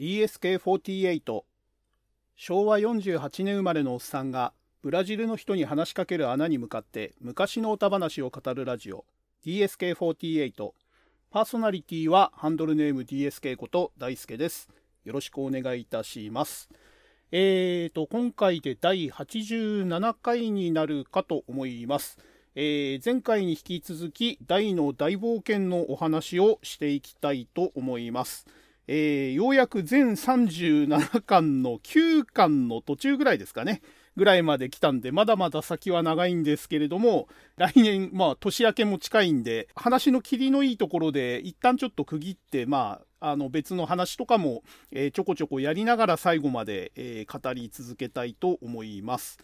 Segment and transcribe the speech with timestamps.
[0.00, 1.42] DSK48
[2.34, 9.04] 昭和48年生まれのおっさんがブラジルの人に話しかける穴に向かって昔の歌話を語るラジオ
[9.44, 10.70] DSK48
[11.30, 14.70] パーソナリティはハンドルネーム DSK こと大輔です。
[15.04, 16.70] よろしくお願いいたします。
[17.30, 22.16] えーと今回で第87回になるかと思います。
[22.54, 28.46] えー、前回に引き続き大の大冒険のお話をしていきたいと思います。
[28.92, 33.82] えー、ようやく全37巻の9巻の途中ぐらいですかね。
[34.16, 49.38] ぐらいまで来たんで、まだまだ先は長いんですけれども、来年、まあ、年明けも近いんで、話の切りのいいところで、一旦ちょっと区切って、まあ、あの別の話とかも、えー、ちょこちょこやりながら最後まで、えー、語り続けたいと思います。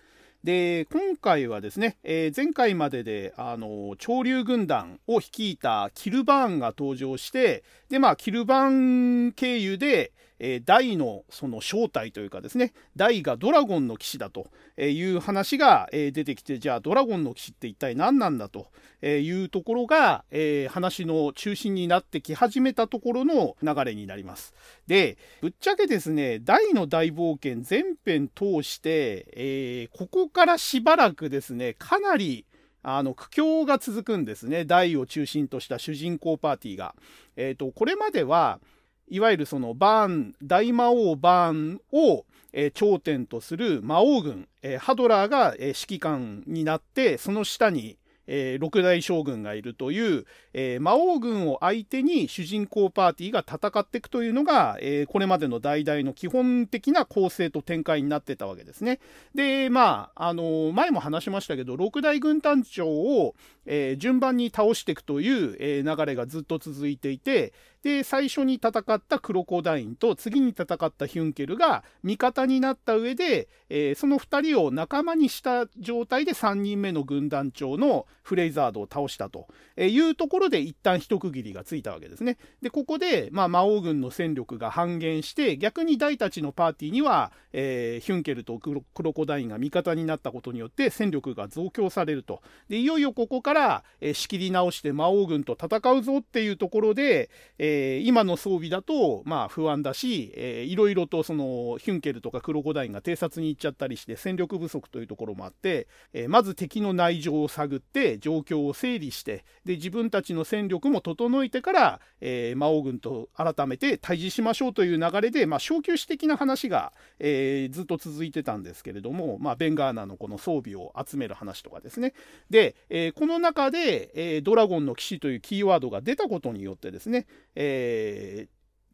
[0.45, 14.49] で今回はですね、えー、前回までであの潮流軍団を率いたキルバーンが登場してでまあキルバーン経由で、えー、大のその正体というかですね大がドラゴンの騎士だと
[14.79, 18.69] いう話が、出てきてじゃあドラゴンの騎士って一体何なんだと
[19.03, 24.55] いうところが、えー、話の中心になってき始めたところの流れになります。
[24.87, 32.45] でぶっちゃけですね大の大冒険全編通して、えー、ここからしばらくですねかなり
[32.83, 36.95] あの苦境が続くんですね大を中心とした主人公パーティーが。
[37.37, 38.61] えーとこれまでは
[39.09, 58.99] いわゆるそのバーン大魔王バーンを、えー、頂点とする魔王軍、えー、ハドラーが、えー、指揮官になってその下にえー、六大将軍がいるという、え、魔王軍を相手に主人公パーティーが戦っていくというのが、え、これまでの代々の基本的な構成と展開になってたわけですね。
[59.35, 63.35] で、まあ、あの前も話しましたけど、六大軍団長を、
[63.69, 67.53] え順番に倒していくという、え流れがずっと続いていて、
[67.87, 79.47] で、最初に戦ったクロコダインと次に戦ったヒュンケルが味方になった上で、えその2人を仲間にした状態で3人目の軍団長のフレイザードを倒したと
[79.79, 82.39] いうところで一旦一区切りがついたわけですね。
[82.61, 92.43] で、ここで、まあ、魔王軍の戦力が半減して、逆に大たちのパーティーには、えー、ヒュンケルとクロコダインが味方になったことによって戦力が増強されると。
[92.69, 122.15] で、いよいよここから、えー、仕切り直して魔王軍と戦うぞっていうところで、えー、今の装備だと、まあ、不安だし、えー、いろいろとそのヒュンケルとかクロコダインが偵察に行っちゃったりして戦力不足というところもあって、えー、まず敵の内情を探って状況を整理してで自分たちの戦力も整えてから、えー、魔王軍と改めて対峙しましょうという流れで、まあ、小休止的な話が、えー、ずっと続いてたんですけれども、まあ、ベンガーナのこの装備を集める話とかですね。
[122.51, 127.66] で、えー、この中で、えドラゴンの騎士というキーワードが出たことによってですね、え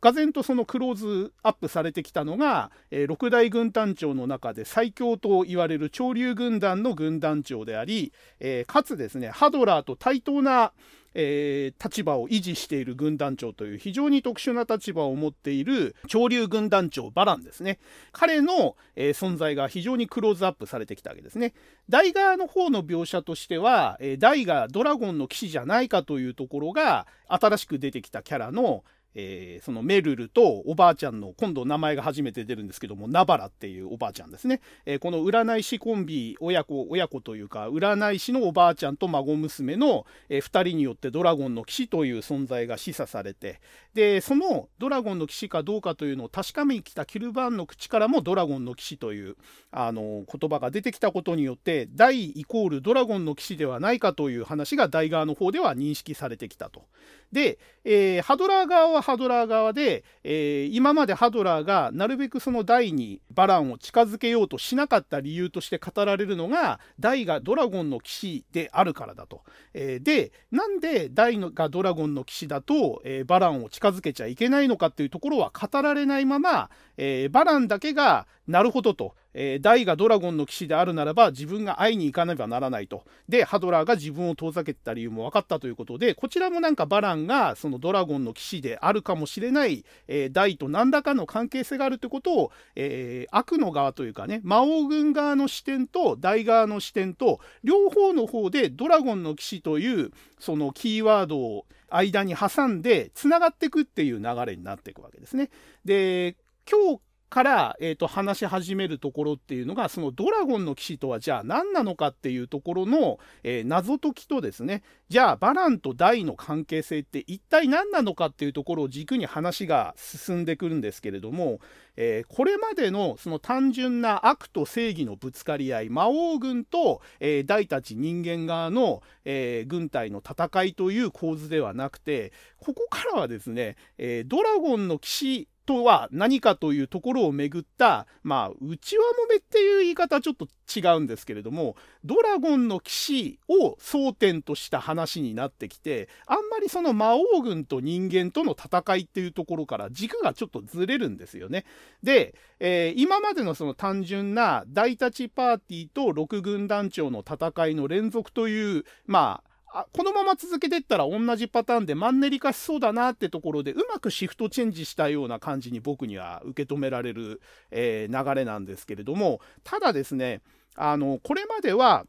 [0.03, 10.73] が然とそのクローズアップされてきたのが、えー、六大軍団長の中で最強と言われる潮流軍団の軍団長であり、えー、かつですねハドラーと対等な、
[11.15, 17.79] えー、立場を維持している軍団長という非常に特殊な立場を持っている潮流軍団長バランですね。
[18.13, 21.55] 彼の、えー、存在が非常にクローズアップされてきたわけですね。
[21.89, 28.85] 大側の方の描写としては、えー、大がドラゴンの騎士じゃないかというところが新しく出てきたキャラの
[29.15, 43.61] えー、そのメルルとおばあちゃんの今度名前が初めて出るんですけどもナバラっていうおばあちゃんですね、えー、この占い師コンビ親子親子というか占い師のおばあちゃんと孫娘の、えー、2人によってドラゴンの騎士という存在が示唆されて
[43.95, 49.37] でそのドラゴンの騎士かどうかというのを確かめに来たキルバーンの口からもドラゴンの騎士という
[49.71, 56.85] あの言葉が出てきたことによって大イコールドラゴンの騎士ではないかという話が大側の方では認識されてきたと。
[57.33, 69.43] で、えー、ハドラー側はハドラー側で、えー、今までハドラーがなるべくそのダイにバランを近づけようとしなかった理由として語られるのがダイがドラゴンの騎士であるからだと。
[69.73, 83.05] えー、でなんでダイがドラゴンの騎士だと、え、バランを近づけちゃいけないのかっていうところは語られないまま、え、バランだけがなるほどと、えー、ダイがドラゴンの騎士であるならば自分が会いに行かねばならないと。
[83.29, 105.51] で、ハドラーが自分を遠ざけてた理由も分かったということで、こちらもなんかバランがそのドラゴンの騎士であるかもしれない、えー、ダイと何らかの関係性があるということを、えー、悪の側というかね、魔王軍側の視点とダイ側の視点と、両方の方でドラゴンの騎士というそのキーワードを間に挟んでつながっていくっていう流れになっていくわけですね。
[105.85, 106.37] で
[106.71, 107.01] 今日
[107.33, 121.61] から、えーと、話し始めるところっていうのがそのドラゴンの騎士とはじゃあ何なのかっていうところの、えー、謎解きとですねじゃあバランとダイの関係性って一体何なのかっていうところを軸に話が進んでくるんですけれども、
[121.97, 151.65] えー、これまでのその単純な悪と正義のぶつかり合い魔王軍と、えー、大たち人間側の、えー、軍隊の戦いという構図ではなくてここからはですね、えドラゴンの騎士とは何かというところをめぐった、まあ、内輪もめっていう言い方はちょっと違うんですけれども、ドラゴンの騎士を争点とした話になってきて、あんまりその魔王軍と人間との戦いっていうところから軸がちょっとずれるんですよね。
[152.03, 167.41] で、えー、今までのその単純な大立ちパーティーと六軍団長の戦いの連続という、まあ、あこのまま続けてったら同じパターンでマンネリ化しそうだなってところでうまくシフトチェンジしたような感じに僕には受け止められる、
[167.71, 170.43] えー、流れなんですけれどもただですね
[170.77, 172.05] あのこれまでは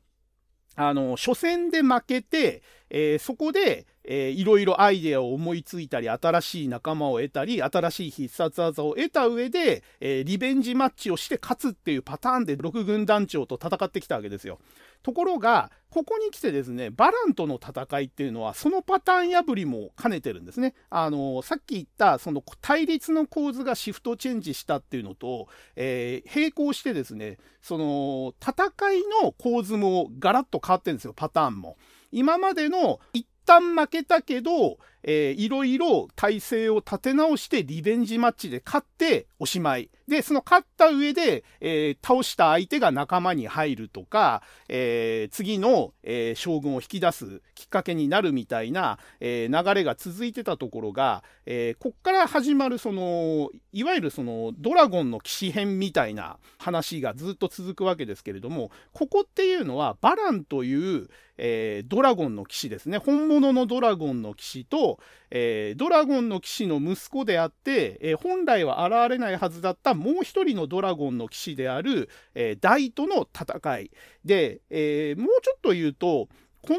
[0.76, 14.60] あの初戦で負けて、えー、そこで、えー、いろいろアイデアを思いついたり新しい仲間を得たり新しい必殺技を得た上で、えー、リベンジマッチをして勝つっていうパターンで6軍団長と戦ってきたわけですよ。
[15.04, 20.74] ところが、ここに来てですね、バランとの戦いっていうのは、そのパターン破りも兼ねてるんですね。
[20.90, 31.78] あの、さっき言った、その対立の構図がシフトチェンジしたっていうのと、えー、並行してですね、その、戦いの構図もガラッと変わってるんですよ、パターンも。
[32.12, 39.90] 今までの一旦負けたけど、えー、いろいろ体制を立て直してリベンジマッチで勝っておしまい。
[40.08, 62.98] で、その勝った上で、えー、倒した相手が仲間に入るとか、えー、次の、えー、将軍を引き出すきっかけになるみたいな、え流れが続いてたところが、えこっから始まるその、いわゆるそのドラゴンの騎士編みたいな話がずっと続くわけですけれども、ここっていうのはバランという、えドラゴンの騎士ですね。
[62.98, 64.93] 本物のドラゴンの騎士と、
[65.32, 73.92] えー、ドラゴンの騎士の息子であって、えー、本来は現れないはずだったもう一人のドラゴンの騎士である、えー、ダイとの戦い
[74.26, 76.28] で、えもうちょっと言うと
[76.62, 76.76] こ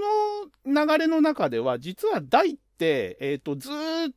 [0.65, 3.73] の流れの中では実はダイって、えーと、ずっ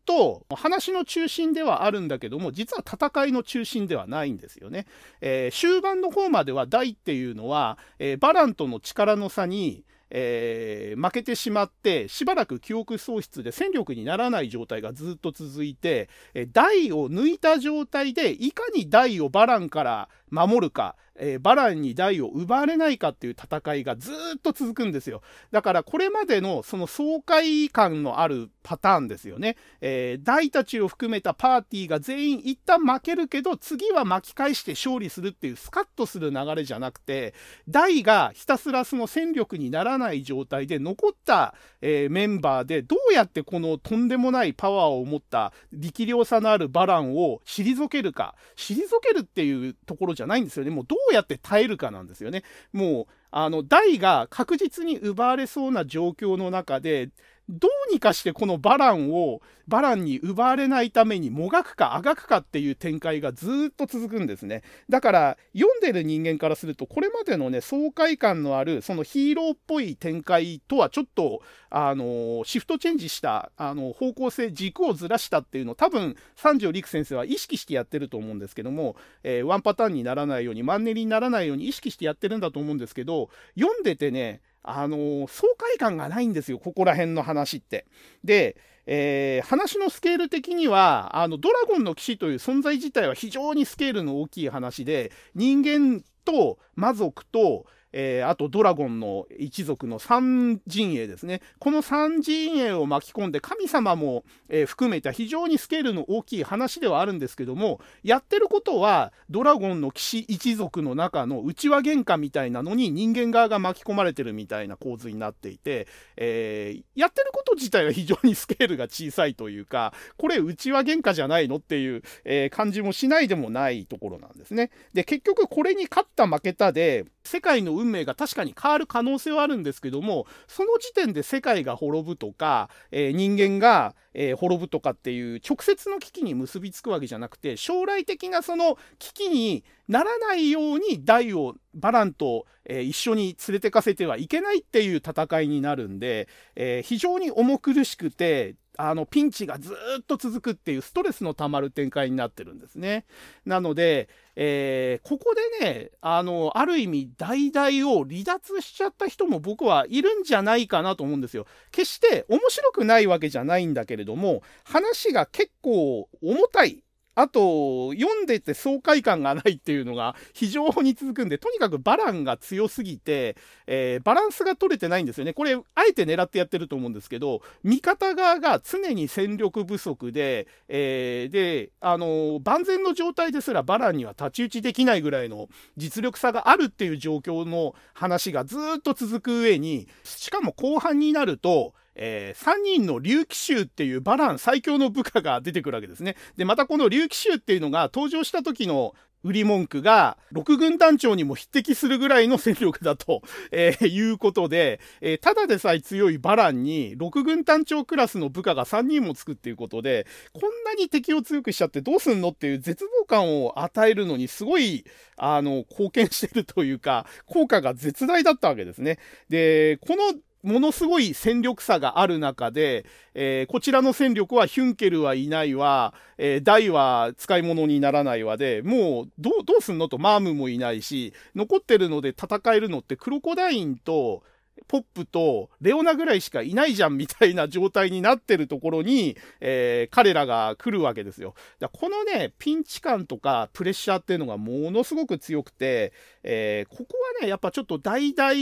[0.06, 4.86] と話の中心ではあるんだけども実は戦いの中心ではないんですよね。
[5.20, 25.22] え終盤の方まではダイっていうのは、えバランとの力の差にえー、負けてしまってしばらく記憶喪失で戦力にならない状態がずっと続いて、え、台を抜いた状態でいかに台をバランから守るかえー、バランに台を奪われないかっていう戦いがずっと続くんですよ。
[25.52, 29.56] だからこれまでのその爽快感のあるパターンですよね。
[29.81, 37.34] えー、台たちを含めたパーティーが全員一旦負けるけど次は巻き返して勝利するっていうスカッとする流れじゃなくて
[37.70, 50.72] 台がひたすらその戦力にならない状態で残った、えー、メンバーでどうやってこのとんでもないパワーを持った力量差のあるバランを退けるか退けるっていうところじゃないんですよね。
[50.72, 52.44] もうどううやって耐えるかなんですよね。
[52.74, 57.09] もうあの台が確実に奪われそうな状況の中で
[57.50, 64.64] どうにかしてこのバランをバランに奪われないためにもがくかあがくかっていう展開がずっと続くんですね。
[64.90, 87.86] だから読んでる人間からするとこれまでのね爽快感のあるそのヒーローっぽい展開とはちょっとあのシフトチェンジしたあの方向性軸をずらしたっていうのを多分三条陸先生は意識してやってると思うんですけども、えー、ワンパターンにならないようにマンネリにならないように意識してやってるんだと思うんですけど読んでてねあのー、爽快感がないんですよ、ここら辺の話って。
[88.24, 101.41] で、えー、話のスケール的には、あの、ドラゴンの騎士という存在自体は非常にスケールの大きい話で、人間と魔族と、えー、あとドラゴンの一族の三陣営ですね。
[101.60, 124.72] この三陣営を巻き込んで神様も、えー、含めた非常にスケールの大きい話ではあるんですけども、やってることはドラゴンの騎士一族の中の内輪喧嘩みたいなのに人間側が巻き込まれてるみたいな構図になっていて、えー、やってること自体は非常にスケールが小さいというか、これ内輪喧嘩じゃないのっていう、え感じもしないでもないところなんですね。
[124.94, 153.05] で、結局これに勝った負けたで、世界の運命が確かに変わる可能性はあるんですけどもその時点で世界が滅ぶとか、えー、人間が、えー、滅ぶとかっていう直接の危機に結びつくわけじゃなくて将来的なその危機にならないように大をバランと、えー、一緒に連れてかせてはいけないっていう戦いになるんで、え非常に重苦しくてあの、ピンチがずっと続くっていうストレスの溜まる展開になってるんですね。
[153.46, 161.48] なので、えー、ここでね、あの、ある意味、代々を離脱しちゃった人も僕はいるんじゃないかなと思うんですよ。
[161.72, 166.84] 決して面白くないわけじゃないんだけれども、話が結構重たい。
[167.17, 175.33] あと、読んでて爽快感がないっていうのが非常に続くんで、とにかくバランが強すぎて、えー、バランスが取れてないんですよね。
[175.33, 196.16] これ、あえて狙ってやってると思うんですけど、味方側が常に戦力不足で、えー、で、あの、万全の状態ですらバランには太刀打ちできないぐらいの実力差があるっていう状況の話がずっと続く上に、しかも後半になると、えー、3人の竜騎衆っていうバラン最強の部下が出てくるわけですね。
[196.38, 214.86] で、またこの竜騎衆っていうのが登場した時の売り文句が、6軍団長にも匹敵するぐらいの戦力だと、えー、いうことで、えー、ただでさえ強いバランに、6軍団長クラスの部下が3人もつくっていうことで、こんなに敵を強くしちゃってどうすんのっていう絶望感を与えるのに、すごい、
[215.18, 219.00] あの、貢献してるというか、効果が絶大だったわけですね。
[219.30, 220.13] で、この
[220.44, 234.24] ものすごい戦力差がある中で、えー、こちらの戦力はヒュンケルはいないわ、えー、ダイは使い物にならないわで、もうどう、すんのとマームもいないし、残ってるので戦えるのってクロコダインと、
[234.67, 241.36] ポップとレオナぐらいしかいないじゃんみたいな状態になってるところに、えー、彼らが来るわけですよ。
[241.60, 248.34] だこのね、ピンチ感とかプレッシャーっていうのがものすごく強くて、えー、ここはね、やっぱちょっと大々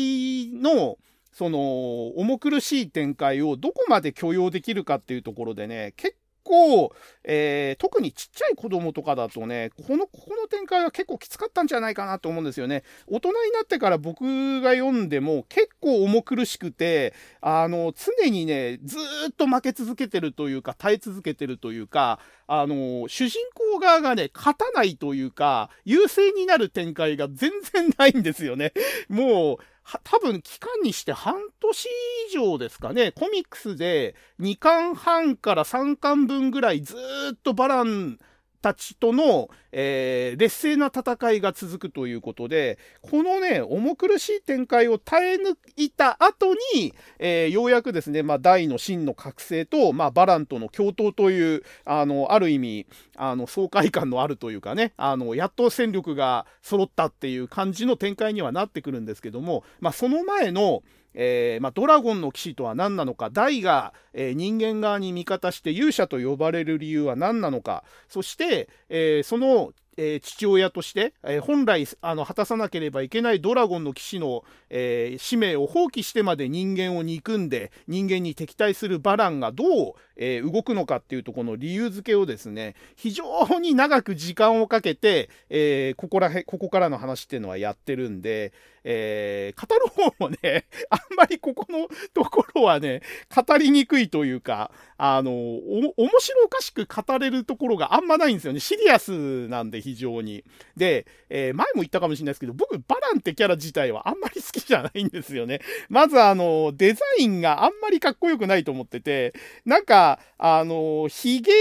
[0.62, 0.98] の、
[1.36, 6.16] その、重苦しい展開をどこまで許容できるかっていうところでね、結
[6.46, 6.94] 構、
[7.26, 12.84] えー、特にちっちゃい子供とかだとね、この、ここの展開は結構きつかったんじゃないかなと思うんですよね。
[13.08, 18.96] 大人になってから僕が読んでも結構重苦しくて、あの、常にね、ず
[19.30, 23.42] っと負け続けてるというか、耐え続けてるというか、あの、主人
[23.74, 28.72] 公側がね、勝たないというか、優勢になる展開が全然ないんですよね。
[29.10, 29.58] もう、
[30.04, 31.88] 多分期間にして半年
[32.30, 36.96] 以上ですかね、コミックスで2巻半から3巻分ぐらいず
[37.34, 38.18] っとバラン
[38.66, 60.82] たちとの、えー、劣勢な戦いが続くということで、このね、重苦しい展開を耐え抜いた後に、えー、ようやくですね、まあ、大の真の覚醒と、まあ、バランとの共闘という、あの、ある意味、あの、爽快感のあるというかね、あの、やっと戦力が揃ったっていう感じの展開にはなってくるんですけども、まあ、その前の、
[61.16, 83.26] えー、まあ、ドラゴンの騎士とは何なのか、大が、えー、人間側に味方して勇者と呼ばれる理由は何なのか、そして、えー、そのえー、父親として、えー、本来あの果たさなければいけないドラゴンの騎士の、えー、使命を放棄してまで人間を憎んで人間に敵対するバランがどう、え動くのかっていうとこの理由付けをですね非常
[83.60, 88.54] に長く時間をかけて、えここらへここからの話っていうのはやってるんで、
[88.86, 93.02] え語る方もねあんまりここのところはね
[93.36, 98.60] 語りにくいというかあの面白おかしく語れるところがあんまないんですよね。
[98.60, 100.44] シリアスなんで非常に。
[100.76, 105.62] で、えー、前も言ったかもしれないですけど、僕、バランってキャラ自体はあんまり好きじゃないんですよね。
[105.90, 111.54] まず、あの、デザインがあんまりかっこよくないと思ってて、なんか、あの、髭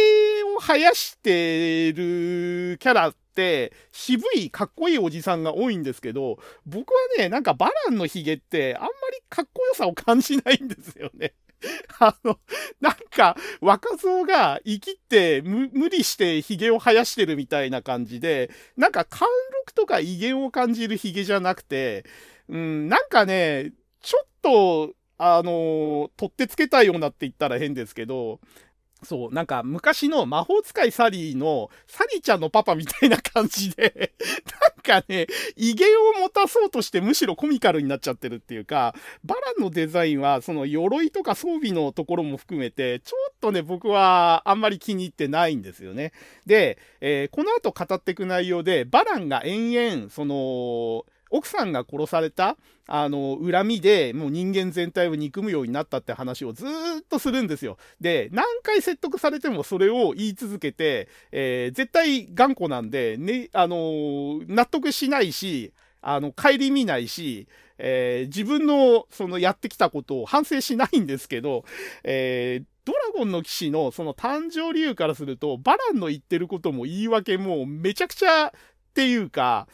[0.57, 11.35] を生やしてるキャラって、渋いかっこいいおじさんが多いんですけど、僕はね、なんかバランのヒゲってあんまりかっこよさを感じないんですよね。
[11.99, 12.39] あの、
[12.81, 19.29] なんか、若造が生きって無理して髭を生やしてるみたいな感じで、なんか貫
[19.61, 22.05] 禄とか威厳を感じる髭じゃなくて、
[22.49, 28.41] うん、なんかね、ちょっと、あの、取ってつけたいようなって言ったら変ですけど、
[29.05, 34.13] そう、なんか昔の魔法使いサリーの、サリーちゃんのパパみたいな感じで
[34.87, 38.95] なんかね、威厳を持たそうとしてむしろコミカルになっちゃってるっていうか、
[39.25, 46.13] バランのデザインは、その鎧とか装備のところも含めて、ちょっとね、僕はあんまり気に入ってないんですよね。
[46.47, 56.69] で、えー、この後語っていく内容で、バランが延々、その、奥さんが殺された、あの、恨みで、もう人間全体を憎むようになったって話をずっ
[57.09, 57.79] とするんですよ。
[58.01, 71.65] で、何回説得されてもそれを言い続けて、えー、絶対頑固なんで、ね、あのー、納得しないし、あの、顧みないし、えー、自分の、そのやってきたことを反省しないんですけど、
[72.05, 78.53] えー、ドラゴンの騎士のその誕生理由からすると、バランの言ってることも言い訳もめちゃくちゃ
[78.95, 79.67] っていうか、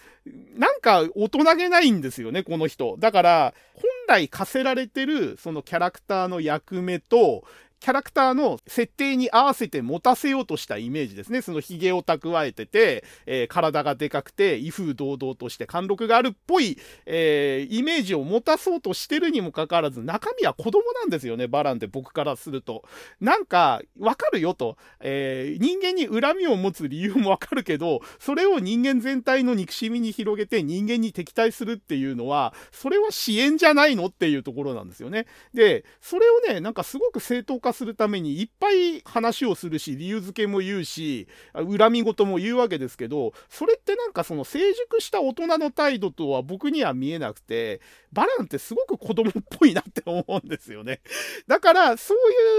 [0.57, 2.97] なんか大人げないんですよね、この人。
[2.99, 7.45] だから、本来課せられてるそのキャラクターの役目と、
[7.81, 11.41] キャラクターの設定に合わせて持たせようとしたイメージですね。
[11.41, 22.85] その髭を蓄えてて、えー、体がでかくて、威風堂々として貫禄があるっぽい、えー、イメージを持たそうとしてるにもかかわらず、中身は子供なんですよね、バランって僕からすると。
[23.19, 24.77] なんか、わかるよと。
[25.01, 35.25] えー、人間に恨みを持つ理由もわかるけど、それを人間全体の憎しみに広げて人間に敵対するっていうのは、それは支援じゃないのっていうところなんですよね。
[35.55, 47.81] で、それをね、なんかすごく正当化するためにいっぱい話をするし、理由付けも言うし、恨み事も言うわけですけど、それってなんかその成熟した大人の態度とは僕には見えなくて、
[48.12, 51.00] バランってすごく子供っぽいなって思うんですよね。
[51.47, 52.17] だから、そう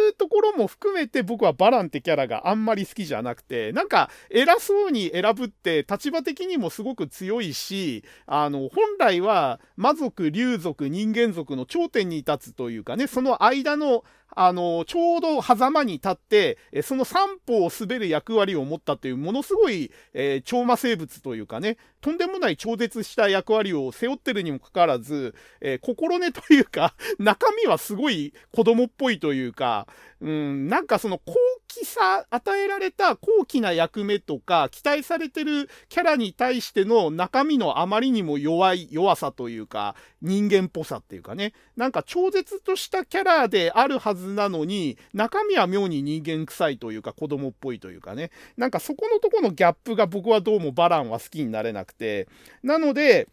[0.08, 14.04] いうところも含めて僕はバランってキャラがあんまり好きじゃなくて、なんか偉そうに選ぶって立場的にもすごく強いし、あの、本来は魔族、竜族、人間族の頂点に立つというかね、その間の
[14.36, 29.88] あの、ちょうど狭間に立って、その三歩を滑る役割を持ったという、ものすごい、えー、超魔生物というかね、とんでもない超絶した役割を背負ってるにもかかわらず、えー、心根というか、 中身はすごい子供っぽいというか、
[30.20, 31.34] うん、なんかその高
[31.68, 52.28] 貴さ、与えられた高貴な役目とか、期待されてるキャラに対しての中身のあまりにも弱い、弱さというか、人間っぽさっていうかね、なんか超絶としたキャラであるはずなのに、中身は妙に人間臭いというか、子供っぽいというかね、なんかそこのとこのギャップが僕はどうもバランは好きになれなくて、
[52.64, 53.28] なので、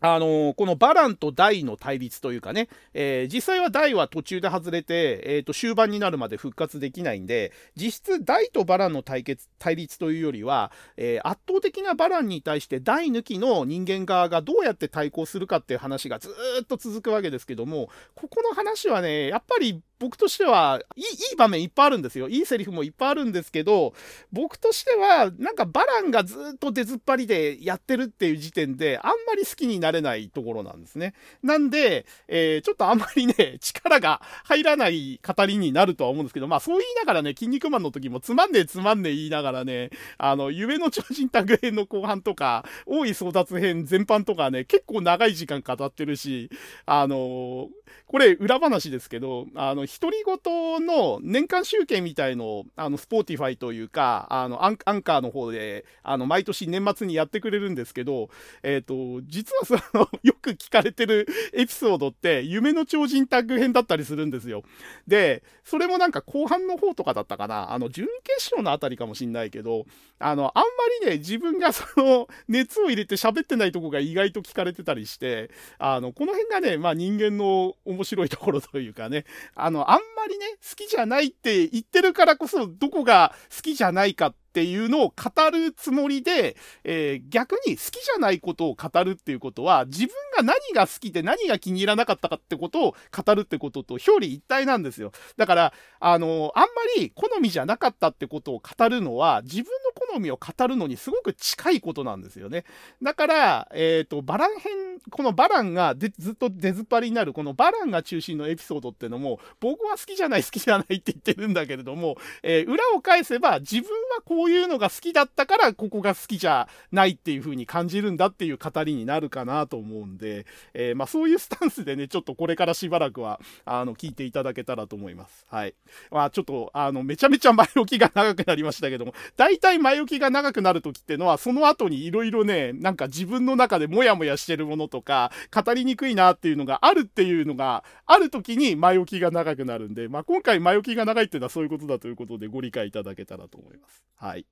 [0.00, 16.28] あのー、このバランとダイの対立というかね、えー、実際はダイは途中で外れて、え、ー、と、終盤になるまで復活できないんで、実質ダイとバランの対決、対立というよりは、え圧倒的なバランに対してダイ抜きの人間側がどうやって対抗するかっていう話がず
[16.62, 22.28] っと続くわけですけども、ここの話はね、やっぱり僕としてはいい、いい場面いっぱいあるんですよ。
[22.28, 23.94] いいセリフもいっぱいあるんですけど、
[24.32, 31.14] 僕としては、なんかバランがずっと出ずっぱりでやってるっていう時点で、あんまり好きになれないところなんですね。
[31.42, 46.50] なんで、えー、ちょっとあんまりね、 力が入らない語りになるとは思うんですけど、まあそう言いながらね、キン肉マンの時もつまんねえつまんねえ言いながらね、あの、夢の超人タッグ編の後半とか、王位争奪編全般とかね、結構長い時間語ってるし、
[46.84, 47.68] あのー、
[48.06, 58.30] これ裏話ですけど、あの、独り言の年間集計みたいのを、あの、スポーティファイというか、あの、アンカーの方で、あの、毎年年末にやってくれるんですけど、
[58.62, 64.62] えっ、ー、と、実はその、 よく聞かれてるエピソードって、夢の超人タッグ編だったりするんですよ。
[65.06, 69.86] で、それもなんか後半の方とかだったかな、あの、準決勝のあたりかもしんないけど、
[70.18, 70.68] あの、あんま
[71.06, 95.12] りね、自分がその、熱を入れて喋ってないとこが意外と聞かれてたりして、あの、この辺がね、まあ人間の面白いところというかね、あの、あんまりね、好きじゃないって言ってるからこそ、どこが好きじゃないかってていうのを語るつもりで、えー、逆に好きじゃないことを語るっていうことは、自分が何が好きで何が気に入らなかったかってことを語るってことと表裏一体なんですよ。
[95.36, 102.64] だから、あのー、あんまり好みじゃなかったってことを語るのは、自分の好みを語るのにすごく近いことなんですよね。
[103.02, 104.72] だから、えっ、ー、と、バラン編、
[105.10, 125.46] このバランがずっと出ずっぱりになる、このバランが中心のエピソードってのも、僕は好きじゃない好きじゃないって言ってるんだけれども、えー、裏を返せば自分はこうういうのが好きだったからここが好きじゃないっていう風に感じるんだっていう語りになるかなと思うんで、えー、まあそういうスタンスでね、ちょっとこれからしばらくは、あの、聞いていただけたらと思います。
[125.48, 125.74] はい。
[126.10, 144.04] まあちょっと、あの、めちゃめちゃ前置きが長くなりましたけども、大体前置きが長くなる時ってのは、その後にいろいろね、なんか自分の中でモヤモヤしてるものとか、語りにくいなっていうのがあるっていうのが、ある時に前置きが長くなるんで、まあ今回前置きが長いっていうのはそういうことだということでご理解いただけたらと思います。
[144.16, 144.35] はい。
[144.36, 144.46] い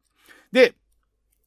[0.53, 0.75] で、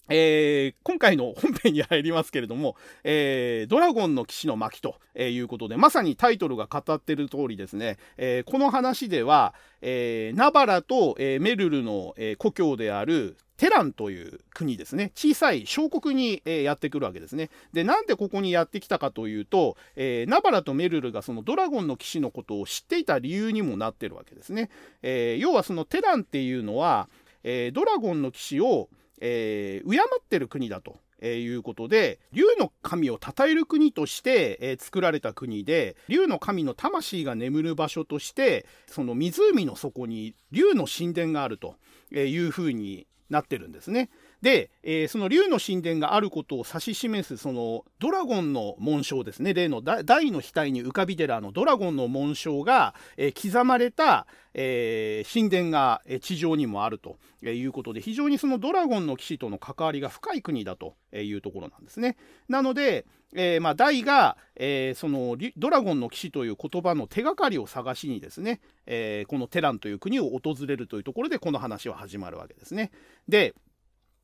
[0.10, 15.12] えー、今回の本編に入りますけれども、えー、ドラゴンの騎士の巻ということで、まさにタイトルが語ってる通りですね、えー、この話では、え、ナバラと、え、メルルの、え、故郷であるテランという国ですね。
[15.14, 17.50] 小さい小国に、え、やってくるわけですね。
[17.74, 24.70] で、なんでここにやってきたかというと、えー、ナバラとメルルがそのドラゴンの騎士のことを知っていた理由にもなってるわけですね。
[25.02, 27.10] え、要はそのテランっていうのは、
[27.50, 28.90] えドラゴンの騎士を、
[29.22, 30.98] えー敬ってる国だと。
[31.20, 41.74] えいうことで竜の神を称える国として、えー、作られた国で竜の神の魂が眠る場所としてその湖の底に竜の神殿があると
[42.12, 44.12] いうふうになってるんですね。
[44.48, 62.16] で、えー、その竜の神殿があることを指し示すそのドラゴンの紋章ですね例の大の額に浮かび寺のドラゴンの紋章が、えー、刻まれた、えー、神殿が地上にもあるということで非常にそのドラゴンの騎士との関わりが深い国だというところなんですね。
[62.48, 72.92] なので、えー、まあ、大が、えー、そのドラゴンの騎士という言葉の手がかりを探しにですね、えー、このテランという国を訪れるというところでこの話は始まるわけですね。
[73.28, 73.54] で、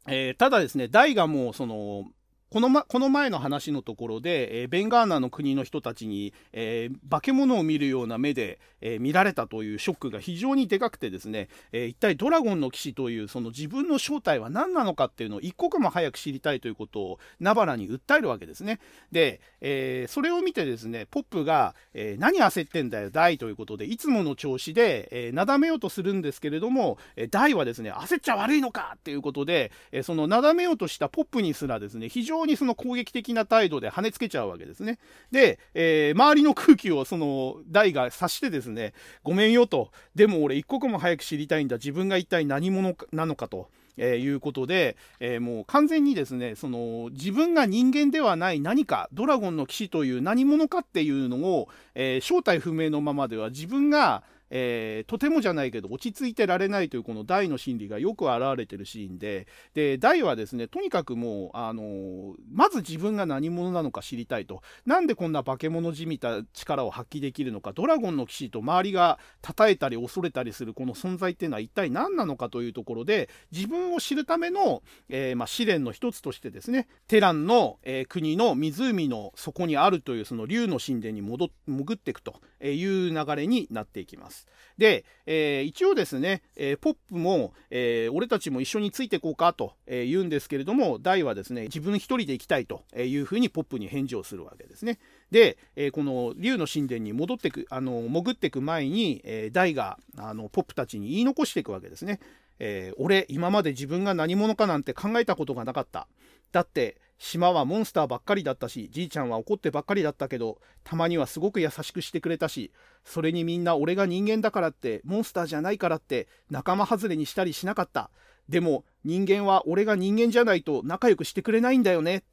[0.08, 2.06] えー、ただですね大がもうその
[2.54, 18.80] この,、ま、この前の話のところで、えー、ベンガーナの国の人たちに、えー、化け物を見るような目で、えー、見られたというショックが非常にでかくてですね、え一体ドラゴンの騎士というその自分の正体は何なのかっていうのを一刻も早く知りたいということをナバラに訴えるわけですね。
[19.12, 35.00] で、えそれを見てですねポップが、え何焦ってんだよダイということでいつもの調子で、えなだめようとするんですけれども、えダイはですね焦っちゃ悪いのかっていうことで、えそのなだめようとしたポップにすらですね非常にその攻撃的な態度で跳ねつけちゃうわけですね。
[35.32, 43.70] で、えー、周りの空気をその台が察してですね、ごめんよと、でも俺一刻も早く知りたいんだ、自分が一体何者なのかと。
[43.98, 54.24] えー、いうことで、えー、もう完全にですねその自分が人間ではない何かドラゴンの騎士という何者かっていうのを、えー、正体不明のままでは自分が
[54.56, 64.62] えー、とてもじゃないけど落ち着いてられないというこの大の心理がよく表れてるシーンでで大はですねとにかくもう、あの、まず自分が何者なのか知りたいと。
[64.86, 82.36] なんでこんな化け物じみた力を発揮できるのかドラゴンの騎士と周りが称えたり恐れたりするこの存在っていうのは一体何なのかというところで自分を知るための、えー、まあ、試練の一つとしてですねテランの、えー、国の湖の底にあるというその竜の神殿に戻潜っていくと。
[82.72, 84.48] いう流れになっていきます。。
[84.78, 95.00] で、えー、一応ですね、えー、ポップも、えー、俺たちも一緒についていこうかと、え言うんですけれども、ダイはですね、自分一人で行きたいというふうにポップに返事をするわけですね。
[95.32, 102.20] で、えこの竜の神殿に戻ってく、あの、潜っていく前に、えダイが、あの、ポップたちに言い残していくわけですね。
[102.60, 106.08] え俺、今まで自分が何者かなんて考えたことがなかった。
[106.52, 112.72] だって、島はモンスターばっかりだったし、じいちゃんは怒ってばっかりだったけど、たまにはすごく優しくしてくれたし、
[113.06, 118.10] それにみんな俺が人間だからって、モンスターじゃないからって、仲間外れにしたりしなかった。
[118.50, 122.24] でも、人間は俺が人間じゃないと仲良くしてくれないんだよね。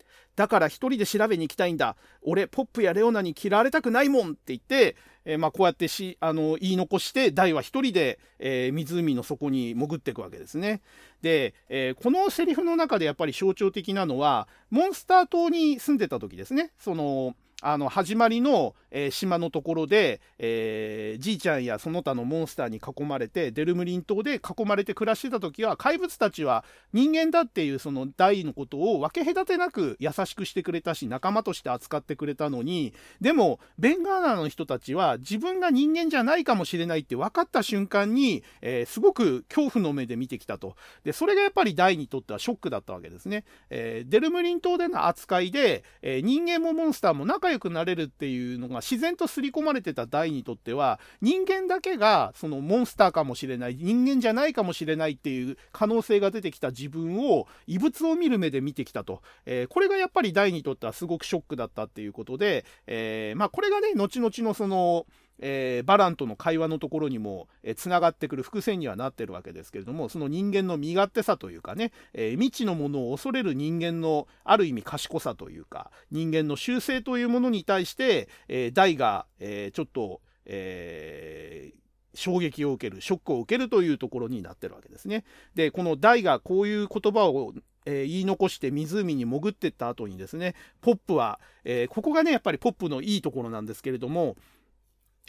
[0.41, 1.97] だから一人で調べに行きたいんだ。
[2.23, 10.81] 俺、ポップやレオナに嫌われたくないもんって言って、えー、まあ、こうやってしあの言い残して大は一人で、えー、湖の底に潜っていくわけですね。
[11.21, 16.73] で、えー、このセリフの中でやっぱり象徴的なのはモンスター島に住んでた時ですね。
[16.79, 40.77] そのあの始まりの、えー、島のところで、えー、じいちゃんやその他のモンスターに囲まれてデルムリン島で囲まれて暮らしてた時は怪物たちは人間だっていうその大のことを分け隔てなく優しくしてくれたし仲間として扱ってくれたのにでもベンガーナの人たちは自分が人間じゃないかもしれないって分かった瞬間に、えー、すごく恐怖の目で見てきたと。
[41.05, 65.07] でそれがやっぱり大にとってはショックだったわけですね、えデルムリン島での扱いで、え人間もモンスターも仲仲良くなれるっていうのが自然と刷り込まれてた大にとっては人間だけがそのモンスターかもしれない人間じゃないかもしれないっていう可能性が出てきた自分を異物を見る目で見てきたと、えー、これがやっぱり大にとってはすごくショックだったっていうことで、えー、まあこれがね後々のその
[65.41, 81.81] えー、バランとの会話のところにもつな、えー、がってくる伏線にはなってるわけですけれどもその人間の身勝手さというかね、えー、未知のものを恐れる人間のある意味賢さというか人間の習性というものに対して、えー、大が、えー、ちょっと、えー
[82.13, 85.25] 衝撃を受けるショックを受けるというところになってるわけですね。
[85.55, 87.55] でこの大がこういう言葉を
[87.87, 94.37] えー、言い残して湖に潜ってった後にですねポップは、えー、ここがねやっぱりポップのいいところなんですけれども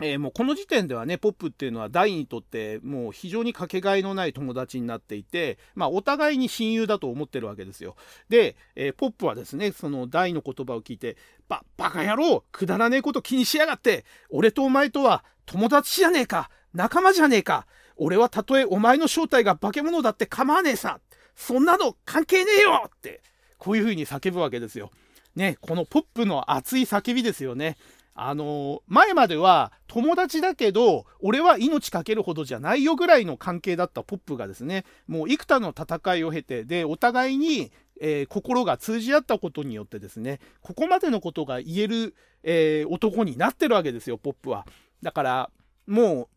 [0.01, 7.95] えー、もうこの時点ではね、ポップっていうのは大にとってもう非常にかけがえのない友達になっていて、まあお互いに親友だと思ってるわけですよ。
[8.29, 20.99] で、えー、ポップはですね、その大の言葉を聞いて、ば、バカ野郎くだらねえこと気にしやがって俺とお前とは友達じゃねえか仲間じゃねえか俺はたとえお前の正体が化け物だって構わねえさ
[21.35, 23.21] そんなの関係ねえよって、
[23.57, 24.91] こういう風に叫ぶわけですよ。
[25.35, 27.77] ね、このポップの熱い叫びですよね。
[28.13, 44.65] あの前までは友達だけど俺は命かけるほどじゃないよぐらいの関係だったポップがですねもう幾多の戦いを経てでお互いに、えー、心が通じ合ったことによってですねここまでのことが言える、えー、男になってるわけですよポップは。
[45.01, 45.49] だから
[45.87, 46.27] もう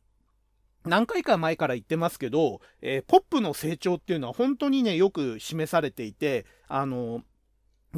[0.84, 7.22] 何回か前から言ってますけど、えー、ポップの成長っていうのは本当にね、よく示されていて、あの、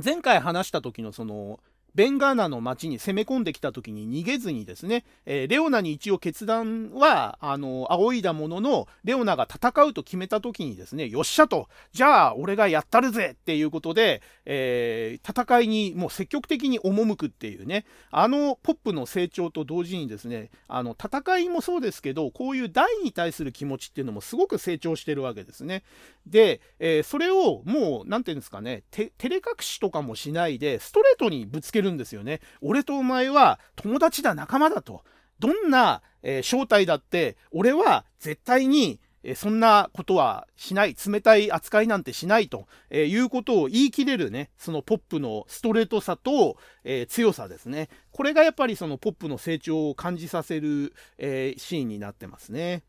[0.02, 1.58] 前回話した時のその、
[1.96, 25.82] ベンガーナの町に攻め込んできた時に逃げずにですね、えー、レオナに一応決断は、あの、仰いだものの、レオナが戦うと決めた時にですね、よっしゃと、じゃあ俺がやったるぜっていうことで、えー、戦いにもう積極的に赴くっていうね、あのポップの成長と同時にですね、あの、戦いもそうですけど、こういう大に対する気持ちっていうのもすごく成長してるわけですね。
[26.26, 32.40] で、えー、それをもう、なんていうんですかね、照れ隠しとかもしないで、ストレートにぶつけるるんですよね。
[32.60, 35.02] 俺とお前は友達だ、仲間だと。
[35.38, 47.88] どんな、えー、正体だって、俺は絶対に、え、そんなことはしない、冷たい扱いなんてしないと、えー、いうことを言い切れるね、そのポップのストレートさと、えー、強さですね。
[48.12, 52.84] これがやっぱりそのポップの成長を感じさせる、えー、シーンになってますね。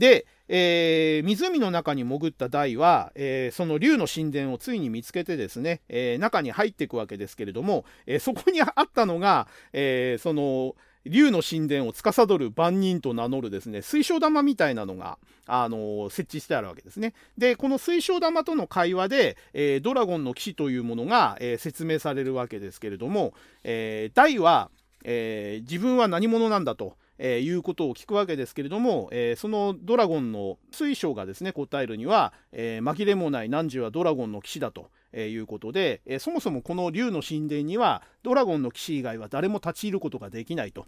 [0.00, 17.12] で、えー、湖の中に潜った大は、えー、その竜の神殿をついに見つけてですね、えー、中に入っていくわけですけれども、えそこにあったのが、えその竜の神殿を司る番人と名乗るですね、水晶玉みたいなのが、あの設置してあるわけですね。
[17.36, 23.34] で、この水晶玉との会話で、えドラゴンの騎士というものが、え説明されるわけですけれども、
[23.64, 24.70] え大は、
[25.04, 26.96] え自分は何者なんだと。
[27.22, 34.90] えー、いうことを聞くわけですけれども、えー、そのドラゴンの水晶がですね答えるには、えー、紛れもない汝はドラゴンの騎士だと。
[35.12, 40.86] えいうことで、えそもそもこの竜の神殿にはドラゴンの騎士以外は誰も立ち入ることができないと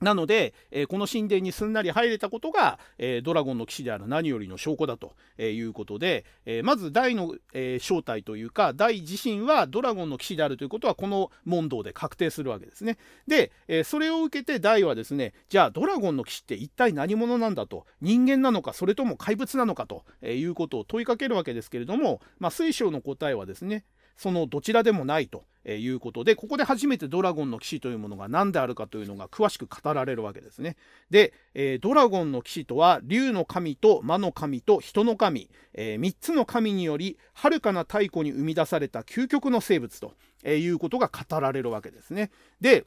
[0.00, 12.98] なので、えー、この神殿にすんなり入れたことが、えー、ドラゴンの騎士である何よりの証拠だと、えー、いうことで、えまず大の、え正体というか大自身はドラゴンの騎士であるということはこの問答で確定するわけですね。
[13.26, 23.84] で、えそれを受けて大はですねじゃあドラゴンの騎士って一体何者なんだと人間なのかそれとも怪物なのかと、えいうことを問いかけるわけですけれども、まあ、水晶の答えはですね
[24.18, 30.76] そのどちらでもないということでここで初めてドラゴンの騎士というものが何であるかというのが詳しく語られるわけですね。
[31.08, 40.14] で、え、ドラゴンの騎士とは竜の神と魔の神と人の神、え、3つの神によりはるかな太古に生み出された究極の生物と
[40.48, 42.30] いうことが語られるわけですね。
[42.60, 42.84] で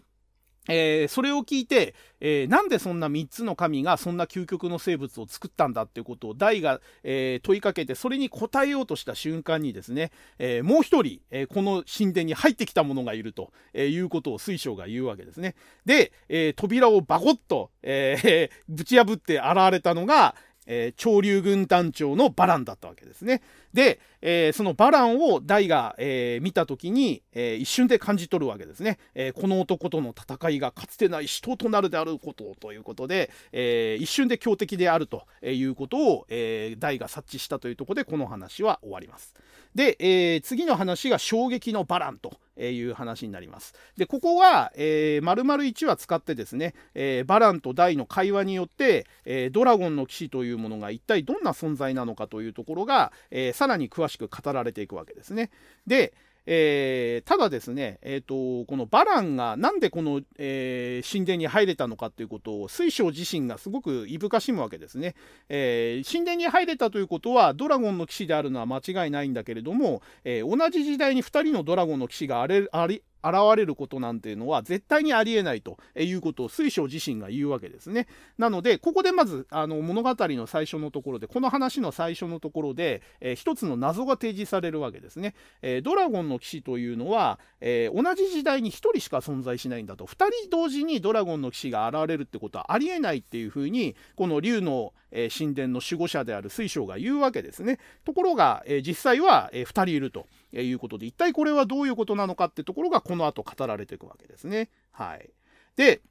[0.67, 15.55] えー、それを聞いて、えー、なんでそんな3つの神がそんな究極の生物を作ったんだっていうことを大が、えー、問いかけてそれに答えようとした瞬間にですね、えもう一人、えこの神殿に入ってきた者がいると、えいうことを水晶が言うわけですね。
[15.85, 20.35] で、え扉をバコッと、え ぶち破って現れたのが、
[20.67, 23.41] えー、潮流軍団長のバランだったわけですね。
[23.73, 39.33] で、えー、そのバランを大が、えー、見た時に、え一瞬で感じ取るわけですね、えこの男との戦いがかつてない死闘となるであることということで、え一瞬で強敵であるということを、え大が察知したというところでこの話は終わります。
[39.73, 42.37] で、え次の話が衝撃のバランと
[42.69, 43.73] いう話になります。
[43.97, 55.51] で、ここは、えー、丸々1話使ってですね、えー、バランとダイの会話によって、えー、ドラゴンの騎士というものが一体どんな存在なのかというところが、えー、さらに詳しく語られていくわけですね。
[55.85, 56.15] で、
[56.47, 65.13] えー、ただですね、えーと、このバランがなんでこの、えー、神殿に入れたのかということを水晶自身がすごくいぶかしむわけですね、
[65.47, 78.07] えー、神殿に入れたということはドラゴンの騎士であるのは間違いないんだけれども、え同じ時代に2人のドラゴンの騎士があれあり現れることなんていうのは絶対にありえないということを水晶自身が言うわけですね。
[78.37, 85.35] なのでここでまずあの物語の最初のところでこの話の最初のところで、えー、一つの謎が提示されるわけですね。
[85.61, 97.79] えー、ドラゴンの騎士というのは、えー、同じ時代に1人しか存在しないんだと2人同時にドラゴンの騎士が現れるってことはありえないっていうふうにこの竜の神殿の守護者である水晶が言うわけですね。
[98.05, 104.69] ところが、え実際は、え2人いるということで一体これはどういうことなのかってところがこの後語られていくわけですね。
[104.91, 105.29] はい、
[105.75, 106.01] で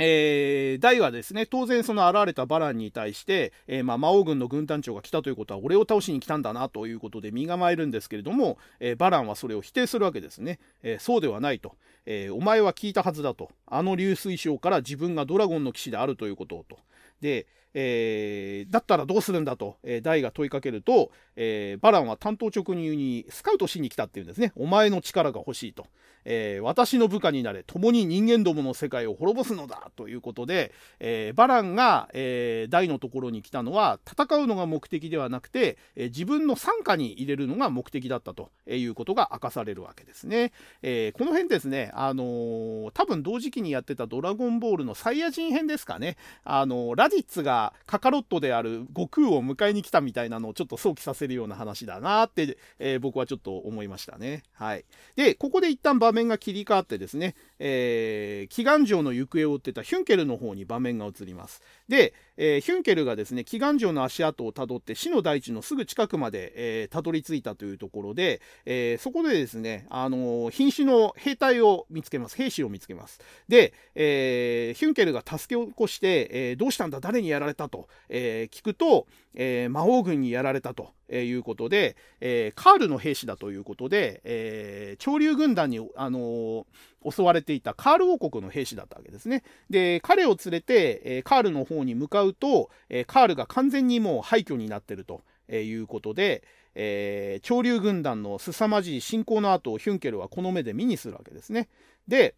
[0.00, 10.60] えー、大はですね、当然その現れたバランに対して、えー、まあ、魔王軍の軍団長が来たということは、俺を倒しに来たんだなということで身構えるんですけれども、えー、バランはそれを否定するわけですね。
[10.82, 11.74] えそうではないと、
[12.06, 13.50] えお前は聞いたはずだと。
[13.66, 16.78] あの流水晶から自分がドラゴンの騎士であるということをと。
[17.20, 24.52] で、えー、だったらどうするんだと、えー、ダイが問いかけると、えー、バランは担当直入にスカウトしに来たっていうんですね。
[24.56, 25.86] お前の力が欲しいと。
[26.30, 40.52] えー、私の部下になれ、共に人間どもの世界を滅ぼすのだということで、え、バランが、えー、大のところに来たのは、戦うのが目的ではなくて、え自分の傘下に入れるのが目的だったということが明かされるわけですね。
[40.82, 54.44] えこの辺ですね、あの多分同時期にやってたドラゴンボールのサイヤ人編ですかね、あのラディッツががカカロットである悟空を迎えに来たみたいなのをちょっと想起させるような話だなって、えー、僕はちょっと思いましたね。
[54.52, 54.84] はい。
[55.16, 61.62] で、ここで一旦場面が切り替わってですね、えー、祈願城の行方を追ってたヒュンケルの方に場面が移ります。
[61.88, 72.36] で、えー、ヒュンケルがですね、祈願城の足跡をたどって死の大地のすぐ近くまで、えー、たどり着いたというところで、えー、そこでですね、あの瀕死の兵隊を見つけます。
[72.36, 73.20] 兵士を見つけます。
[73.48, 77.00] で、えヒュンケルが助け起こして、えどうしたんだ？
[77.00, 77.68] 誰にやられた？
[77.68, 80.92] と、え聞くと、え魔王軍にやられたと。
[81.08, 86.66] えいうことで、えーカールの兵士だということで、えー潮流軍団に、あの
[87.08, 89.42] 襲われていたカール王国の兵士だったわけですね。
[89.70, 96.42] で、彼を連れて、えカールの方に向かうと、えカールが完全にもう廃墟になってるということで、
[96.74, 101.68] えー、潮流軍団の凄まじい侵攻の後をヒュンケルはこの目で見にするわけですね。
[102.06, 102.34] で、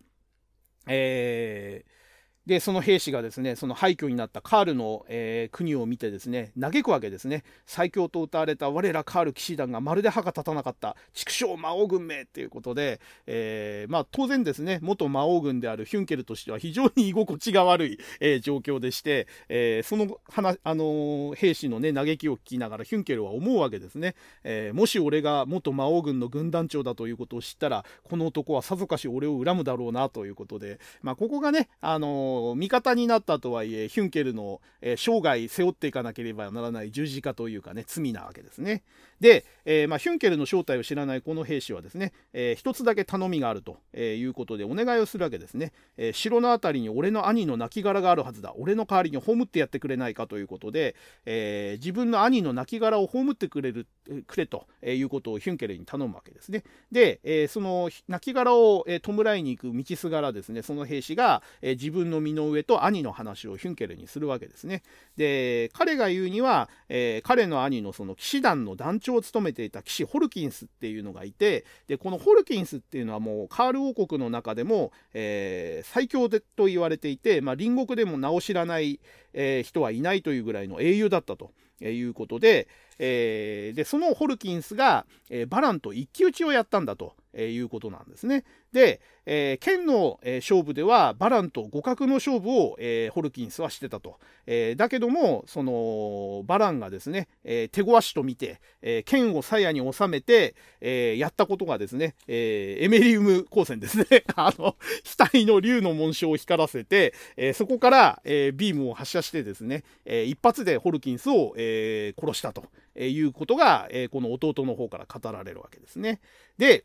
[0.86, 1.99] えー
[2.46, 7.44] で、その兵士がですね、その廃墟になったカールの、えー、国を見てですね、嘆くわけですね。
[7.66, 24.14] 最強と歌われた我らカール騎士団がまるで歯が立たなかった、畜生魔王軍名っていうことで、えー、まあ当然ですね、元魔王軍であるヒュンケルとしては非常に居心地が悪い、えー、状況でして、えその話、あの兵士のね、嘆きを聞きながらヒュンケルは思うわけですね。
[24.44, 38.82] えもし俺が元魔王軍の軍団長だということを知ったら、この男はさぞかし俺を恨むだろうなということで、まあここがね、あの味方になったとはいえ、ヒュンケルの、えー、生涯背負っていかなければならない十字架というかね、罪なわけですね。
[39.20, 45.72] で、えー、まあ、ヒュンケルの正体を知らないこの兵士はですね、えー、一つだけ頼みがあるとえいうことでお願いをするわけですね。
[45.96, 48.54] えー、城の辺りに俺の兄の亡骸があるはずだ。
[48.56, 53.86] 俺の代わりに葬ってやってくれないかということで、え自分の兄の亡骸を葬ってくれる、
[54.26, 56.64] くれということをヒュンケルに頼むわけですね。
[56.90, 64.82] で、えその亡骸を、え弔いに行く道すがらですね、その兵士が、え自分の身の上と兄の話をヒュンケルにするわけですね。
[65.16, 79.00] で、彼が言うには、え彼の兄のその騎士団の団長を務めていた騎士ホルキンスっていうのがいてでこのホルキンスっていうのはもうカール王国の中でも、え、最強でと言われていて、まあ、隣国でも名を知らない、
[79.32, 81.52] え、人はいないというぐらいの英雄だったと
[81.88, 87.14] いうことで、えー、でそのホルキンスが、えバランと一騎打ちをやったんだと。
[87.32, 88.44] えいうことなんですね。
[88.72, 94.18] で、えー、剣の、えー、勝負ではバランと互角の勝負を、えー、ホルキンスはしてたと。
[94.46, 112.64] えだけどもそのバランがですね、え手ごわしと見て、え剣を鞘に収めて、えやったことがですね、えエメリウム光線ですね あの額の竜の紋章を光らせて、えそこから、えビームを発射してですね、え一発でホルキンスを、え殺したと
[112.96, 116.20] いうことが、えこの弟の方から語られるわけですね。
[116.58, 116.84] で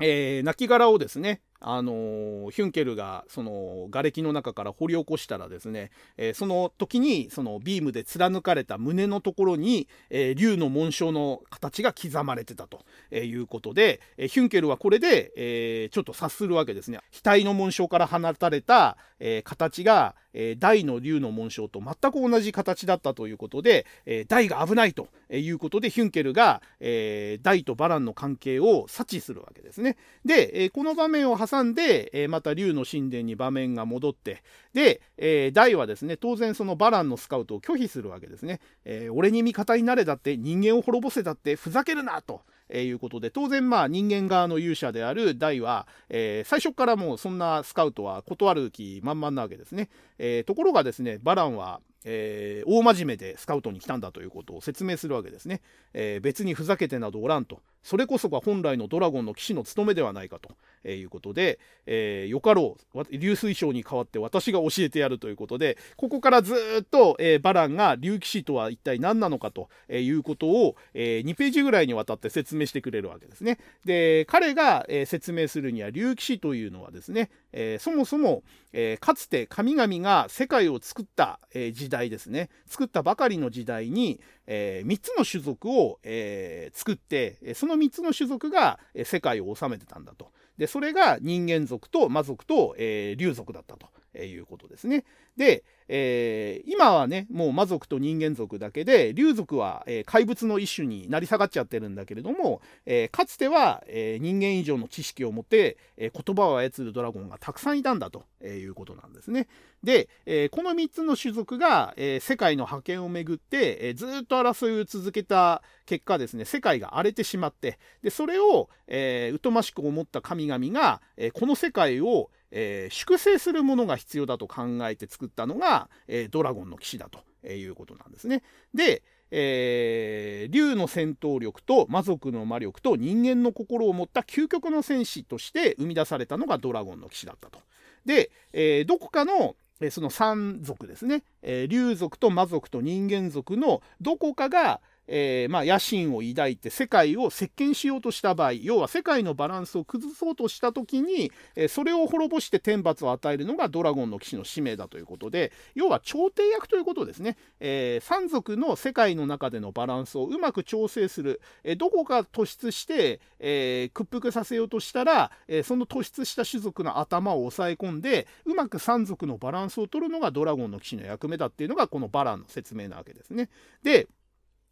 [0.00, 12.80] えー、亡骸をですね、あのヒュンケルがその瓦礫の中から掘り起こしたらですね、えー、その時にそのビームで貫かれた胸のところに、えー、竜の紋章の形が刻まれてたと
[13.14, 16.98] いうことで、えー、ヒュンケルはこれで、えちょっと察するわけですね。
[17.22, 29.96] 額の紋章から放たれた、え形が、え大の竜の紋章と全く同じ形だったということで、え大が危ないということでヒュンケルが、え大とバランの関係を察知するわけですね。
[30.24, 38.60] で、えこの場面を挟んで、えまた竜の神殿に場面が戻ってで、え大はですね当然そのバランのスカウトを拒否するわけですね。
[38.84, 42.40] え俺に味方になれだって人間を滅ぼせだってふざけるなと。
[42.74, 55.60] えいうことで当然まあ人間側の勇者であるダイは、え、最初からもうそんなスカウトは断る気満々なわけですね、え、ところがですねバランはえー、大真面目でスカウトに来たんだということを説明するわけですね、
[55.94, 73.58] えー、別にふざけてなどおらんとそれこそが本来のドラゴンの騎士の務めではないかということで、えー、よかろう流水晶に代わって私が教えてやるということでここからずっと、えー、バランが竜騎士とは一体何なのかということを、えー、2ページぐらいにわたって説明してくれるわけですね。
[73.84, 78.42] で彼が、え、説明するには竜騎士というのはですね、え、そもそも、
[78.72, 84.20] え、かつて神々が世界を作った、え、時代ですね作ったばかりの時代に、
[84.54, 90.30] えー、3つの種族を、えー、作ってその3つの種族が世界を治めてたんだと。
[90.58, 93.88] でそれが人間族と魔族と、えー、竜族だったと。
[94.14, 95.06] いうことですね。
[95.36, 109.48] で、えー、今はねもう魔族と人間族だけで竜族は、えー、怪物の一種になり下がっちゃってるんだけれども、えー、かつては、え人間以上の知識を持って、え言葉を操るドラゴンがたくさんいたんだとえいうことなんですね。
[109.82, 128.42] で、えこの3つの種族が、え世界の覇権をめぐって、えずっと争いを続けた結果ですね世界が荒れてしまってでそれを、え疎ましく思った神々が、えこの世界をえー、粛清するものが必要だと考えて作ったのが、えー、ドラゴンの騎士だということなんですね。
[128.74, 137.60] で、えー、竜の戦闘力と魔族の魔力と人間の心を持った究極の戦士として生み出されたのがドラゴンの騎士だったと。
[138.04, 139.54] で、えー、どこかの
[139.90, 173.48] その3族ですね、えー、竜族と魔族と人間族のどこかが、えー、まあ、野心を抱いて世界を席巻しようとした場合要は世界のバランスを崩そうとした時に、えー、それを滅ぼして天罰を与えるのがドラゴンの騎士の使命だということで要は調停役ということですね、えー、山賊の世界の中でのバランスをうまく調整する、えどこか突出して、え屈服させようとしたら、えその突出した種族の頭を抑え込んでうまく山賊のバランスを取るのがドラゴンの騎士の役目だっていうのがこのバランの説明なわけですね。
[173.82, 174.08] で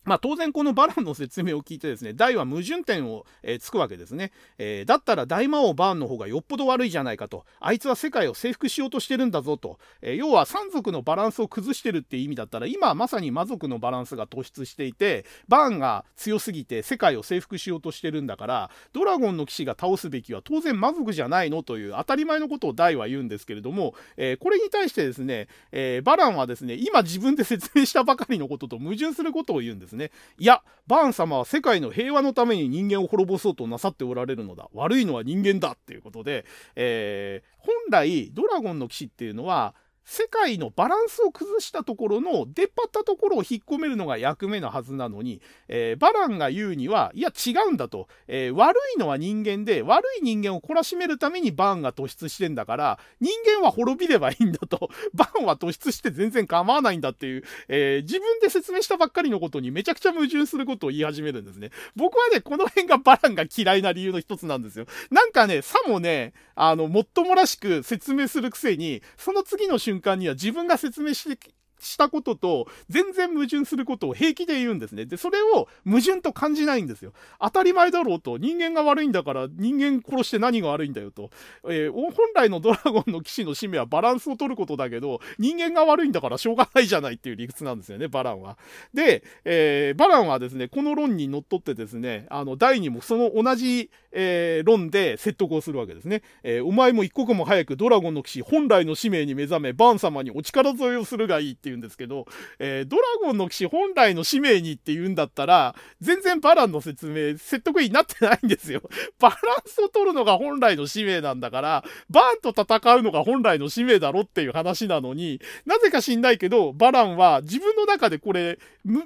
[0.04, 7.44] まあ、当然このバランの説明を聞いてですね、大は矛盾点を、えー、つくわけですね、えー、だったら大魔王バーンの方がよっぽど悪いじゃないかと。
[7.60, 9.78] あいつは世界を征服しようとしてるんだぞと。
[10.00, 30.10] えー、要は山族のバランスを崩してるっていう意味だったら、今まさに魔族のバランスが突出していて、バーンが強すぎて世界を征服しようとしてるんだから、ドラゴンの騎士が倒すべきは当然魔族じゃないのという当たり前のことを大は言うんですけれども、えこれに対してですね、えバランはですね、今自分で説明したばかりのことと矛盾することを言うんですね。
[30.38, 34.68] いや、バーン様は世界の平和のために人間を滅ぼそうとなさっておられるのだ。
[34.72, 39.74] 悪いのは人間だっていうことで、えー、本来ドラゴンの騎士っていうのは、
[40.10, 54.90] 世界のバランスを崩したところの出っ張ったところを引っ込めるのが役目のはずなのに、えー、バランが言うにはいや違うんだと、えー、悪いのは人間で悪い人間を懲らしめるためにバーンが突出してんだから人間は滅びればいいんだと。
[55.14, 61.70] バーンは突出して全然構わないんだっていう、えー、自分で説明したばっかりのことにめちゃくちゃ矛盾することを言い始めるんですね。
[61.94, 64.86] 僕はねこの辺がバランが嫌いな理由の一つなんですよ。
[65.12, 75.06] なんかねさもねあのもっともらしく説明するくせにその次の瞬間には自分が説明してしたことと全然矛盾することを平気で言うんですね。
[75.06, 77.12] で、それを矛盾と感じないんですよ。
[77.40, 81.30] 当たり前だろうと、人間が悪いんだから人間殺して何が悪いんだよと。
[81.68, 88.58] えー、本来のドラゴンの騎士の使命はバランスを取ることだけど、人間が悪いんだからしょうがないじゃないっていう理屈なんですよね、バランは。
[88.94, 96.22] で、えー、バランはですね、この論にのっとってですね、あの、第にもその同じ、えー、論で説得をするわけですね。
[96.42, 102.26] えお前も一刻も早くドラゴンの騎士本来の使命に目覚め、バーン様にお力添えをするがいいって言うんですけど、
[102.58, 108.82] えー、ドラゴンの騎士本来の使命にって言うんだったら、全然バランの説明、説得になってないんですよ。
[109.18, 118.58] バランスを取るのが本来の使命なんだから、バーンと戦うのが本来の使命だろっていう話なのに、なぜか知んないけど、バランは自分の中でこれ、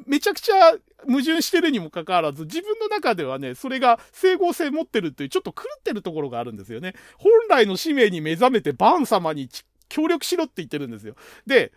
[0.07, 0.75] めちゃくちゃ
[1.07, 6.95] 矛盾してるにもかかわらず、自分の中ではね、それが整合性持ってるっていう、ちょっと狂ってるところがあるんですよね。
[7.19, 9.49] 本来の使命に目覚めてバーン様に
[9.89, 11.15] 協力しろって言ってるんですよ。
[11.47, 11.73] で、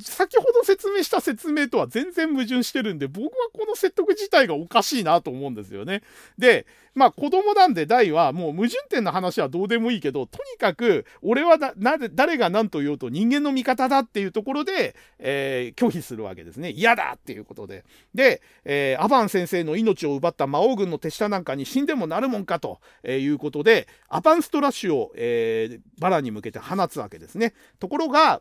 [0.00, 6.02] 先ほど説明した説明とは全然矛盾してるんで、僕はこの説得自体がおかしいなと思うんですよね。
[6.36, 16.70] で、まあ子供なんで大はもう矛盾点の話はどうでもいいけど、とにかく俺はな、な誰が何と言おうと人間の味方だっていうところで、えー、拒否するわけですね。
[16.70, 17.84] 嫌だっていうことで。
[18.14, 27.54] で、えー、アバン先生の命を奪った魔王軍の手下なんかに死んでもなるもんかということで、アバンストラッシュを、えー、バラに向けて放つわけですね。
[27.78, 28.40] ところが、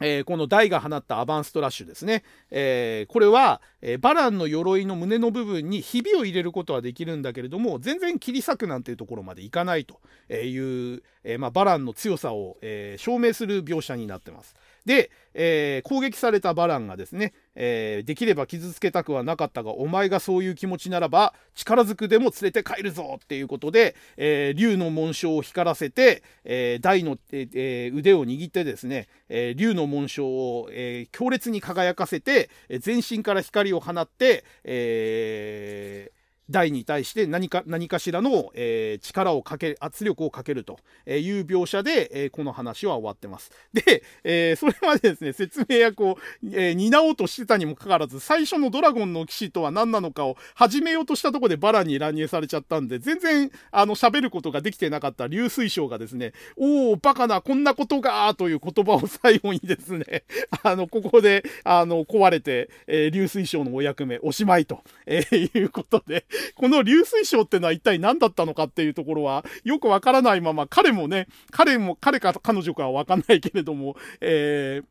[0.00, 2.24] えー、このダイが放ったアバンストラッシュですね。
[2.50, 10.00] えー、これは、えー、バランの鎧の胸の部分にひびを入れることはできるんだけれども、全然切り裂くなんていうところまでいかないと
[10.32, 14.56] いう、えまあ、バランの強さを、え証明する描写になってます。
[14.84, 36.21] で、えー、攻撃されたバランがですね、えー、できれば傷つけたくはなかったが、お前がそういう気持ちならば、力ずくでも連れて帰るぞっていうことで、えー、竜の紋章を光らせて、えー、大の、えー、腕を握ってですね、えー、竜の紋章を、えー、強烈に輝かせて、全身から光を放って、えー、
[36.52, 43.50] 台に対して何か何かしらの、えー、力をかけ圧力をかけるという描写で、えー、この話は終わってます。
[43.72, 46.18] で、えー、それまでですね説明役を、
[46.52, 60.24] え担おうとしてたにもかかわらず最初のドラゴンの騎士とは何なのかを始めようとしたとこでバラに乱入されちゃったんで全然あの喋ることができてなかった流水晶がですねおおバカなこんなことがという言葉を最後にですね
[60.62, 74.86] あのここであの壊れて、え流水晶のお役目おしまいと、えいうことで この流水晶ってのは一体何だったのかっていうところはよくわからないまま、彼もね、彼も、彼か彼女かはわかんないけれども、えー、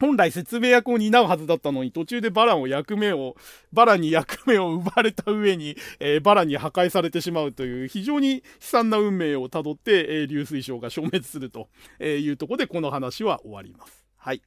[0.00, 3.36] 本来説明役を担うはずだったのに、途中でバランを役目を、
[3.72, 11.68] バランに役目を奪われた上に、えー、バランに破壊されてしまうという非常に悲惨な運命をたどって、えー、流水晶が消滅すると
[12.00, 14.06] いうところでこの話は終わります。
[14.16, 14.42] はい。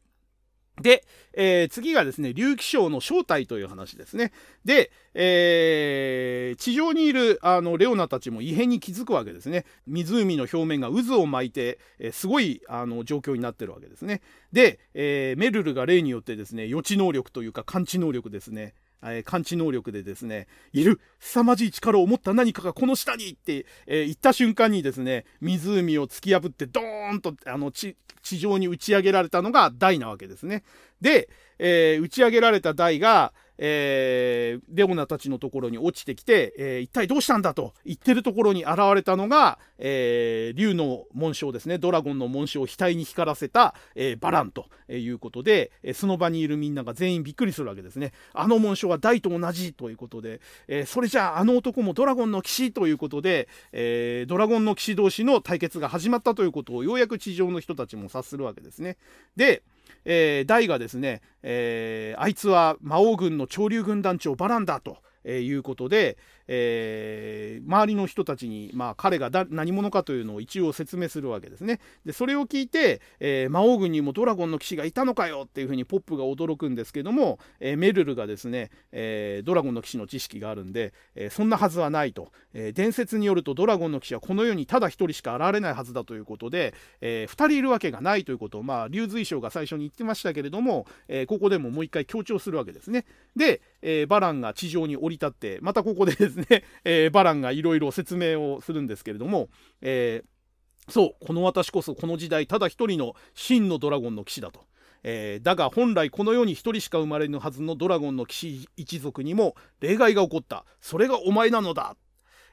[0.82, 4.32] で、えー、次がですね、竜気象の正体という話ですね。
[4.66, 9.66] で、えー、地上にいるあのレオナたちも異変に気づくわけですね。
[9.88, 14.22] 湖の表面が渦を巻いて、えー、すごいあの状況になってるわけですね。
[14.52, 18.74] で、えー、メルルが例によってですね、予知能力というか感知能力ですね、
[19.04, 30.64] え、感知能力でですね、いる凄まじい力を持った何かがこの下にって、えー、言った瞬間にですね、湖を突き破ってドーンとあの地上に打ち上げられたのが台なわけですね。
[31.02, 33.34] で、えー、打ち上げられた台が、
[33.64, 41.78] えー、レオナたちのところに落ちてきて、えー、一体どうしたんだと言ってるところに現れたのが、えー、竜の紋章ですね。
[41.78, 48.14] ドラゴンの紋章を額に光らせた、えー、バランということで、えその場にいるみんなが全員びっくりするわけですね。
[48.34, 58.98] あの紋章は大と同じということで、えそれじゃああの男もドラゴンの騎士ということで、えドラゴンの騎士同士の対決が始まったということをようやく地上の人たちも察するわけですね。
[59.36, 59.62] で
[60.06, 64.98] えー、ダイがですね、えー、あいつは魔王軍の潮流軍団長バランだと。
[65.24, 66.18] えー、いうことで、
[66.48, 71.80] えー、周りの人たちに、まあ、彼が何者かというのを一応説明するわけですね。
[72.06, 93.06] でそれを聞いて、えー、魔王軍にもドラゴンの騎士がいたのかよっていうふうにポップが驚くんですけども、えー、メルルがですね、えドラゴンの騎士の知識があるんで、えそんなはずはないと、え伝説によるとドラゴンの騎士はこの世にただ1人しか現れないはずだということで、え2人いるわけがないということを、まあ、竜随将が最初に言ってましたけれども、えここでももう一回強調するわけですね。
[93.36, 99.50] で、えバランが地上に降り立ってまたここでですね、 えバランがいろいろ説明をするんですけれども、
[99.82, 104.66] えー、そうこの私こそこの時代ただ一人の真のドラゴンの騎士だと。
[105.04, 111.96] えー、だが本来この世に一人しか生まれぬはずのドラゴンの騎士一族にも例外が起こったそれがお前なのだ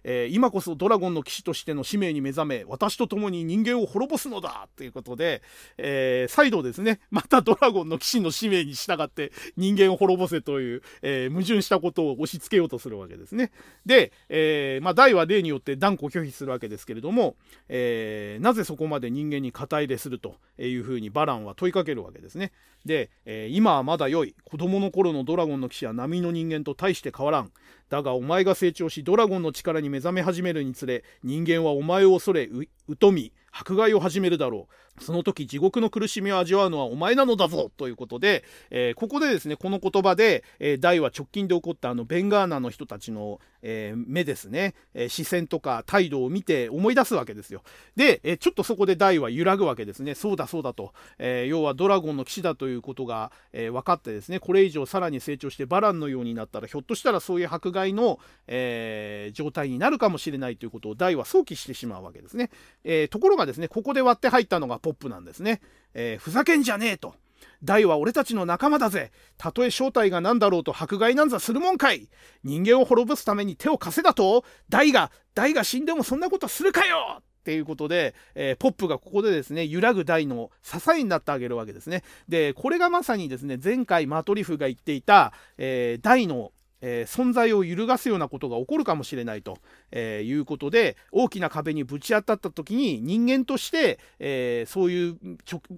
[0.05, 5.43] えー、今こそドラゴンの騎士としての使命に目覚め私と共に人間を滅ぼすのだということで、
[5.77, 13.51] えー、再度ですねまたドラゴンの騎士の使命に従って人間を滅ぼせという、えー、矛盾したことを押し付けようとするわけですね。
[13.87, 17.37] で、えーまあ、大は例によって断固拒否するわけですけれども、
[17.69, 22.53] え、なぜそこまで人間に肩入れするというふうにバランは問いかけるわけですね。
[22.85, 27.53] で、え、今はまだ良い子供の頃のドラゴンの騎士は波の人間と大して変わらん
[27.89, 32.49] だがお前が成長しドラゴンの力に目覚め始めるにつれ人間はお前を恐れ
[33.01, 34.75] 疎み迫害を始めるだろう。
[35.01, 37.71] その時地獄の苦しみを味わうのはお前なのだぞ。
[37.77, 47.63] ということで、えー、ここでですねこの言葉で、えー、大は直近で起こったあのベンガーナの人たちの、えー、目ですね、え、視線とか態度を見て思い出すわけですよ。
[47.97, 50.15] で、え、ちょっとそこで大は揺らぐわけですね。
[50.15, 62.51] そうだそうだと、え、要はドラゴンの騎士だということが、え、分かってですねこれ以上さらに成長してバランのようになったらひょっとしたらそういう迫害の、え、状態になるかもしれないということを大は想起してしまうわけですね、
[62.85, 65.63] えー、ところがですねここで割って入ったのがポップなんですね、
[65.95, 67.15] えー、ふざけんじゃねえと。
[67.63, 69.11] 大は俺たちの仲間だぜ。
[69.37, 72.09] たとえ正体が何だろうと迫害なんざするもんかい。
[72.45, 74.45] 人間を滅ぼすために手を貸せだと。
[74.69, 77.21] 大が大が死んでもそんなことするかよ。
[77.21, 82.03] っていうことで、えー、ポップがここでですね揺らぐ大の支えになってあげるわけですね。
[82.29, 89.59] でこれがまさにですね前回マトリフが言っていた、えー、大のえー、存在を揺るがすようなことが起こるかもしれないと、
[89.91, 95.19] えー、いうことで大きな壁にぶち当たった時に人間として、えー、そういう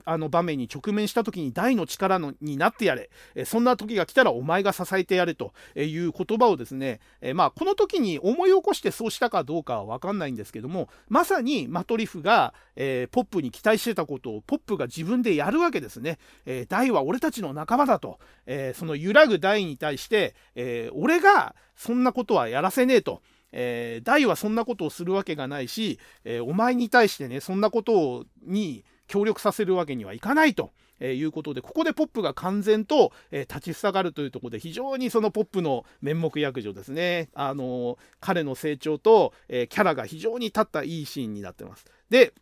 [0.05, 16.19] あの場面に直面した時に大の力のになってやれ、えそんな時が来たらお前が支えてやれという言葉をですね、えまあ、この時に思い起こしてそうしたかどうかは分かんないんですけどもまさにマトリフが、えポップに期待してたことをポップが自分でやるわけですね。
[16.47, 23.23] え大は俺たちの仲間だと、えその揺らぐ大に対して、え俺がそんなことはやらせねえと。
[23.53, 30.71] えー、大はそんなことをするわけがないし、えー、お前に対してね、そんなことをに協力させるわけにはいかないと。
[31.03, 41.87] えー、いうことでここでポップが完全と、えー、立ち塞がるというところで非常にそのポップの面目躍如ですね、あの、彼の成長と、えキャラが非常に立ったいいシーンになってます。
[42.11, 42.35] で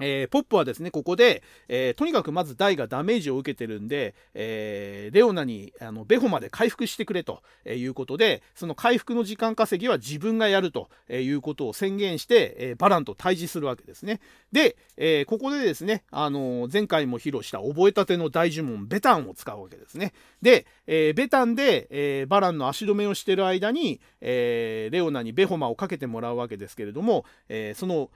[0.00, 14.20] えー、ポップはですね、ここで、えー、とにかくまずダイがダメージを受けてるんで、えー、レオナにあのベホまで回復してくれということで、その回復の時間稼ぎは自分がやるということを宣言して、えバランと対峙するわけですね。
[14.52, 20.12] で、えここでですね、あの前回も披露した覚えたての大呪文ベタンを使うわけですね。
[20.42, 28.10] で、えベタンで、えバランの足止めをしてる間に、えレオナにベホマをかけてもらうわけですけれども、えその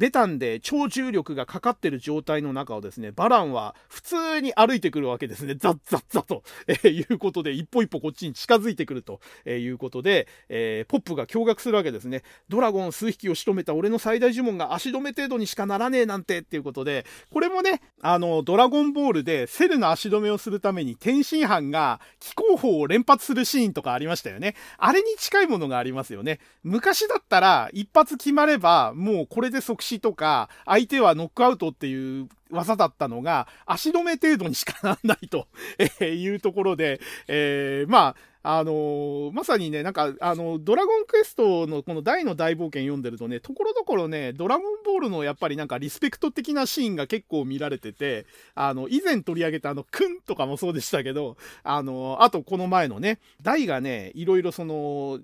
[0.00, 5.56] ベタンで超重力がかかってる状態の中をですね、バランは普通に歩いてくるわけですね。
[5.56, 12.22] ザッザッザと、えー、いうことで、一歩一歩こっちに近づいてくると、え、いうことで、えー、ポップが驚愕するわけですね。
[12.48, 24.54] ドラゴン数匹を仕留めた俺の最大呪文が足止め程度にしかならねえなんてっていうことで、これもね、あの、ドラゴンボールでセルの足止めをするために天津飯が気候法を連発するシーンとかありましたよね。
[24.78, 26.40] あれに近いものがありますよね。
[26.62, 35.48] 昔だったら一発決まればもうこれで即死とか相手はノックアウトっていう技だったのが足止め程度にしかならないと
[36.04, 48.24] いうところで、えー、まああのー、まさにね、なんか、あの、ドラゴンクエストのこの大の大冒険読んでるとね、ところどころね、ドラゴンボールのやっぱりなんかリスペクト的なシーンが結構見られてて、
[48.54, 55.20] あの、以前取り上げたあの、クンとかもそうでしたけど、あの、あとこの前のね、大がね、いろいろその、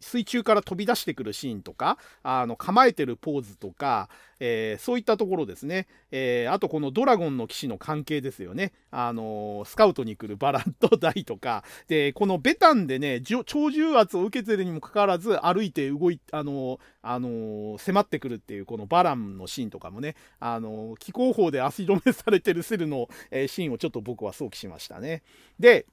[0.00, 4.08] 水中から飛び出してくるシーンとか、あの構えてるポーズとか、
[4.38, 25.22] えー、そういったところですね、えー、あとこのドラゴンの騎士の関係ですよね、あのー、スカウトに来るバランとダイとか、で、このベタンでね、超重圧を受けてるにもかかわらず、歩いて動い、あのあの迫ってくるっていうこのバランのシーンとかもね、あの気候法で足止めされてるセルの、えー、シーンをちょっと僕は想起しましたね。
[25.58, 25.86] で、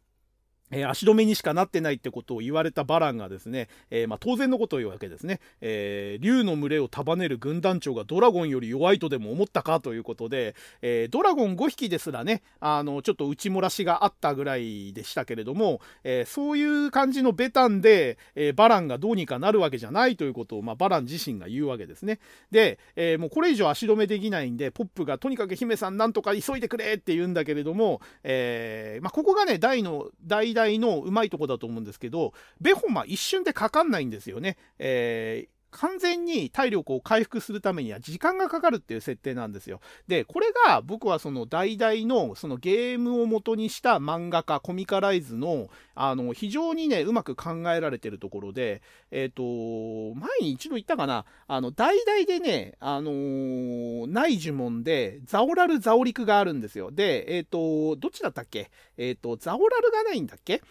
[0.72, 22.20] えー、足止めにしかなってないってことを言われたバランがですね、えー、まあ、当然のことを言うわけですね、えー、竜の群れを束ねる軍団長がドラゴンより弱いとでも思ったかということで、えドラゴン5匹ですらねあのちょっと内漏らしがあったぐらいでしたけれども、えそういう感じのベタンで、えバランがどうにかなるわけじゃないということを、まあ、バラン自身が言うわけですね。
[22.52, 34.58] で、えもうこれ以上足止めできないんでポップがとにかく姫さんなんとか急いでくれって言うんだけれども、えまあ、ここがね大の大々のうまいとこだと思うんですけど、ベホマ一瞬でかかんないんですよね。
[34.80, 39.82] えー完全に体力を回復するためには時間がかかるっていう設定なんですよ。
[40.08, 56.92] で、これが僕はその代々のそのゲームを元にした漫画家、コミカライズのあの非常にね、うまく考えられてるところで、えっ、ー、と、前に一度言ったかな、あの、代々でね、あのー、内呪文でザオラル・ザオリクがあるんですよ。
[56.92, 58.72] で、えっ、ー、と、どっちだったっけ？
[58.98, 60.62] えっ、と、ザオラルがないんだっけ？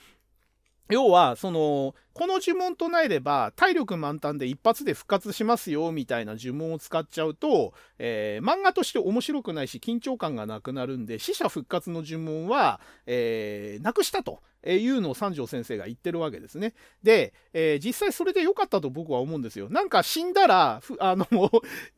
[0.90, 14.40] 要はそのこの呪文唱えれば体力満タンで一発で復活しますよみたいな呪文を使っちゃうと、えー、漫画として面白くないし緊張感がなくなるんで死者復活の呪文は、えー、なくしたと。
[14.62, 16.74] えいうのを三条先生が言ってるわけですね。
[17.02, 19.68] で、えー、実際それで良かったと僕は思うんですよ。
[19.70, 21.26] なんか死んだら、 あの、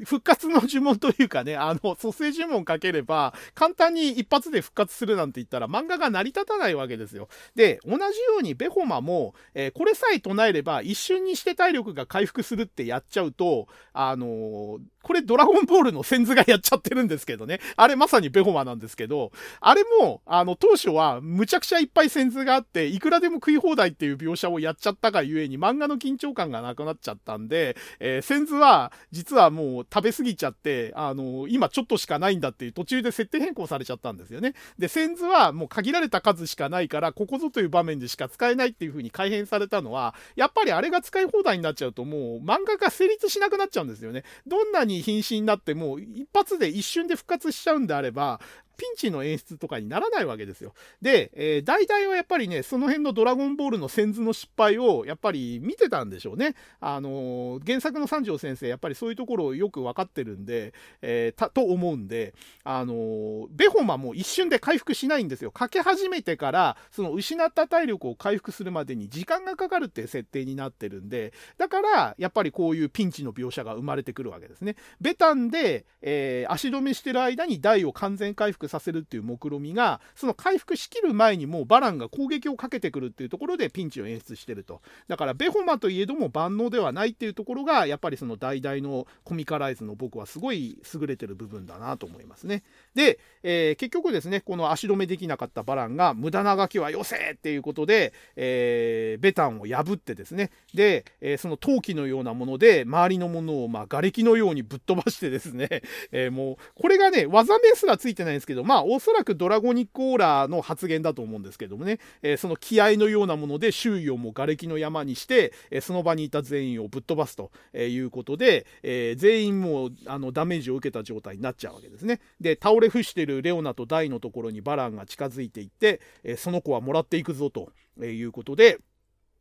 [0.05, 7.29] 復活の呪文というかね、あの、蘇生呪文かければ、簡単に一発で復活するなんて言ったら漫画が成り立たないわけですよ。
[7.55, 17.61] で、同じようにベホマも、えー、これさえ唱えれば一瞬にして体力が回復するってやっちゃうと、あのー、これドラゴンボールの先図がやっちゃってるんですけどね。
[17.77, 34.55] あれまさにベホマなんですけど、あれも、あの、当初はむちゃくちゃいっぱい先図があって、いくらでも食い放題っていう描写をやっちゃったがゆえに漫画の緊張感がなくなっちゃったんで、えー、先図は実はもう食べ過ぎちゃって、あのー、今ちょっとしかないんだっていう途中で設定変更されちゃったんですよね。
[34.79, 44.25] で、先図はもう限られた数しかないから、ここぞという場面でしか使えないっていう風に改変されたのは、やっぱりあれが使い放題になっちゃうともう漫画が成立しなくなっちゃうんですよね。
[44.47, 48.41] どんなに瀕死になっても一発で一瞬で復活しちゃうんであれば、
[48.77, 50.75] ピンチの演出とかにならないわけですよ。
[51.01, 56.55] で、えー、大体はやっぱりね、その辺のドラゴンボールの先図の失敗をやっぱり見てたんでしょうね。
[56.81, 60.73] あのー、原作の三条先生、やっぱりそういうところをよく分かってるんで、
[61.03, 65.51] えー、たと思うんで、あのー、ベホマも一瞬で回復しないんですよ。
[65.51, 74.77] かけ始めてから、その失った体力を回復するまでに時間がかかるっていう設定になってるんで、だから、やっぱりこういうピンチの描写が生まれてくるわけですね。
[75.01, 84.81] ベタンで、え足止めしてる間に台を完全回復させるっていう目論みがその回復しきる前にもうバランが攻撃をかけてくるっていうところでピンチを演出してると。
[85.09, 92.63] だからベホマといえども万能ではないっていうところがやっぱりその代々のコミカライズの僕はすごい優れてる部分だなと思いますね。
[92.95, 100.51] で、えー、結局ですねこの足止めできなかったバランが無駄なガキはよせっていうことで、えー、ベタンを破ってですね。
[100.75, 122.21] で、えー、その陶器のようなもので周りのものをまあ瓦礫のようにぶっ飛ばしてですね、えもうこれがね技名すらついてないんですけどけど、まあ、おそらくドラゴニックオーラの発言だと思うんですけどもね、えー、その気合のようなもので周囲をもう瓦礫の山にして、えー、その場にいた全員をぶっ飛ばすということで、えー、全員もうあのダメージを受けた状態になっちゃうわけですね。
[122.41, 128.79] で、倒れ伏してるレオナとダイのところにバランが近づいていって、えその子はもらっていくぞということで、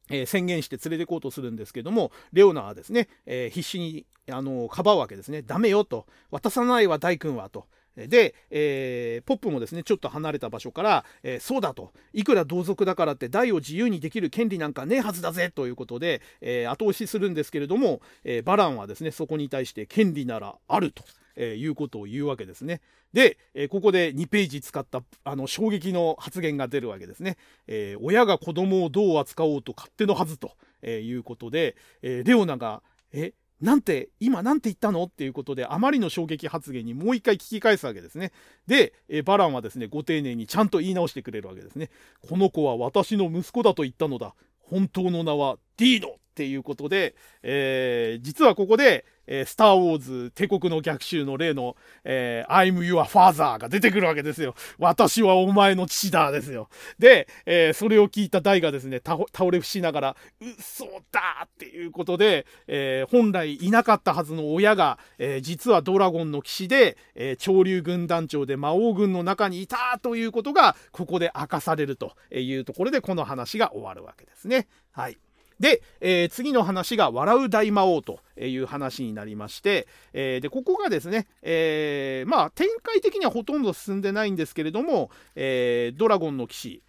[0.09, 7.67] えー、宣言して連れて行こうとするんですけどもレオナはですね、えー、必死にあのかばうわけですねダメよと渡さないわ大君はと。
[7.95, 21.03] で、えー、ポップもですねちょっと離れた場所から、えー、そうだといくら同族だからって大を自由にできる権利なんかねえはずだぜということで、えー、後押しするんですけれども、えバランはですねそこに対して権利ならあると。
[21.35, 22.79] え、いうことを言うわけですね。
[23.11, 27.37] で、え、ここで2ページ使ったあの衝撃の発言が出るわけですね。
[27.65, 32.83] え、親が子供をどう扱おうと勝手のはずと、えいうことで、えレオナが
[33.13, 33.33] 「え
[33.63, 35.05] なんて今なんて言ったの？
[35.05, 38.33] っていうことであまりの衝撃発言にもう一回聞き返すわけですね。
[38.67, 41.89] で、えバランはですねご丁寧にちゃんと言い直してくれるわけですね。
[42.27, 44.35] この子は私の息子だと言ったのだ。
[44.59, 47.13] 本当の名はディーノっていうことで、
[47.43, 54.55] えー、実はここで、えー、スター・ウォーズ帝国の逆襲の例の、えー、I'm your father が出てくるわけですよ。
[54.79, 56.69] 私はお前の父だですよ。
[56.97, 74.67] で、えー、それを聞いたダイがですね、倒れ伏しながら、嘘だっていうことで、えー、本来いなかったはずの親が、えー、実はドラゴンの騎士で、えー、潮流軍団長で魔王軍の中にいたということが、ここで明かされるというところで、この話が終わるわけですね。
[74.91, 75.17] はい。
[75.63, 86.83] で、えー、次の話が笑う大魔王という話になりまして、えー、で、ここがですね、えー、まあ、展開的にはほとんど進んでないんですけれども、えドラゴンの騎士、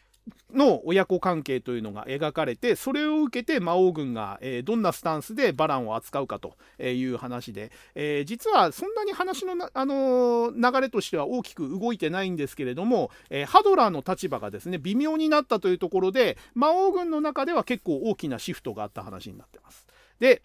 [0.55, 19.87] の親子関係というのが描かれてそれを受けて魔王軍が、え、どんなスタンスでバランを扱うかという話で、え、実はそんなに話のあの、流れとしては大きく動いてないんですけれども、えハドラーの立場がですね微妙になったというところで魔王軍の中では結構大きなシフトがあった話になってます。
[20.21, 20.43] で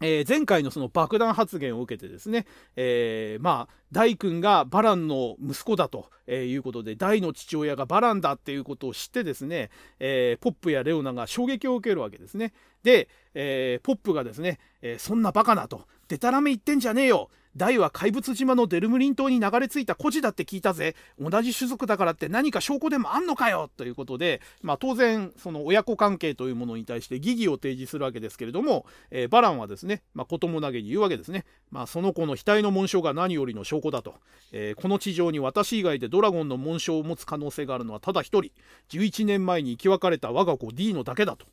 [0.00, 12.52] えー、前回のその爆弾発言を受けてですね、えー、まあ、大君がバランの息子だということで、大の父親がバランだっていうことを知ってですね、えー、ポップやレオナが衝撃を受けるわけですね。
[12.82, 20.94] で、えポップがですね、えそんなバカなと、でたらめ言ってんじゃねえよ大は怪物島のデルムリン島に流れ着いた孤児だって聞いたぜ。
[21.18, 23.70] 同じ種族だからって何か証拠でもあんのかよ。
[23.76, 34.14] ということで、まあ、当然その親子関係というものに対して疑義を提示するわけですけれども、えー、バランはですね、まあ、ことも投げに言うわけですね、まあ、その子の額の紋章が何よりの証拠だと、
[34.52, 38.52] えー、この地上に私以外でドラゴンの紋章を持つ可能性があるのはただ一人。
[38.90, 41.46] 11年前に生き別れた我が子 D のだけだと。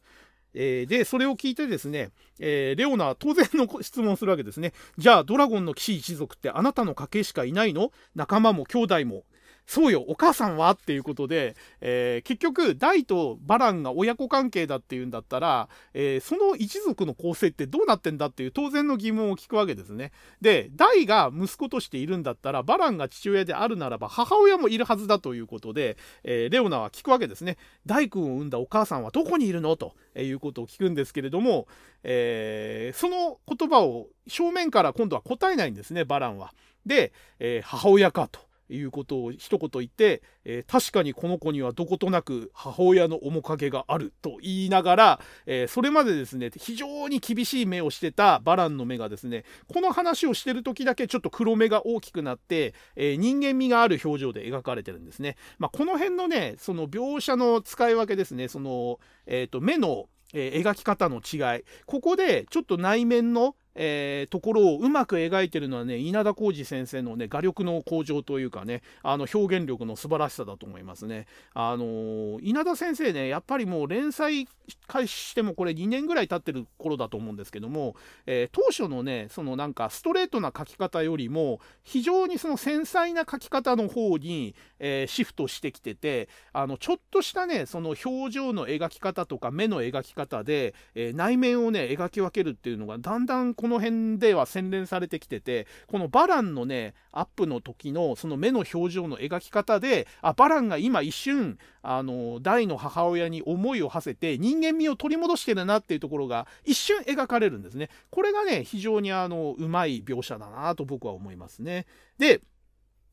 [0.54, 4.74] えー、で、それを聞いてですね、えー、レオナは当然の質問をするわけですね。
[4.98, 7.92] じゃあ、ドラゴンの騎士一族ってあなたの家系しかいないの？
[8.16, 9.24] 仲間も兄弟も？
[9.66, 20.12] そうよ、お母さんはっていうことで、えー、結局、ダイとバランが親子関係だっていうんだったら、えー、その一族の構成ってどうなってんだっていう当然の疑問を聞くわけですね。
[20.42, 27.58] で、ダイが息子としているんだったら、バランが父親であるならば、母親もいるはずだということで、えー、レオナは聞くわけですね。
[27.86, 29.78] ダイ君を産んだお母さんはどこにいるの？
[29.78, 31.68] ということを聞くんですけれども、
[32.04, 36.54] えその言葉を正面から今度は答えないんですね、バランは。
[36.86, 38.40] で、え母親かと。
[38.76, 55.36] いうことを一言言って、えー、確かにこの子にはどことなく母親の面影があると言いながら、えー、それまでですね非常に厳しい目をしてたバランの目がですねこの話をしてる時だけちょっと黒目が大きくなって、えー、人間味がある表情で描かれてるんですね。
[55.60, 71.26] まあ、この辺のねその描写の使い分けですねその、えーと目のえー、描き方の違いここでちょっと内面のえー、ところをうまく描いてるのはね稲田浩二先生のね画力の向上というかねあの表現力の素晴らしさだと思いますね。
[71.54, 74.48] あのー、稲田先生ねやっぱりもう連載
[74.88, 77.96] 開始してもこれ2年ぐらい経ってる頃だと思うんですけども、
[78.26, 107.90] えー、当初のねそのなんかストレートな書き方よりも非常にその繊細な書き方の方に、えシフトしてきててあのちょっとしたねその表情の描き方とか目の描き方で、え内面をね描き分けるっていうのがだんだんこの辺では洗練されてきててこのバランのねアップの時のその目の表情の描き方であバランが今一瞬あの大の母親に思いを馳せて人間味を取り戻してるなっていうところが一瞬描かれるんですね。
[108.12, 111.86] これがね非常にあのうまい描写だなと僕は思いますね。
[112.18, 112.42] で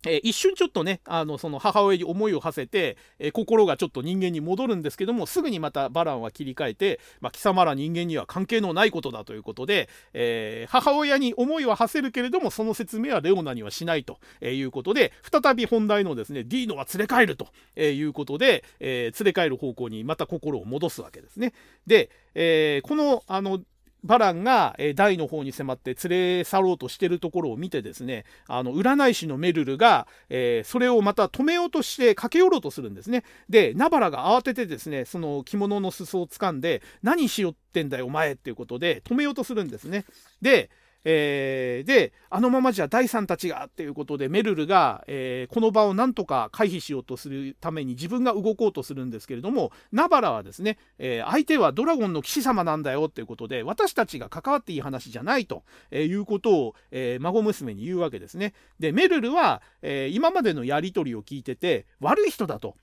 [0.06, 17.48] えー、一瞬ちょっとね、あの、その母親に思いを馳せて、えー、心がちょっと人間に戻るんですけども、すぐにまたバランは切り替えて、まあ、貴様ら人間には関係のないことだということで、えー、母親に思いは馳せるけれども、その説明はレオナにはしないということで、再び本題のですね、ディーノは連れ帰ると
[17.80, 21.52] いうことで、え連れ帰る方向にまた心を戻すわけですね。
[21.86, 23.60] で、えこの、あの、
[24.04, 33.24] バランが、え、台の方に迫って連れ去ろうとしてるところを見てですねあの占い師のメルルが、えー、それをまた止めようとして駆け寄ろうとするんですね。
[33.48, 40.04] でナバラが慌ててですねその着物の裾を掴んで何しよってんだよお前っていうことで止めようとするんですね。
[40.40, 40.70] で
[41.04, 58.54] えー、であのままじゃ第三たちがっていうことでメルルが、えー、この場をなんとか回避しようとするために自分が動こうとするんですけれどもナバラはですね、えー、相手はドラゴンの騎士様なんだよっていうことで私たちが関わっていい話じゃないと、えいうことを、え孫娘に言うわけですね。
[58.78, 62.76] でメルルは、え今までのやり取りを聞いてて悪い人だと。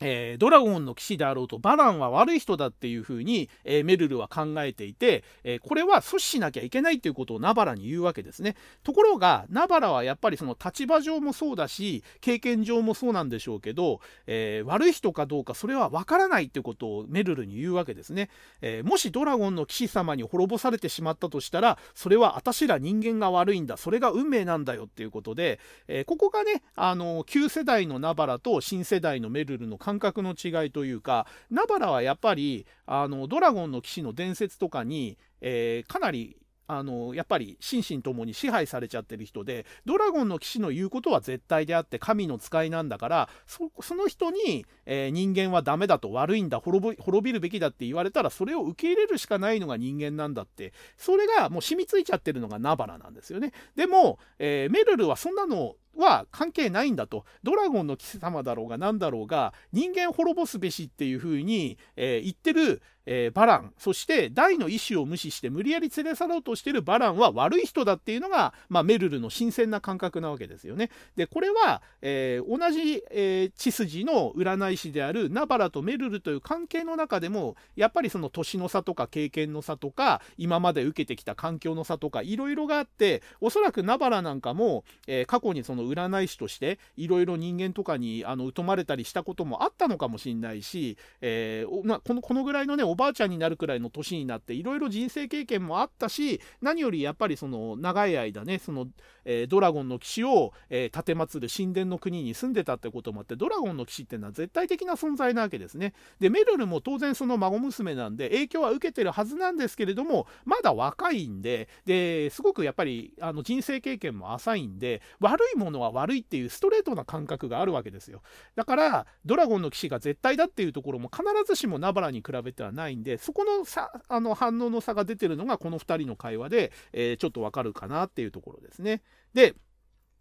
[0.00, 8.56] えー、ドラゴンの騎士であろうとバランは悪い人だっていうふうに、えー、メルルは考えていて、えー、これは阻止しなきゃいけないっていうことをナバラに言うわけですね。
[8.82, 18.30] ところがナバラはやっぱりその立場上もそうだし経験上もそうなんでしょうけど、え悪い人かどうかそれは分からないっていうことをメルルに言うわけですね。
[18.60, 36.36] えもしドラゴンの騎士様に滅ぼされてしまったとしたらそれは私ら人間が悪いんだそれが運命なんだよっていうことで、えここがねあの旧世代のナバラと新世代のメルルの関感覚の違いというかナバラはやっぱりあのドラゴンの騎士の伝説とかに、えー、かなり
[36.68, 53.52] あのやっぱり心身ともに支配されちゃってる人でドラゴンの騎士の言うことは絶対であって神の使いなんだからその人に、えー、人間はダメだと悪いんだ滅びるべきだって言われたらそれを受け入れるしかないのが人間なんだってそれがもう染みついちゃってるのがナバラなんですよね。
[53.74, 70.90] でも、えー、メルルはそんなのは関係ないんだとドラゴンの貴様だろうが何だろうが人間滅ぼすべしっていうふうに、えー、言ってる、えー、バランそして大の意思を無視して無理やり連れ去ろうとしてるバランは悪い人だっていうのが、まあ、メルルの新鮮な感覚なわけですよね。
[71.16, 98.88] でこれは、えー、同じ、え血筋の占い師であるナバラとメルルという関係の中でもやっぱりその年の差とか経験の差とか今まで受けてきた環境の差とかいろいろがあっておそらくナバラなんかも、え過去にその占い師としていろいろ人間とかにあの疎まれたりしたこともあったのかもしれないし、えー、まあこのこのぐらいのねおばあちゃんになるくらいの年になっていろいろ人生経験もあったし何よりやっぱりその長い間ねその、
[99.24, 105.94] えー、ドラゴンの騎士を、えー、奉る神殿の国に住んでたってこともあってドラゴンの騎士っていうのは絶対的な存在なわけですね。
[106.18, 118.22] でメルルも当然その孫娘なんで影響は受けてるはずなんですけれどもまだ若いんでですごくやっぱりあの人生経験も浅いんで悪いものは悪い悪いっていうストレートな感覚があるわけですよ。
[118.56, 129.02] だからドラゴンの騎士が絶対だっていうところも必ずしもナバラに比べてはないんでそこのさあの反応の差が出てるのがこの2人の会話で、えー、ちょっとわかるかなっていうところですね。
[129.32, 129.54] で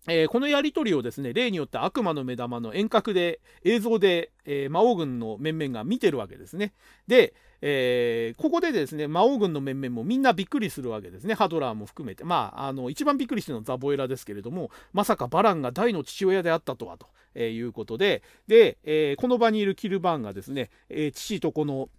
[0.07, 6.73] えー、このやり取りをですね例によって悪魔の目玉の遠隔で映像で、えー、魔王軍の面々が見てるわけですね。
[7.07, 11.33] で、えー、ここでですね魔王軍の面々もみんなびっくりするわけですね。
[11.33, 12.23] ハドラーも含めて。
[12.23, 18.23] まああの一番びっくりしてるのはザボエラですけれどもまさかバランが大の父親であったとはと、えいうことで。
[18.47, 21.89] で、えこの場にいるキルバーンがですね、え父とこの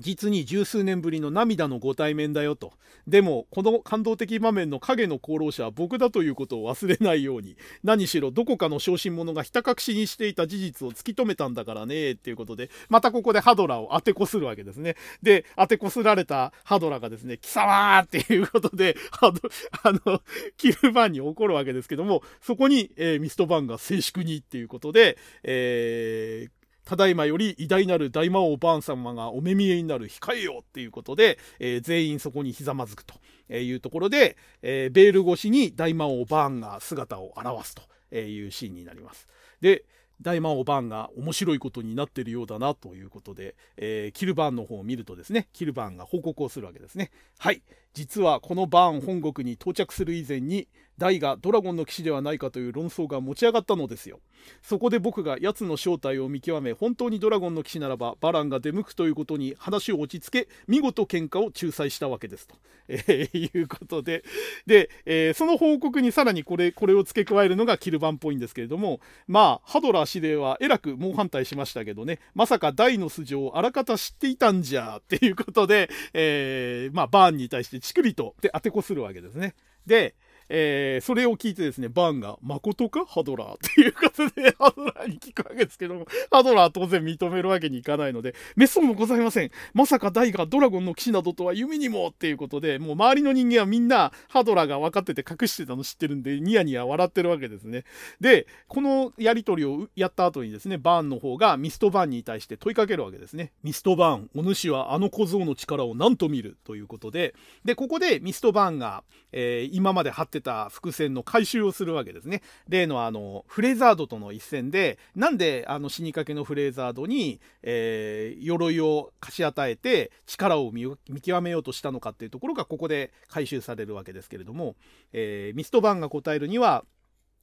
[0.00, 2.72] 実に十数年ぶりの涙のご対面だよと。
[3.06, 14.96] でも、この感動的場面の影の功労者は僕だということを忘れないように、何しろどこかの小心者がひた隠しにしていた事実を突き止めたんだからね、っていうことで、またここでハドラーを当てこするわけですね。
[15.22, 19.40] で、当てこすられたハドラがですね、貴様っていうことで、ハド、
[19.82, 20.22] あの、
[20.56, 26.59] キルバーンに怒るわけですけども、そこに、えー、ミストバンが静粛にっていうことで、えー、
[26.90, 33.14] ただいまより偉大なる大魔王バーン様がお目見えになる控えよっていうことで、えー、全員そこにひざまずくと
[33.54, 39.28] いうところで、えー、ベール越しに大魔王バーンが姿を現すというシーンになります。
[39.60, 39.84] で、
[40.20, 47.12] 大魔王バーンが面白いことになってるようだなということで、えー、キルバーンの方を見るとですね、キルバーンが報告をするわけですね。
[47.38, 47.62] はい。
[47.94, 50.68] 実はこのバーン本国に到着する以前に
[51.00, 54.20] ダイがドラゴンの騎士ではないかという論争が持ち上がったのですよ。
[54.62, 62.54] そこで僕が奴の正体を見極め本当にドラゴンの騎士ならばバランが出向くということに話を落ち着け見事喧嘩を仲裁したわけですと、
[62.88, 64.24] えー、いうことで。
[64.66, 72.18] で、えー、その報告にさらにこれこれを付け加えるのがキルバンっぽいんですけれどもまあハドラー司令はえらく猛反対しましたけどね。
[72.34, 79.54] まさかダイの素性をあらかた知っていたんじゃっていうことで、えー、まあバーンに対してチクリとで当てこするわけですね。
[79.86, 80.14] で、
[80.52, 89.50] えー、それを聞いてですね、バーンが、誠かハドラーっていうことで、ハドラーに聞くわけですけども、ハドラーは当然認めるわけにいかないので、メスもございません。
[89.74, 97.84] まさかダイがドラゴンの騎士などとは夢にもっていうことで、もう周りの人間はみんなハドラーが分かってて隠してたの知ってるんで、ニヤニヤ笑ってるわけですね。
[98.20, 103.52] で、このやりとりをやった後にですね、バーンの方がミストバーンに対して問いかけるわけですね。
[103.62, 106.56] ミストバーン、お主はあの小僧の力を何と見る？
[106.64, 107.34] ということで、
[107.64, 112.42] で、ここでミストバーンが、えー、今まで張ってた伏線の回収をするわけですね。
[112.68, 124.76] 例のあの、フレザードとの一戦で、なんであの死にかけのフレーザードに、えー、鎧を貸し与えて力を見極めようとしたのかっていうところがここで回収されるわけですけれども、
[125.12, 126.84] えー、ミストバーンが答えるには、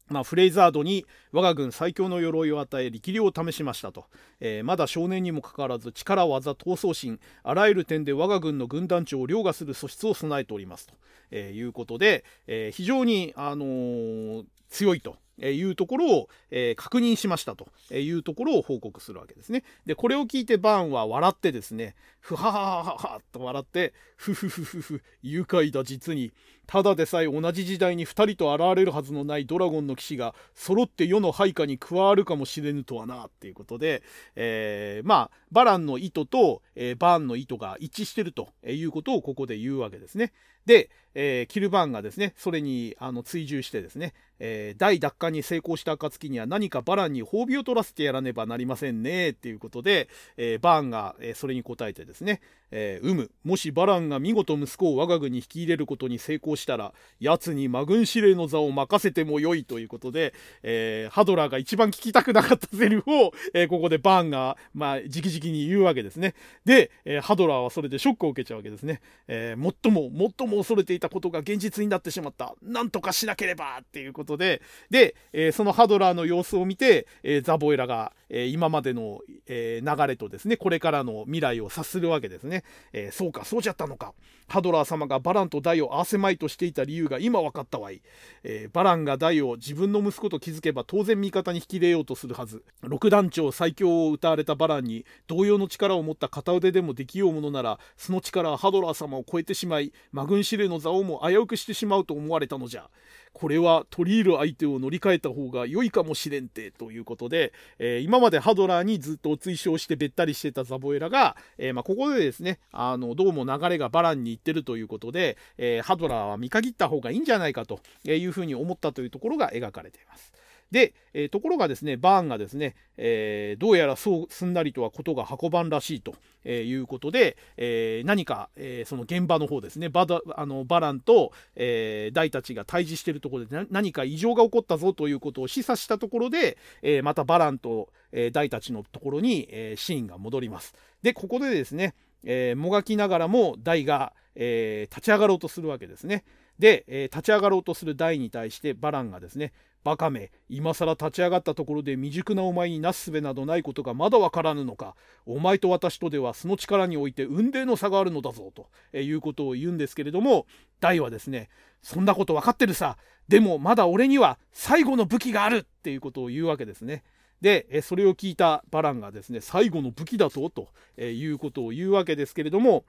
[0.10, 4.05] まあ、フレイザードに我が軍最強の鎧を与え力量を試しましたと、
[4.39, 10.93] えー、まだ少年にもかかわらず力技闘争心あらゆる点で我が軍の軍団長を凌駕する素質を備えておりますと、
[11.32, 15.18] えー、いうことで、えー、非常に、あのー、強いと。
[15.39, 17.68] いうところを、えー、確認しましたと。
[17.91, 19.64] いうところを報告するわけですね。
[19.86, 26.32] で、これを聞いてバーンは笑ってですね、ふははははと笑って、ふふふふふ、愉快だ実に、
[26.68, 34.03] ただでさえ同じ時代に2人と現れるはずのないドラゴンの騎士が揃って世の配下に加わるかもしれぬとはなっていうことで、
[34.36, 40.34] えー、まあバランの意図と、えー、バーンの意図が一致してるということをここで言うわけですね。
[40.65, 60.33] で、えー、キルバーンがですねそれにあの追従してですね、えー、大奪還に成功した暁には何かバランに褒美を取らせてやらねばなりませんねっていうことで、えー、バーンが、えそれに答えてですね、えー、うむもしバランが見事息子を我が軍に引き入れることに成功したら奴に魔軍司令の座を任せてもよいということで、
[60.63, 66.35] えー、ハドラーが一番聞きたくなかったセリフを、えー、ここでバーンが、まあ、直々に言うわけですね。
[66.65, 72.55] で、えハドラーはそれでショックを受けちゃうわけですね、え最も最も恐れていたことが現実になってしまった。
[72.61, 84.13] なんとかしなければっていうことでで、えそのハドラーの様子を見て、えザボエラが、え今までの、え流れとですねこれからの未来を察するわけですね、え、そうかそうじゃったのか。
[84.49, 88.01] ハドラー様がバランとダイを合わせまいとしていた理由が今分かったわい、
[88.43, 92.63] え、バランがダイを自分の息子と気づけば当然味方に引き入れようとするはず。
[92.82, 102.89] 六団長最強を歌われたバランに同様の力を持った片腕でもできようものならその力はハドラー様を超えてしまい魔軍司令の座をも危うくしてしまうと思われたのじゃ。
[103.38, 120.33] これは取り入る相手を乗り換えた方が良いかもしれんてということで、えー、今までハドラーにずっと追奨してべったりしてたザボエラが、えー、まあ、ここでですねあのどうも流れがバランに行ってるということで、えー、ハドラーは見限った方がいいんじゃないかというふうに思ったというところが描かれています。
[120.72, 140.74] で、えー、ところがですね、バーンがですね、えー、どうやらそうすんなりとはことが運ばんらしいと、え、いうことで、え何か、えその現場の方ですね、バダあのバランと、え大たちが対峙しているところで何か異常が起こったぞということを示唆したところで、えまたバランと、え大たちのところに、えシーンが戻ります。
[141.01, 146.24] で、ここでですね、えもがきながらも大が、え立ち上がろうとするわけですね。
[146.59, 149.53] で、え立ち上がろうとする大に対してバランがですね、
[149.88, 154.97] バカめ今更立ち上がったところで未熟なお前になすすべなどないことがまだわからぬのか。
[155.25, 160.45] お前と私とではその力において運命の差があるのだぞということを言うんですけれども
[160.81, 161.47] 大はですね
[161.81, 162.97] そんなこと分かってるさ。
[163.29, 167.05] でもまだ俺には最後の武器があるっていうことを言うわけですね。
[167.39, 170.67] でそれを聞いたバランがですね最後の武器だぞと
[171.01, 172.83] いうことを言うわけですけれども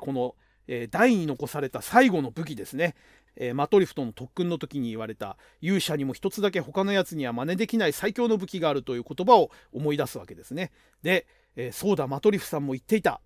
[0.00, 0.34] この
[0.90, 2.94] 第に残された最後の武器ですね。
[3.36, 10.70] えー、マトリフとの特訓の時に言われた勇者にも一つだけ他のやつには真似できない最強の武器があるという言葉を思い出すわけですね。
[11.02, 11.26] で、
[11.56, 13.20] えー、そうだマトリフさんも言っていた。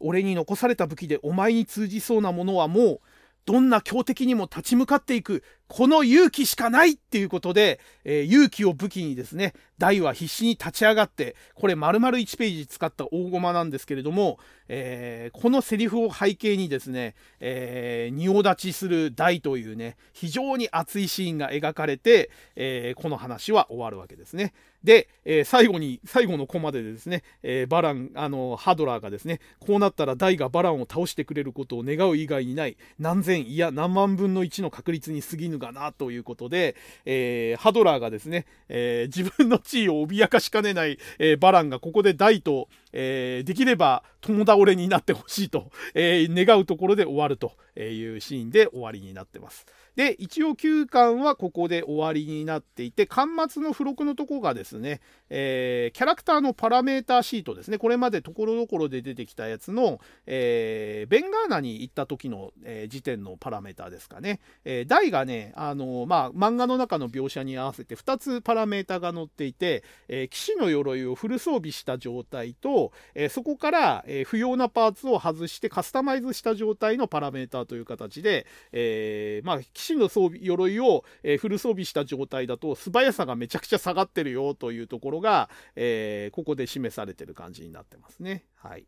[0.00, 3.00] 俺に残された武器でお前に通じそうなものはもう
[3.46, 14.38] どんな強敵にも立ち向かっていくこの勇気しかないっていうことで、えー、勇気を武器にですね大は必死に立ち上がってこれ丸々1ページ使った大駒なんですけれども、
[14.68, 24.52] えー、このセリフを背景にですね、えー、仁王立ちする大というね非常に熱いシーンが描かれて、えこの話は終わるわけですね。
[24.84, 49.66] で、え最後に最後のコマでですね、えバランあのハドラーがですねこうなったら大がバランを倒してくれることを願う以外にない何千いや何万分の1の確率に過ぎぬがなということで、えハドラーがですね、え自分の地位を脅かしかねない、え、バランがここで大と、え、できれば共倒れになってほしいと、え、願うところで終わるというシーンで終わりになってます。
[50.00, 57.76] で一応9巻はここで終わりになっていて巻末の付録のとこがですね、えー、キャラクターのパラメーターシートですね。
[57.76, 88.44] これまでところどころで出てきたやつの、えー、ベンガーナに行った時の、えー、時点のパラメーターですかね、えー、台がねあのまあ漫画の中の描写に合わせて2つパラメータが載っていて、えー、騎士の鎧をフル装備した状態と、えー、そこから、えー、不要なパーツを外してカスタマイズした状態のパラメーターという形で、えー、まあ騎士の装備鎧を、えー、フル装備した状態だと素早さがめちゃくちゃ下がってるよというところが、えー、ここで示されてる感じになってますね。
[88.56, 88.86] はい。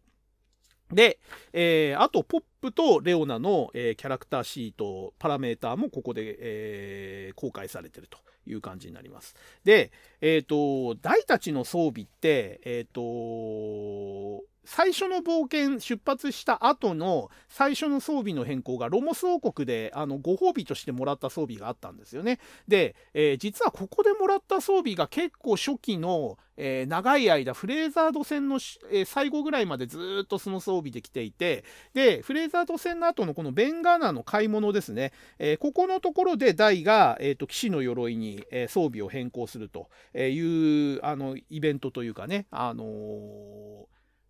[0.93, 1.19] で、
[1.53, 9.35] えー、あと、ポップとレオナの、えー、キャラクターシート、パラメーターもここで、えー、公開されてるという感じになります。
[9.65, 9.91] で、
[10.21, 22.39] えっ、と、大たちの装備って、えっ、と、最初の冒険出発した後の最初の装備の変更がロモス王国であのご褒美としてもらった装備があったんですよね。
[22.69, 28.57] で、えー、実はここでもらった装備が結構初期の、えー、長い間フレーザード戦の、
[28.91, 42.85] えー、最後ぐらいまでずっとその装備できていてでフレーザード戦の後のこのベンガーナの買い物ですね、えここのところでダイが、えーと、騎士の鎧に、え装備を変更するというあのイベントというかね、あの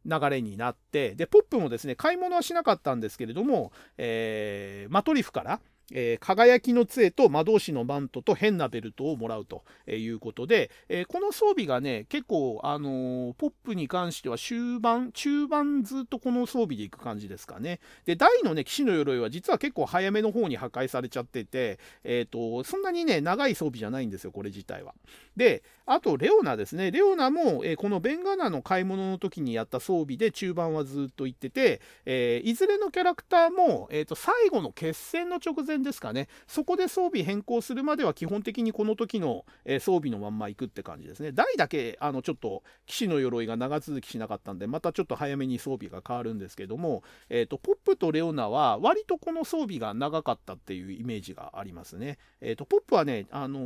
[0.04, 5.60] 流れになってでポップもですね買い物はしなかったんですけれども、えー、マトリフから
[5.90, 17.80] えー、輝きの杖と魔導士のマントと変なベルトをもらうということで、えー、この装備がね結構、あのー、ポップに関しては終盤中盤ずっとこの装備でいく感じですかね。
[18.04, 24.94] で大のね騎士の鎧は実は結構早めの方に破壊されちゃってて、えーと、そんなにね長い装備じゃないんですよこれ自体は。
[25.36, 26.90] であとレオナですね。
[26.90, 36.28] レオナも、えこのベンガナの買い物の時にやった装備で中盤はずっと行ってて、えいずれのキャラクターも、えーと最後の決戦の直前ですかね。
[36.46, 41.32] そこで装備変更するまでは基本的にこの時の、え装備のまんまいくって感じですね。
[41.32, 53.62] 台だけあのちょっと騎士の鎧が長続きしなかったんでまたちょっと早めに装備が変わるんですけども、えーと、ポップとレオナは割とこの装備が長かったっていうイメージがありますね、えーと、ポップはね、あのー、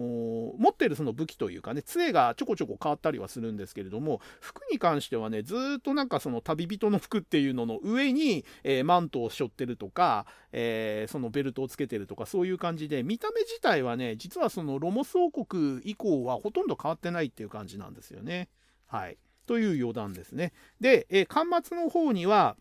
[0.59, 18.49] 持ってるその武器というかね杖がちょこちょこ変わったりはするんですけれども服に関してはねずっとなんかその旅人の服っていうのの上に、えー、マントを背負ってるとか、えー、そのベルトをつけてるとかそういう感じで見た目自体はね実はそのロモス王国以降はほとんど変わってないっていう感じなんですよね。
[18.87, 20.53] はい、という余談ですね。
[20.81, 22.57] で、えー、端末の方には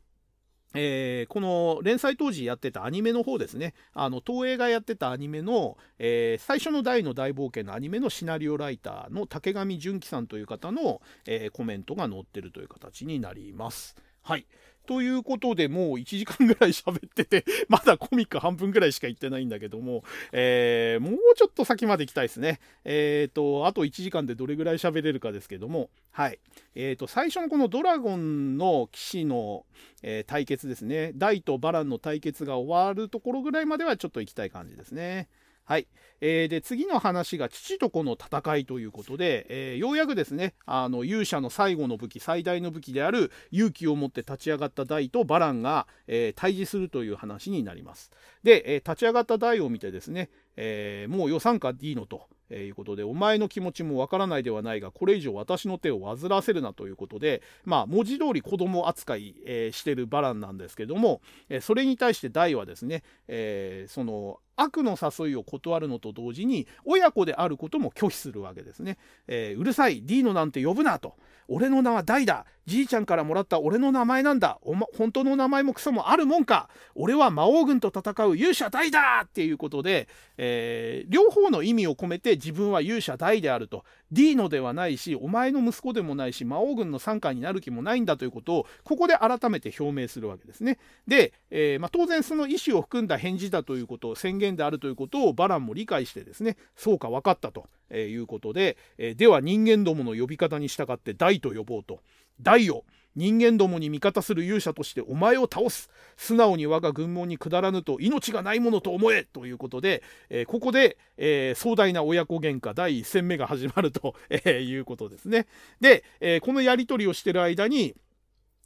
[0.75, 13.95] えー、この連載当時やってたアニメの方ですね、あの東映がやってたアニメの、えー、最初の大の大冒険のアニメのシナリオライターの竹上純喜さんという方の、えー、コメントが載ってるという形になります。
[14.21, 14.45] はい。
[14.85, 22.59] ということで、もう1時間ぐらい喋ってて、 まだコミック半分ぐらいしか言ってないんだけども、えー、もうちょっと先まで行きたいですね。
[22.83, 26.39] えっ、ー、と、あと1時間でどれぐらい喋れるかですけども、はい。
[26.75, 29.65] えっ、ー、と、最初のこのドラゴンの騎士の、
[30.01, 31.11] えー、対決ですね。
[31.15, 35.27] ダイとバランの対決が終わるところぐらいまではちょっと行きたい感じですね。
[35.65, 35.87] はい。
[36.21, 48.11] えー、で、次の話が父と子の戦いということで、えー、ようやくですね、あの、勇者の最後の武器、最大の武器である勇気を持って立ち上がったダイとバランが、えー、対峙するという話になります。
[48.43, 52.27] で、え立ち上がったダイを見てですね、えもう予算か D のと。
[52.51, 68.97] えー、いうことでお前の気持ちもわからないではないがこれ以上私の手を煩わせるなということでまあ文字通り子供扱い、えー、してるバランなんですけども、えー、それに対してダイはですね、えその悪の誘いを断るのと同時に親子であることも拒否するわけですね。
[69.27, 71.15] えー、うるさい D のなんて呼ぶなと。
[71.47, 90.77] 俺の名は大だじいちゃんからもらった俺の名前なんだお、ま、本当の名前もクソもあるもんか俺は魔王軍と戦う勇者大だっていうことで、えー、両方の意味を込めて自分は勇者大であるとディーノではないしお前の息子でもないし魔王軍の傘下になる気もないんだということをここで改めて表明するわけですね。
[91.07, 101.99] で、えー、まあ、当然その意思を含んだ返事だということを宣言であるということをバランも理解してですねそうか分かったとえいうことで、え、では人間どもの呼び方に従って大と呼ぼうと。
[102.41, 102.83] 大を
[103.15, 115.47] 人間どもに味方する勇者としてお前を倒す素直に我が軍門にくだらぬと命がないものと思えということで、えー、ここで、えー、壮大な親子喧嘩第1戦目が始まると、えいうことですね。
[115.79, 117.95] で、えこのやり取りをしてる間に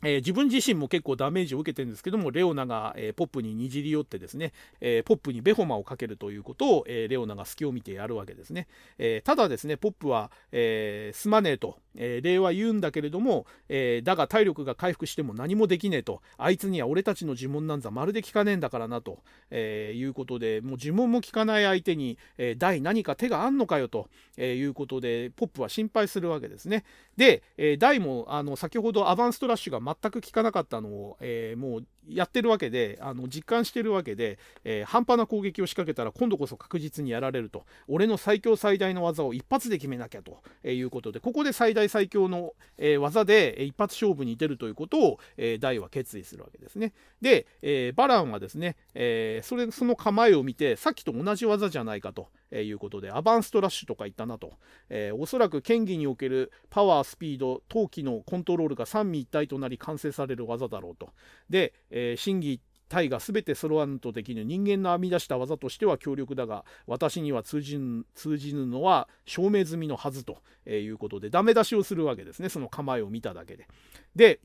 [0.04, 19.20] えー、自分自身も結構ダメージを受けてるんですけどもレオナが、えー、ポップににじり寄ってですね、えー、ポップにベホマをかけるということを、えレオナが隙を見てやるわけですね、えただですねポップは、えすまねえとえー、礼は言うんだけれども、えー、だが体力が回復しても何もできねえとあいつには俺たちの呪文なんざまるで聞かねえんだからなと、
[19.52, 26.84] えいうことでもう呪文も聞かない相手に、えー、何か手があんのかよと、えいうことでポップは心配するわけですね。
[27.20, 46.94] で、えー、もあの先ほどアバンストラッシュが全く効かなかったのを、えもうやってるわけであの実感してるわけで、え半端な攻撃を仕掛けたら今度こそ確実にやられると俺の最強最大の技を一発で決めなきゃということでここで最大最強の、え技で一発勝負に出るということを、えダイは決意するわけですね。
[47.22, 52.30] で、えバランはですね、えそれその構えを見てさっきと同じ技じゃないかと。
[52.52, 54.54] えいうことでアバンストラッシュとか言ったなと、
[54.90, 61.10] えー、おそらく剣技におけるパワースピード陶器のコントロールが三位一体となり完成される技だろうと。
[61.50, 72.50] で、えー、審議体が全て揃わぬとできぬ人間の編み出した技としては強力だが私には通じぬ通じぬのは証明済みのはずということでダメ出しをするわけですね。
[72.50, 73.68] その構えを見ただけで。
[74.16, 74.40] で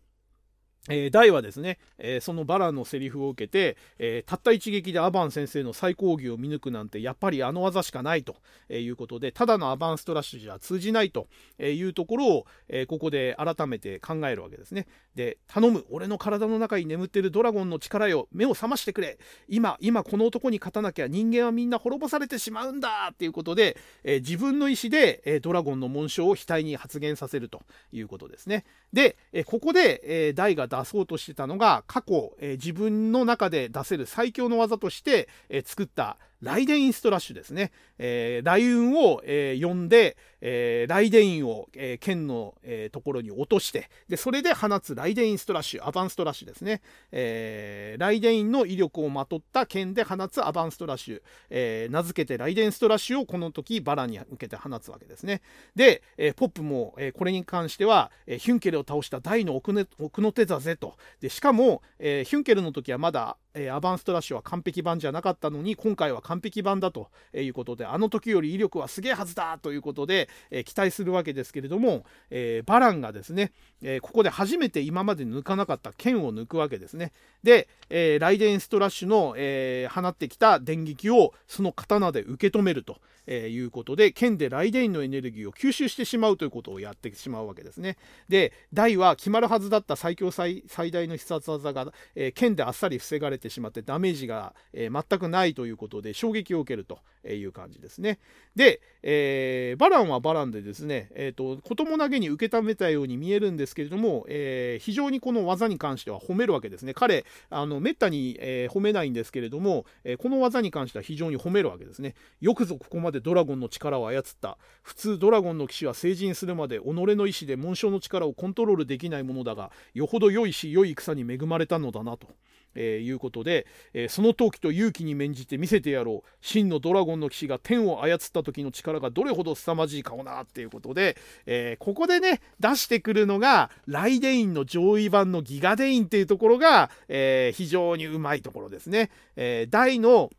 [0.91, 8.37] えー、ダイはですね、えー、そのバラのセリフを受けて、えー、たった一撃でアバン先生の最高義を見抜くなんてやっぱりあの技しかないと
[8.69, 11.27] いうことでただのアバンストラッシュじゃ通じないと
[11.59, 14.87] いうところを、えここで改めて考えるわけですね。
[15.15, 27.63] で頼む俺の体の中に眠ってるドラゴンの力よ目を覚ましてくれ今今この男に勝たなきゃ人間はみんな滅ぼされてしまうんだっていうことで、え自分の意思で、えドラゴンの紋章を額に発言させると
[27.93, 28.65] いうことですね。
[28.93, 37.73] で、えここで、えダイが出そうとしてたのが過去、えー、自分の中で出せる最強の技として、えー、作ったライデンインストラッシュですね。
[37.99, 46.83] えー、雷雲を、えー、呼んで、えー、ライデインを、えー、剣の、えー、ところに落として、で、それで放つライデインストラッシュ、アバンストラッシュですね。
[47.13, 55.41] えー、ライデインの威力をまとった剣で放つアバンストラッシュ、えー、名付けてライデンストラッシュをこの時バラに向けて放つわけですね。
[55.75, 60.97] で、えー、ポップも、えー、これに関しては、えー、ヒュンケルを倒した大の奥,、ね、奥の手だぜと。
[61.21, 73.53] で、しかも、えー、ヒュンケルの時はまだ、えー、アバンストラッシュは完璧版じゃなかったのに今回は完璧版だということであの時より威力はすげえはずだということで、えー、期待するわけですけれども、えー、バランがですね、
[73.83, 77.13] えここで初めて今まで抜かなかった剣を抜くわけですね
[77.43, 87.97] で、えライデンストラッシュの、え放ってきた電撃をその刀で受け止めるとえ、いうことで剣でライデインのエネルギーを吸収してしまうということをやってしまうわけですね。
[88.29, 98.19] で大は決まるはずだった最強最大の必殺技が、え、剣であっさり防がれててしまってダメージが、えー、全くないということで衝撃を受けるという感じですね。
[98.55, 106.93] で、えー、バランはバランでですね、えーと、子供投げに受け止めたように見えるんですけれども、えー、非常にこの技に関しては褒めるわけですね。
[106.93, 112.15] 彼あのめったに、え、褒めないんですけれども、えこの技に関しては非常に褒めるわけですね。
[112.41, 122.29] よくぞここまででドラゴンの力を操った普通ドラゴンの騎士は成人するまで己の意志で紋章の力をコントロールできないものだがよほど良いし良い戦に恵まれたのだなと。
[122.75, 139.11] えー、いうことで、えー、その時と勇気に免じて見せてやろう真のドラゴンの騎士が天を操った時の力がどれほど凄まじいかをなっていうことで、えー、ここでね出してくるのがライデインの上位版のギガデインっていうところが、え非常にうまいところですね。
[139.37, 140.31] え大の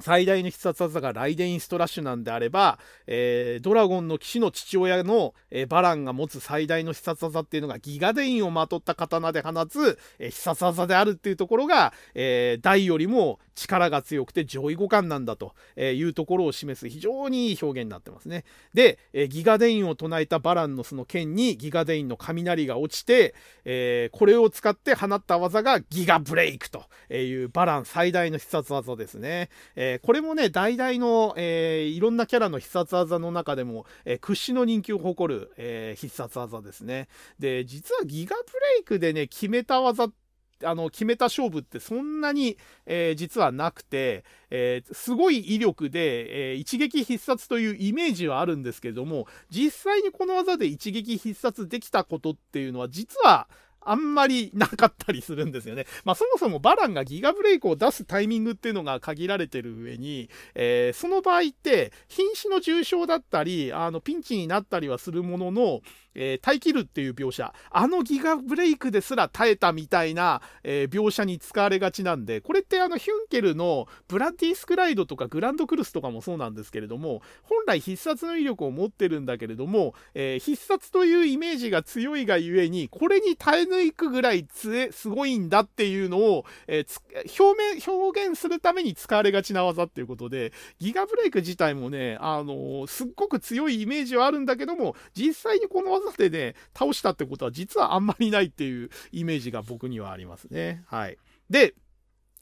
[0.00, 18.44] 最大の必殺技がライデインストラッシュなんであれば、えー、ドラゴンの騎士の父親の、えー、バランが持つ最大の必殺技っていうのがギガデインをまとった刀で放つ、えー、必殺技であるっていうところが、えー、大よりも力が強くて上位互換なんだというところを示す非常にいい表現になってますね。
[18.74, 29.48] で、えギガデインを唱えたバランのその剣にギガデインの雷が落ちて、えこれを使って放った技がギガブレイクというバラン最大の必殺技ですね。
[29.74, 37.08] ええー、これもね、大々の、えー、いろんなキャラの必殺技の中でも、えー、屈指の人気を誇る、え必殺技ですね。
[37.38, 40.08] で、実はギガブレイクでね、決めた技
[40.64, 42.56] あの決めた勝負ってそんなに、
[42.86, 53.48] えー、実はなくて、えー、すごい威力で、えー、一撃必殺というイメージはあるんですけれども実際にこの技で一撃必殺できたことっていうのは実は
[53.90, 55.86] あんまりなかったりするんですよね。
[56.04, 65.80] まあそもそもバランがギガブレイクを出すタイミングっていうのが限られてる上に、えー、その場合って瀕死の重症だったり、あのピンチになったりはするものの、
[66.16, 86.84] えー、耐えきるっていう描写、あのギガブレイクですら耐えたみたいな、えー、描写に使われがちなんで、これってあのヒュンケルのブラッディスクライドとかグランドクルスとかもそうなんですけれども、本来必殺の威力を持ってるんだけれども、えー、必殺というイメージが強いがゆえに、これに耐え抜くぐらい強すごいんだっていうのを、え、
[87.38, 100.84] 表面表現するために使われがちな技っていうことでギガブレイク自体もね、あの、すっごく強いイメージはあるんだけども実際にこの技でね倒したってことは実はあんまりないっていうイメージが僕にはありますね。
[100.86, 101.18] はい、
[101.50, 101.74] で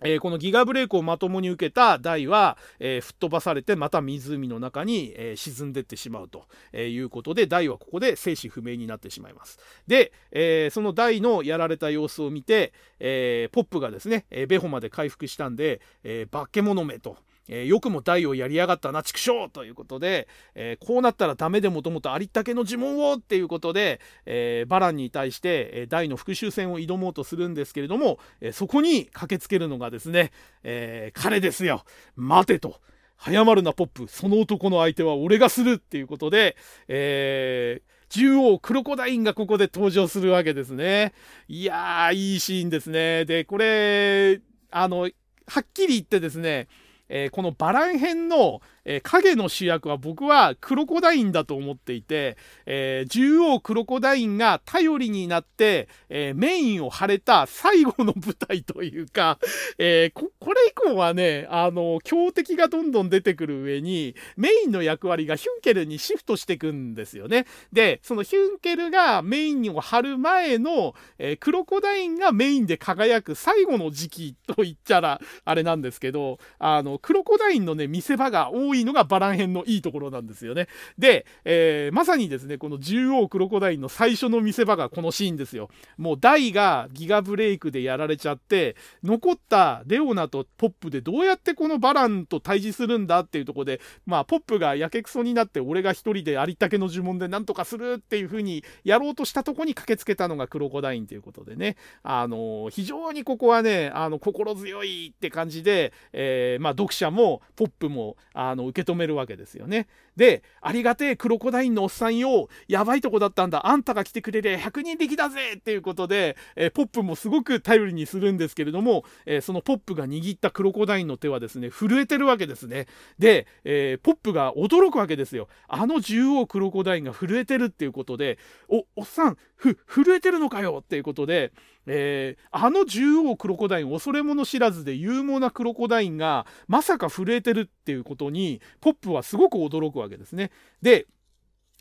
[0.05, 6.47] えー、このギガブレイクをまともに受けた台は、えー、吹っ飛ばされてまた湖の中に、えー、沈んでってしまうと
[6.77, 9.59] いうことで台はここで生死不明になってしまいます。
[9.87, 17.17] で、えその台のやられた様子を見て、えポップがですね、えベホまで回復したんで、え化け物めと。
[17.49, 31.85] えー、よくも大をやりやがったな畜生ということで、えー、こうなったらダメでもともとありったけの呪文をっていうことで、えー、バランに対して、え大の復讐戦を挑もうとするんですけれども、えそこに駆けつけるのがですね、え彼ですよ
[32.17, 32.81] 待てと。
[33.17, 36.57] 早まるなポップその男の相手は俺がするっていうことで、
[36.89, 41.15] えー、獣王クロコダインがここで登場するわけですね。
[41.49, 43.25] いやーいいシーンですね。
[43.25, 44.41] でこれ
[44.71, 45.09] あの
[45.47, 46.69] はっきり言ってですね
[47.15, 52.37] えー、このバラン編の、えー、影の主役は僕はクロコダインだと思っていて、
[52.67, 59.39] えー、獣王クロコダインが頼りになって、え、メインを張れた最後の舞台というか、
[59.79, 67.47] えこれ以降はね、あの、強敵がどんどん出てくる上に、メインの役割がヒュンケルにシフトしていくんですよね。
[67.73, 80.69] で、そのヒュンケルがメインを張る前の、えクロコダインがメインで輝く最後の時期と言ったら、あれなんですけど、あの、クロコダインのね、見せ場が多いのがバラン編のいいところなんですよね。
[80.99, 85.69] で、えー、まさにですね、この獣王クロコダインの最初の見せ場がこのシーンですよ。
[85.99, 109.87] もうダイがギガブレイクでやられちゃって、残ったレオナとポップでどうやってこのバランと対峙するんだっていうとこで、まあ、ポップがやけくそになって、俺が一人でありったけの呪文でなんとかするっていう風にやろうとしたとこに駆けつけたのがクロコダインということでね、あのー、非常にここはね、あの、心強いって感じで、えー、まあ、読者もポップもあの受け止めるわけですよね。
[110.17, 122.87] で、ありがてえクロコダインのおっさんよ、やばいとこだったんだ、あんたが来てくれりゃ100人力だぜっていうことで、えー、ポップもすごく頼りにするんですけれども、えー、そのポップが握ったクロコダインの手はですね、震えてるわけですね。
[123.19, 125.49] で、えー、ポップが驚くわけですよ。
[125.69, 128.39] あの獣王クロコダインが震えてるっていうことで、
[128.69, 131.53] お、おっさん、ふ、震えてるのかよっていうことで、
[131.87, 140.51] えー、あの獣王クロコダイン恐れ物知らずで勇猛なクロコダインがまさか震えてるっていうことにポップはすごく驚くわけですね。
[140.83, 141.07] で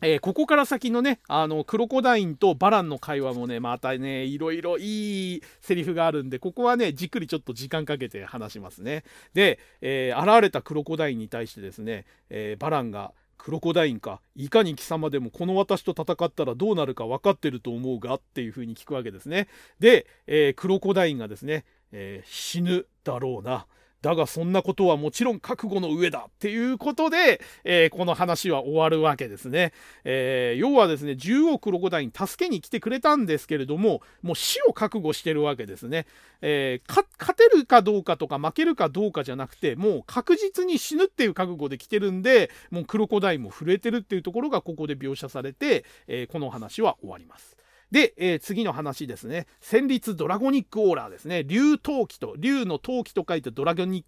[0.01, 9.03] えー、ここから先のね、あの、クロコダインとバランの会話もね、またね、いろいろいいセリフがあるんで、ここはね、じっくりちょっと時間かけて話しますね。
[9.33, 14.21] で、えー、現れたクロコダインに対してですね、えー、バランが、クロコダインか。
[14.37, 19.49] いかに貴様でもこの私と戦ったらどうなるか分かってると思うがっていうふうに聞くわけですね。
[19.79, 23.67] で、えー、クロコダインがですね、えー、死ぬだろうな。
[24.03, 29.71] だがそんなことはもちろん覚悟の上だっていうことで、えー、この話は終わるわけですね。
[30.03, 36.05] えー、要はですね、10億ロコダイン助けに来てくれたんですけれども、もう死を覚悟してるわけですね。
[36.41, 47.55] えー、勝てるかどうかとか負けるかどうかじゃなくて、もう確実に死ぬっていう覚悟で来てるんで、もうクロコダインも震えてるっていうところがここで描写されて、えこの話は終わります。
[47.93, 49.45] で、えー、次の話ですね。
[49.61, 51.43] 戦慄ドラゴニックオーラですね。
[51.43, 54.07] 竜陶器と、竜の陶器と書いてドラゴニック、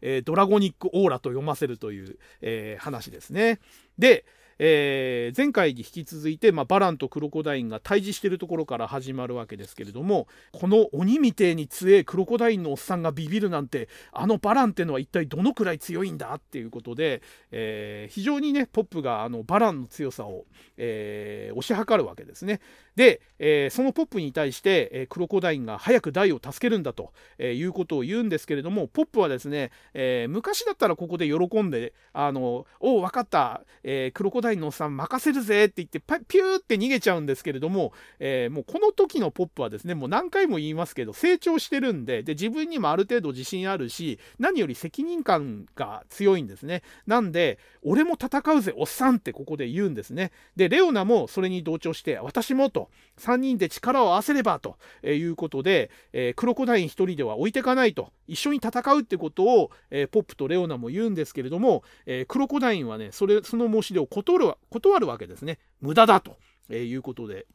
[0.00, 3.60] えー、ドラゴニックオーラと読ませるという、えー、話ですね。
[3.98, 4.24] で、
[4.58, 20.46] えー、前回に引き続いて、まあ、バランとクロコダインが対峙してるところから始まるわけですけれどもこの鬼みてえに強えクロコダインのおっさんがビビるなんてあのバランってのは一体どのくらい強いんだっていうことで、えー、非常にねポップがあのバランの強さを、
[20.78, 22.60] えー、推し量るわけですね。
[22.96, 46.82] で、えー、そのポップに対して、えー、クロコダインが早くダイを助けるんだと、えー、いうことを言うんですけれどもポップはですね、えー、昔だったらここで喜んで「あのおお分かった、えー、クロコダインのおっさん任せるぜ」って言ってピューって逃げちゃうんですけれども、えー、もうこの時のポップはですねもう何回も言いますけど成長してるんでで自分にもある程度自信あるし何より責任感が強いんですね。
[47.06, 50.32] なんで俺も戦うぜおっさんってここで言うんですね。
[50.56, 52.85] でレオナもそれに同調して私もと
[53.18, 65.58] 3人で力を合わせればということで、えー、クロコダイン1人では置いてかないと一緒に戦うってことを、えー、ポップとレオナも言うんですけれども、えー、クロコダインはねそれその申し出を断る断るわけですね。
[65.80, 66.36] 無駄だと
[66.72, 67.46] いうことで。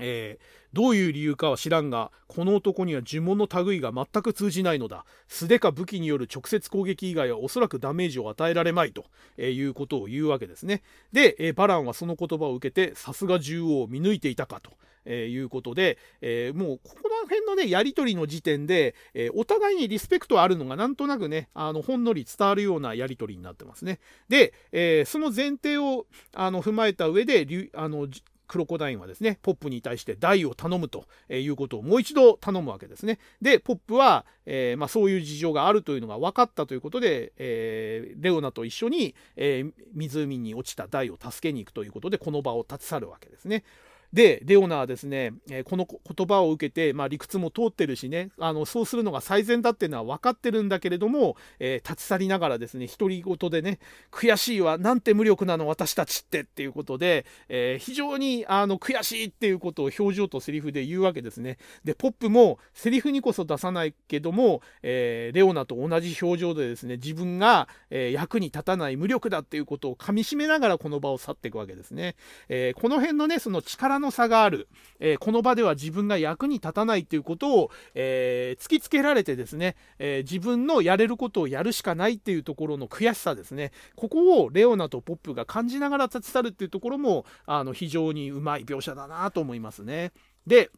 [0.00, 5.04] えー、どういう理由かは知らんがこの男には呪文の類が全く通じないのだ。
[5.28, 9.04] 素手か武器による直接攻撃以外はおそらくダメージを与えられまいと、
[9.36, 10.82] えー、いうことを言うわけですね。
[11.12, 14.70] で、えー、バランはその言葉を受けてさすが獣王を見抜いていたかと、
[15.04, 23.98] えいうことで、えもうここら辺のねやり取りの時点で、えお互いにリスペクトあるのがなんとなくねあのほんのり伝わるようなやり取りになってますね。
[24.28, 28.08] で、えその前提をあの踏まえた上であの
[28.52, 33.18] クロコダインはですねポップに対して台を頼むということをもう一度頼むわけですね。
[33.40, 43.64] でポップは、えー、まあ、そういう事情があるというのが分かったということで、えー、レオナと一緒に、えー、湖に落ちた台を助けに行くということでこの場を立ち去るわけですね。
[44.12, 53.78] でレオナはですね、えこの言葉を受けて、まあ、理屈も通ってるしねあのそうするのが最善だっていうのは分かってるんだけれども、えー、立ち去りながらですね独り言でね
[54.10, 61.56] 悔しいわなんて無力なの私たちってっていうことで、えー、非常にあの悔しいっていうことを表情とセリフで言うわけですね。
[61.84, 72.16] でポップもセリフにこそ出さないけども、えー、レオナと同じ表情でですね自分が、え役に立たない無力だっていうことをかみしめながらこの場を去っていくわけですね、
[72.48, 74.68] えこの辺のねその力の差がある、
[75.00, 90.12] えー、この場では自分が役に立たないっていうことを、えー、突きつけられてですね、えー、自分のやれることをやるしかないっていうところの悔しさですねここをレオナとポップが感じながら立ち去るっていうところもあの非常にうまい描写だなと思いますね。
[90.46, 90.70] で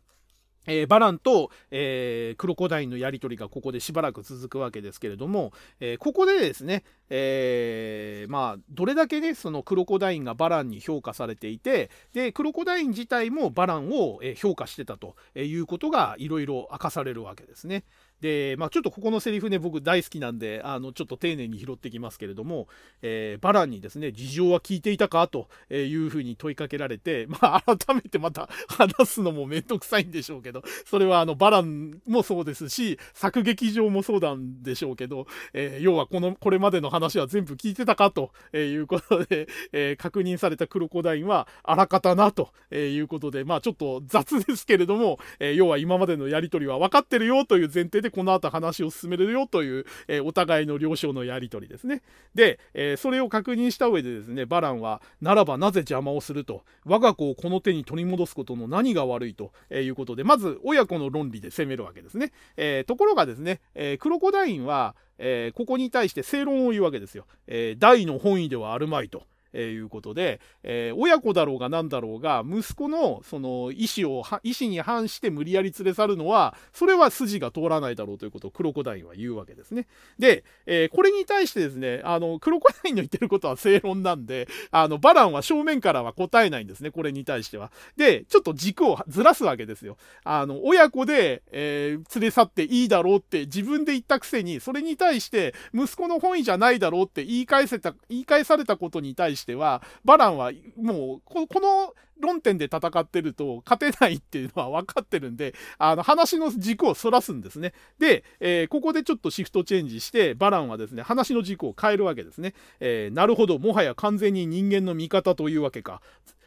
[0.66, 17.84] えー、バランと、えー、クロコダインのやり取りがここでしばらく続くわけですけれども、えー、ここでですね、えまあ、どれだけねそのクロコダインがバランに評価されていてでクロコダイン自体もバランを評価してたということがいろいろ明かされるわけですね。
[18.24, 22.68] で、まあ、ちょっとここのセリフね僕大好きなんであのちょっと丁寧に拾ってきますけれども、
[23.02, 25.28] えー、バランにですね事情は聞いていたか？
[25.28, 38.10] というふうに問いかけられて、まあ、改めてまた話すのも面倒くさいんでしょうけどそれはあのバランもそうですし作劇場もそうなんでしょうけど、えー、要はこのこれまでの話は全部聞いてたか？
[38.10, 42.32] ということで、えー、確認されたクロコダインはあらかたな？
[42.32, 47.44] ということでまあちょっと雑ですけれども、え要は今までのやり取りは分かってるよ？
[47.44, 52.02] という前提でこの後話を進めるよという、えー、お互いの了承のやり取りですね。
[52.34, 62.32] で、えー、それを確認した上でですね、バランは、ならばなぜ邪魔をすると、我が子をこの手に取り戻すことの何が悪いということで、まず親子の論理で攻めるわけですね。
[62.56, 67.26] えー、ところがですね、えクロコダインは、えここに対して正論を言うわけですよ。
[67.46, 69.24] え大の本意ではあるまいと。
[69.54, 79.86] えー、いうことで、えー、親子だろうが何だろうが息子のその意思を意思に反して無理やり連れ去るのはそれは筋が通らないだろうということをクロコダインは言うわけですね。
[80.18, 87.70] で、えー、これに対してですねあのクロコダインの言ってることは正論なんであのバランは正面からは答えないんですねこれに対しては。
[87.96, 89.96] でちょっと軸をずらすわけですよ。
[90.24, 107.74] あの親子で、え連れ去っていいだろうって自分で言ったくせにそれに対して息子の本意じゃないだろうって言い返せた言い返されたことに対してしては、バランはもうこ、この論点で戦ってると勝てないっていうのは分かってるんで、あの話の軸をそらすんですね。
[107.98, 112.54] で、えー、ここでちょっとシフトチェンジして、バランはですね、話の軸を変えるわけですね。
[112.80, 116.00] えー、なるほど、もはや完全に人間の味方というわけか。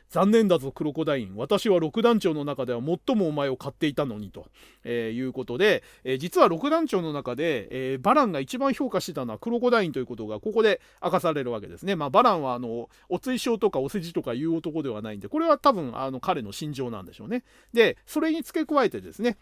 [0.09, 1.35] 残念だぞクロコダイン。
[1.35, 4.47] 私は六団長の中では最もお前を買っていたのにと、
[4.83, 11.95] えー、いうことで、えー、実は六団長の中で、えー、バランが一番評価してたのはクロコダインということがここで明かされるわけですね。
[11.95, 17.43] まあ、バランはあのお追奨とかお世辞とかいう男ではないんでこれは多分あの彼の心情なんでしょうね。
[17.73, 19.37] でそれに付け加えてですね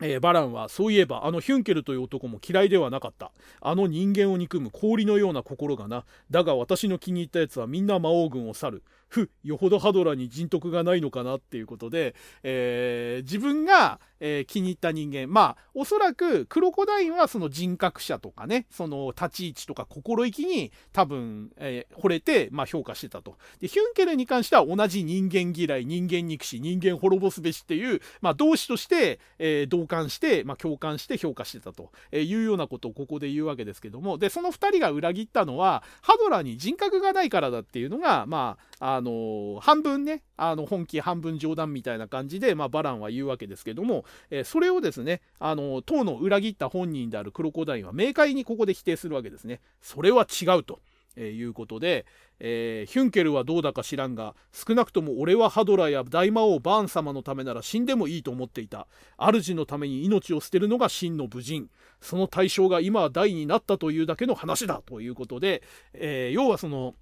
[0.00, 3.32] えー、バランはそういえばあのヒュンケルという男も嫌いではなかった。
[3.60, 6.04] あの人間を憎む氷のような心がな。
[6.30, 8.82] だが私の気に入ったやつはみんな魔王軍を去る。
[9.08, 15.28] ふよほどハドラーに人徳がないのかなっていうことで、えー、自分が、えー、気に入った人間。
[15.28, 23.36] まあおそらくクロコダインはその人格者とかねその立ち位置とか心意気に多分、えー、惚れて、まあ、評価してたと。
[23.60, 31.90] でヒュンケルに関しては同じ人間嫌い人間憎し人間滅ぼすべしっていう、まあ、同志として、えー、同感して、まあ、共感して評価してたと。
[32.12, 34.18] いうようなことをここで言うわけですけども。
[34.18, 49.60] でその2人が裏切ったのはハドラーに人格がないからだっていうのがまああの半分ねあの本気半分冗談みたいな感じで、まあ、バランは言うわけですけども、えー、それをですねあの当の裏切った本人であるクロコダインは明快にここで否定するわけですね。
[49.80, 50.80] それは違うと。
[51.16, 52.04] えー、いうことで、
[52.38, 58.86] えー、ヒュンケルはどうだか知らんが少なくとも俺はハドラや大魔王バーン様のためなら死んでもいいと思っていた
[59.16, 61.70] 主のために命を捨てるのが真の武人
[62.02, 65.62] その対象が今は大になったというだけの話だということで、
[65.94, 66.94] えー、要はその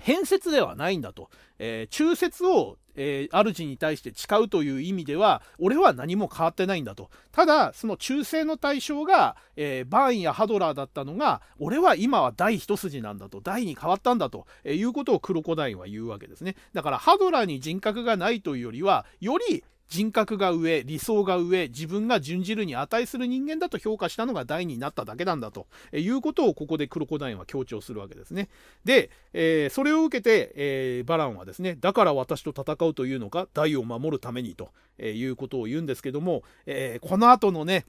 [0.00, 7.10] 変説ではないんだと、えー、中説をえー、主に対して誓うという意味では俺は何も変わってないんだと。
[7.32, 13.40] ただその忠誠の対象が、えー、バーンやハドラーだったのが俺は今は第一筋なんだと。
[13.40, 16.56] 第に変わったんだと、え、いうことをクロコダインは言うわけですね。
[16.72, 28.48] だからハドラーに人格がないというよりはより人格が上理想が上自分が準じるに値する人間だと評価したのが大になっただけなんだということをここでクロコダインは強調するわけですね。
[28.84, 34.70] で、えー、それを受けて、えー、バランはですねだから私と戦うというのか大を守るためにと
[35.02, 37.84] いうことを言うんですけども、えー、この後のね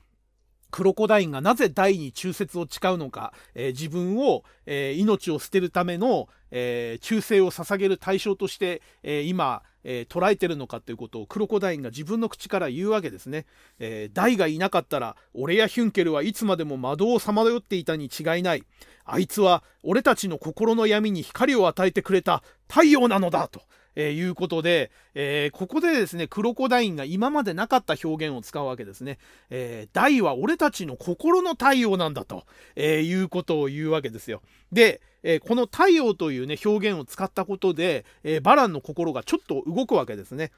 [0.72, 13.48] クロコダインがなぜ大に忠説を誓うのか、えー、自分を、えー、命を捨てるための、えー、忠誠を捧げる対象として、え今、え捉えてるのかということをクロコダインが自分の口から言うわけですね。
[13.80, 18.64] えダイがいなかったら俺やヒュンケルはいつまでも窓をさまよっていたに違いない。
[19.06, 23.64] あいつは俺たちの心の闇に光を与えてくれた太陽なのだと。
[23.96, 29.18] えー、いうことで、えー、ここでですね、クロコダインが今までなかった表現を使うわけですね。
[29.50, 32.46] えー、大は俺たちの心の太陽なんだと、
[32.76, 34.42] えー、いうことを言うわけですよ。
[34.72, 40.52] で、えー、この太陽というね、表現を使ったことで、えー、バランの心がちょっと動くわけですね。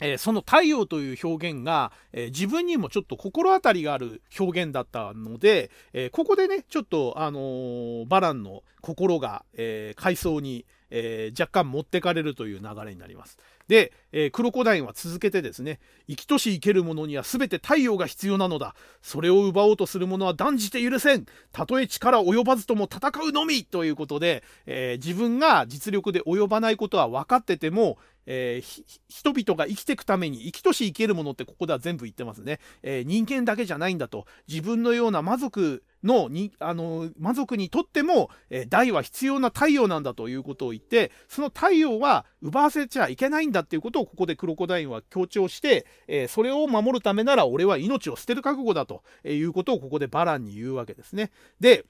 [0.00, 13.38] えー、その太陽という表現が、えー、自分にもちょっと心当たりがある表現だったので、えー、ここでねちょっと、あのバランの心が、え階層に、え若干持ってかれるという流れになります。
[13.68, 18.74] で、えー、クロコダインは続けてですね生きとし生ける者には全て太陽が必要なのだ。
[19.02, 21.26] それを奪おうとする者は断じて許せん。
[21.52, 23.64] たとえ力及ばずとも戦うのみ。
[23.64, 27.98] ということで、えー、自分が実力で及ばないことは分かってても、
[28.32, 51.32] えー、人々が生きていくために生きとし生けるものってここでは全部言ってますね、えー、人間だけじゃないんだと自分のような魔族のにあの魔族にとっても、えー、大は必要な太陽なんだということを言ってその太陽は奪わせちゃいけないんだっていうことをここでクロコダインは強調して、えー、それを守るためなら俺は命を捨てる覚悟だということをここでバランに言うわけですね。
[51.58, 51.84] で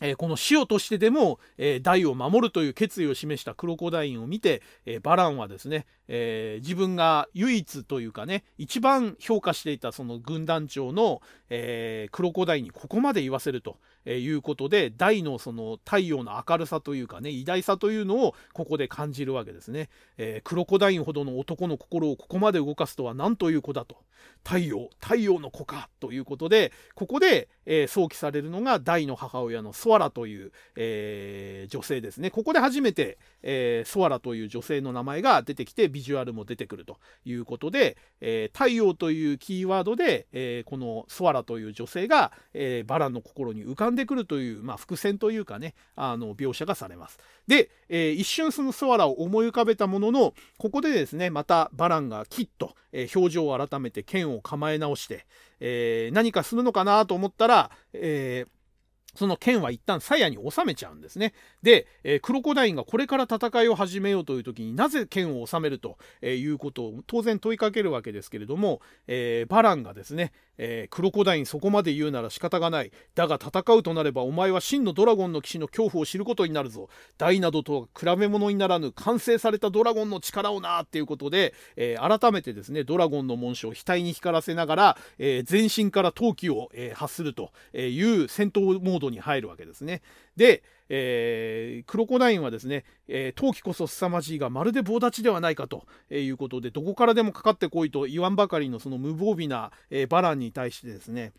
[0.00, 23.96] えー、この塩としてでも、えー、大を守るという決意を示したクロコダインを見て、えー、バランはですね、え自分が唯一というかね一番評価していたその軍団長の、えクロコダインにここまで言わせるということで大のその太陽の明るさというかね偉大さというのをここで感じるわけですね、えクロコダインほどの男の心をここまで動かすとは何という子だと。
[24.44, 47.18] 太陽太陽の子かということでここで、え想起されるのが大の母親のソアラという、えー、女性ですねここで初めて、えー、ソアラという女性の名前が出てきてビジュアルも出てくるということで、え、太陽というキーワードで、えこのソアラという女性が、えバランの心に浮かんでくるという、まあ、伏線というかねあの描写がされます。
[47.50, 55.26] で、え一瞬そのソアラを思い浮かべたもののここでですねまたバランがきっと、え表情を改めて剣を構え直して、
[55.58, 58.46] え何かするのかなと思ったら、え
[59.16, 61.34] その剣は一旦鞘に収めちゃうんですね。
[61.62, 70.32] で、えー、クロコダインがこれから戦いを始めようという時になぜ剣を収めるということを当然問いかけるわけですけれども、えー、バランがですね、
[70.62, 72.92] えー、クロコダインそこまで言うなら仕方がない。
[73.14, 76.90] だが戦うとなればお前は真のドラゴンの騎士の恐怖を知ることになるぞ。
[77.16, 90.02] 大などとは比べ物にならぬ完成されたドラゴンの力をなっていうことで、え改めてですね、ドラゴンの紋章を額に光らせながら、え全身から闘気を、え発するという戦闘モードに入るわけですね。
[90.36, 90.62] で、
[90.92, 101.32] えー、クロコダインはですね、えー、陶器こそ凄まじいがまるで棒立ちではないかということでどこからでもかかってこいと言わんばかりのその無防備な、えー、バランに対してですね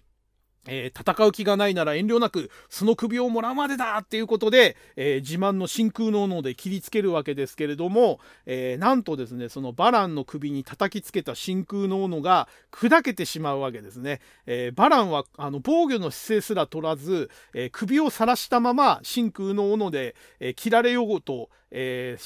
[0.68, 22.18] えー、戦う気がないなら遠慮なくその首をもらうまでだっていうことで、えー、自慢の真空の斧で切りつけるわけですけれども、えー、なんとですねそのバランの首に叩きつけた真空の斧が砕けてしまうわけですね、えバランはあの防御の姿勢すら取らず、え首を晒したまま真空の斧で、え切られようと、え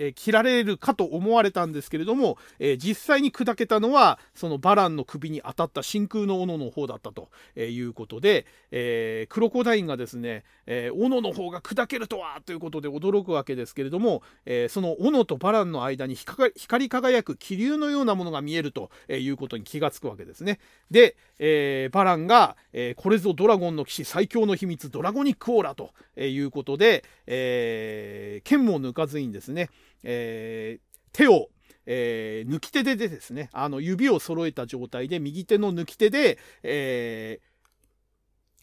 [0.00, 20.58] え切られるかと思われたんですけれども、え実際に砕けたのはそのバランの首に当たった真空の斧の方だったということで、えー、クロコダインがですね、えー、斧の方が砕けるとはということで驚くわけですけれども、えー、その斧とバランの間に光り輝く気流のようなものが見えるということに気がつくわけですね。
[20.90, 29.70] で、えー、バランが、えこれぞドラゴンの騎士最強の秘密ドラゴニックオーラということで、え剣も抜かずにですね、
[30.02, 30.78] え
[31.12, 31.48] 手を
[31.92, 37.50] えー、抜き手でですねあの指を揃えた状態で右手の抜き手で、えー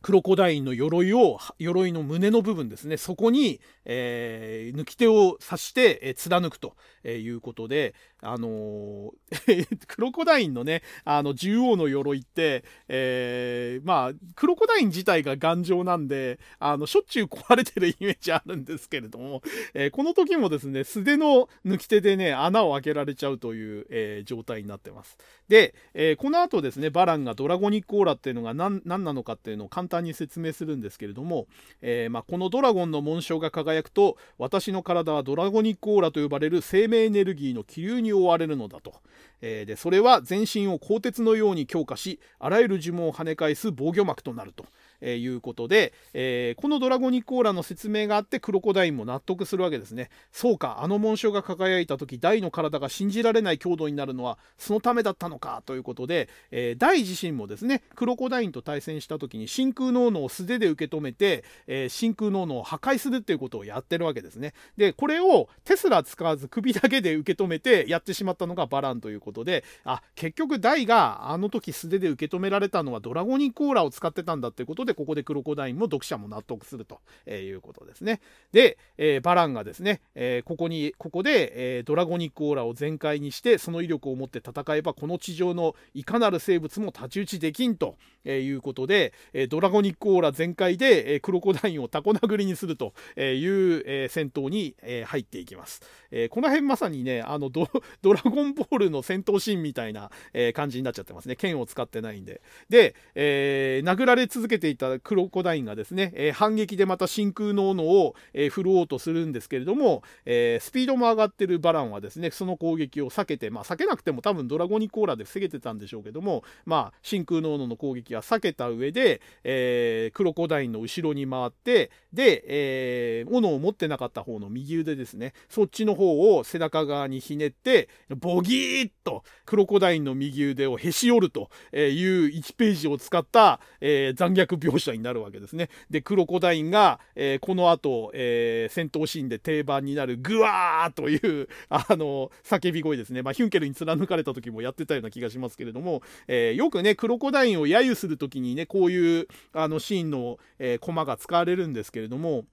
[0.02, 19.42] クロコダインの鎧を鎧の胸の部分ですねそこに、えー、抜き手を刺して、えー、貫くということであのー、 クロコダインのねあの獣王の鎧って、えー、まあクロコダイン自体が頑丈なんであのしょっちゅう壊れてるイメージあるんですけれども、
[19.74, 25.18] えー、この時もですね素手の抜き手でね穴を開けられちゃうという、え状態になってます。
[25.48, 31.48] で、えこの後ですねバランがドラゴニックオーラっていうのが何なのかっていうのを簡単に説明するんですけれども、
[31.82, 38.96] えまあ、このドラゴンの紋章が輝くと私の体はドラゴニックオーラと呼ばれる生命エネルギーの気流にに覆われるのだと。
[39.42, 44.66] えー、でそれは全身を鋼鉄のように強化しあらゆる呪文を跳ね返す防御膜となると。
[45.02, 50.10] えー、いうことで、えー、このドラゴニックオーラの説明があってクロコダインも納得するわけですね。
[50.32, 64.54] そうかあの紋章が輝いた時大の体が信じられない強度になるのはそのためだったのかということで、えー、大自身もですねクロコダインと対戦した時に真空ノーノを素手で受け止めて、えー、真空ノーノを破壊するっていうことをやってるわけですね。
[64.78, 77.00] でこれをテスラ使わず首だけで受け止めてやってしまったのがバランということであ結局大があの時素手で受け止められたのはドラゴニックオーラを使ってたんだっていうことででここでクロコダインも読者も納得すると
[77.30, 78.22] いうことですね。
[78.52, 95.82] で、え、バランがですね、え、ここにここで、え、ドラゴニックオーラを全開にしてその威力を持って戦えばこの地上のいかなる生物も太刀打ちできんということで、えドラゴニックオーラ全開で、えクロコダインをタコ殴りにするという、え戦闘に、え入っていきます。
[96.12, 97.68] えこの辺まさにねあのド
[98.04, 102.42] ラゴンボールの戦闘シーンみたいな、え感じになっちゃってますね剣を使ってないんで。
[102.70, 135.70] で、え殴られ続けていたクロコダインがですね、え反撃でまた真空の斧を、え振ろうとするんですけれども、えスピードも上がってるバランはですねその攻撃を避けてまあ避けなくても多分ドラゴニックオーラで防げてたんでしょうけどもまあ真空の斧の攻撃は避けた上で、えー、クロコダインの後ろに回ってで、えー、斧を持ってなかった方の右腕ですねそっちの方を背中側にひねってボギーッとクロコダインの右腕をへし折るという1ページを使った、えー、残虐描写になるわけですね。
[135.90, 152.46] でクロコダインが、えー、この後、えー、戦闘シーンで定番になるグワーというあの叫び声ですね、まあ、ヒュンケルに貫かれた時もやってたような気がしますけれども、えー、よくねクロコダインを揶揄する時にねこういうあのシーンの、えー、コマが使われるんですけれども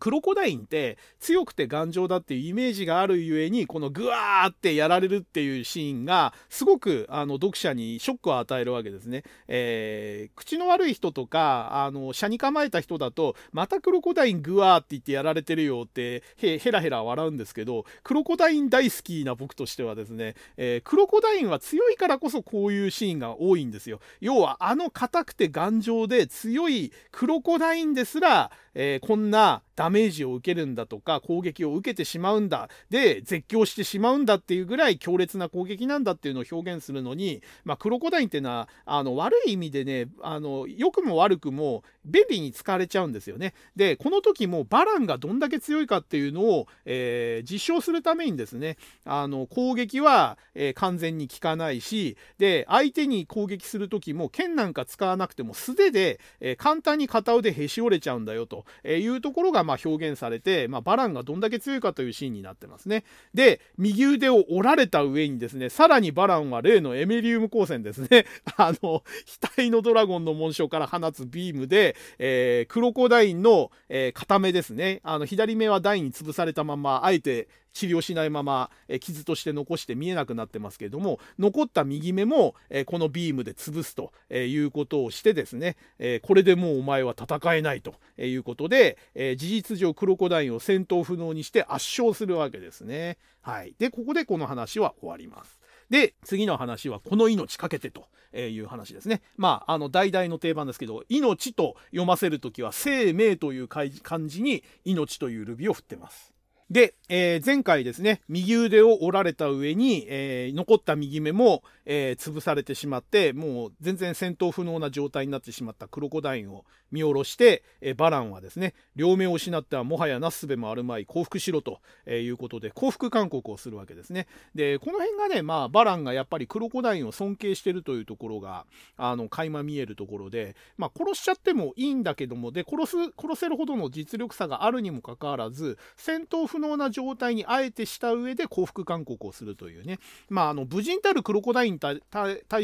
[0.00, 9.22] クロコダインって強くて頑丈だっていうイメージがあるゆえにこのグワーってやられるっていうシーンがすごくあの読者にショックを与えるわけですね。
[9.46, 24.00] えー、口の悪い人とかあの車に構えた人だとまたクロコダイングワーって言ってやられてるよってへらへら笑うんですけどクロコダイン大好きな僕としてはですね、えー、クロコダインは強いからこそこういうシーンが多いんですよ。
[24.20, 43.54] 要はあの硬くて頑丈で強いクロコダインですら、えー、こんなダメージを受けるんだとか攻撃を受けてしまうんだで絶叫してしまうんだっていうぐらい強烈な攻撃なんだっていうのを表現するのに、まあ、クロコダインっていうのはあの悪い意味でねあの良くも悪くも便利に使われちゃうんですよね。
[43.74, 63.04] でこの時もバランがどんだけ強いかっていうのを、えー、実証するためにですねあの攻撃は、えー、完全に効かないしで相手に攻撃する時も剣なんか使わなくても素手で、えー、簡単に片腕へし折れちゃうんだよというところが、ま、表現されて、まあ、バランがどんだけ強いかというシーンになってますね。
[63.34, 68.26] で右腕を折られた上にですねさらにバランは例のエメリウム光線ですね
[68.56, 69.02] あの
[69.40, 93.18] 額のドラゴンの紋章から放つビームで、えー、クロコダインの、えー、片目ですねあの左目は台に潰されたままあえて治療しないまま、え傷として残して見えなくなってますけれども残った右目も、えこのビームで潰すということをしてですね、えこれでもうお前は戦えないということで、え事実上クロコダインを戦闘不能にして圧勝するわけですね。
[93.42, 95.60] はい、でここでこの話は終わります。
[95.90, 98.06] で次の話は「この命かけて」と
[98.36, 99.22] いう話ですね。
[99.36, 103.88] まああの代々の定番ですけど「命」と読ませる時は「生命」という漢
[104.26, 106.29] 字に「命」というルビを振ってます。
[106.70, 124.26] で、えー、前回ですね、右腕を折られた上に、えー、残った右目も、えー、潰されてしまって、もう全然戦闘不能な状態になってしまったクロコダインを見下ろして、えバランはですね、両目を失ってはもはやなすすべもあるまい降伏しろということで、降伏勧告をするわけですね。
[124.54, 139.98] で、この辺がね、まあ、バランがやっぱりクロコダインを尊敬してるというところが、あの、垣間見えるところで、まあ、殺しちゃってもいいんだけども、で、殺す、殺せるほどの実力差があるにもかかわらず、戦闘不能な状態にあえてした上で降伏勧告をするというね、
[140.28, 142.00] まあ、あの無人たるクロコダインに対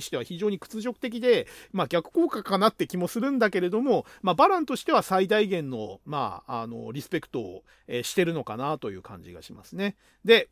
[0.01, 9.97] しては非常に屈辱的で、まあ、逆効果かなって気もするんだけれども、まあ、バランとしては最大限の,、まあ、あのリスペクトを、え、してるのかなという感じがしますね。
[10.24, 10.48] で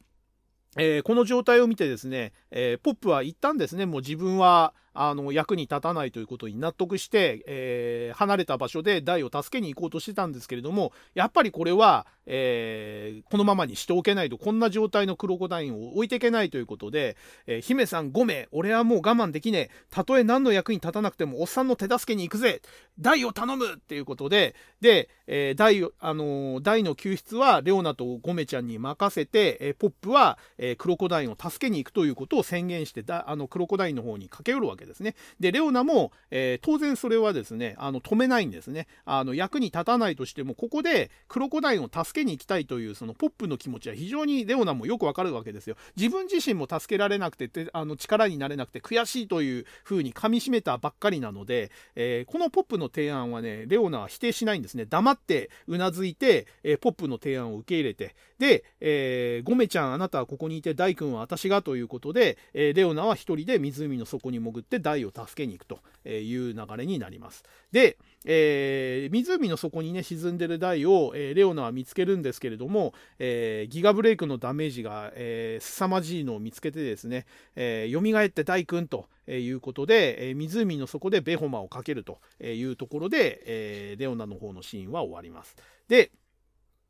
[0.77, 17.17] えー、この状態を見てですね、えー、ポップは一旦ですね、もう自分はあの役に立たないということに納得して、えー、離れた場所でダイを助けに行こうとしてたんですけれどもやっぱりこれは、えー、このままにしておけないとこんな状態のクロコダインを置いていけないということで、
[17.47, 19.71] えー、姫さん5名俺はもう我慢できねえ。
[19.91, 22.63] たとえ何の役に立たなくてもおっさんの手助けに行くぜ。
[22.99, 34.84] ダイを頼むっていうことでで、えー、ダイあのダイの救出はレオナとゴメちゃんに任せて、えー、ポップは、えー、クロコダインを助けに行くということを宣言してだあのクロコダインの方に駆け寄るわけです。
[34.85, 35.15] けですね。
[35.41, 38.87] で、レオナも、えー、当然それはですね、あの止めないんですね。
[39.05, 45.77] あの役に立たないとしても、ここでクロコダインを助けに行きたいというそのポップの気持ちは非常にレオナもよくわかるわけですよ。
[45.97, 54.87] 自分自身も助けられなくて、あの力になれなくて悔しいというふうに噛みしめたばっかりなので、えー、このポップの提案はね、レオナは否定しないんですね。
[54.87, 67.45] 黙ってうなずいて、えー、ポップの提案を受け入れて、で、えー、ゴメちゃん、あなたはここにいて、大君は私がということで、え、レオナは一人で湖の底に潜って大を助けに行くという流れになります。
[67.73, 85.57] で、えー、湖の底にね沈んでる台を、えー、レオナは見つけるんですけれども、えー、ギガブレイクのダメージが、えー、凄まじいのを見つけてですね、えー、蘇って大君ということで、えー、湖の底でベホマをかけるというところで、えー、レオナの方のシーンは終わります。
[85.89, 86.11] で、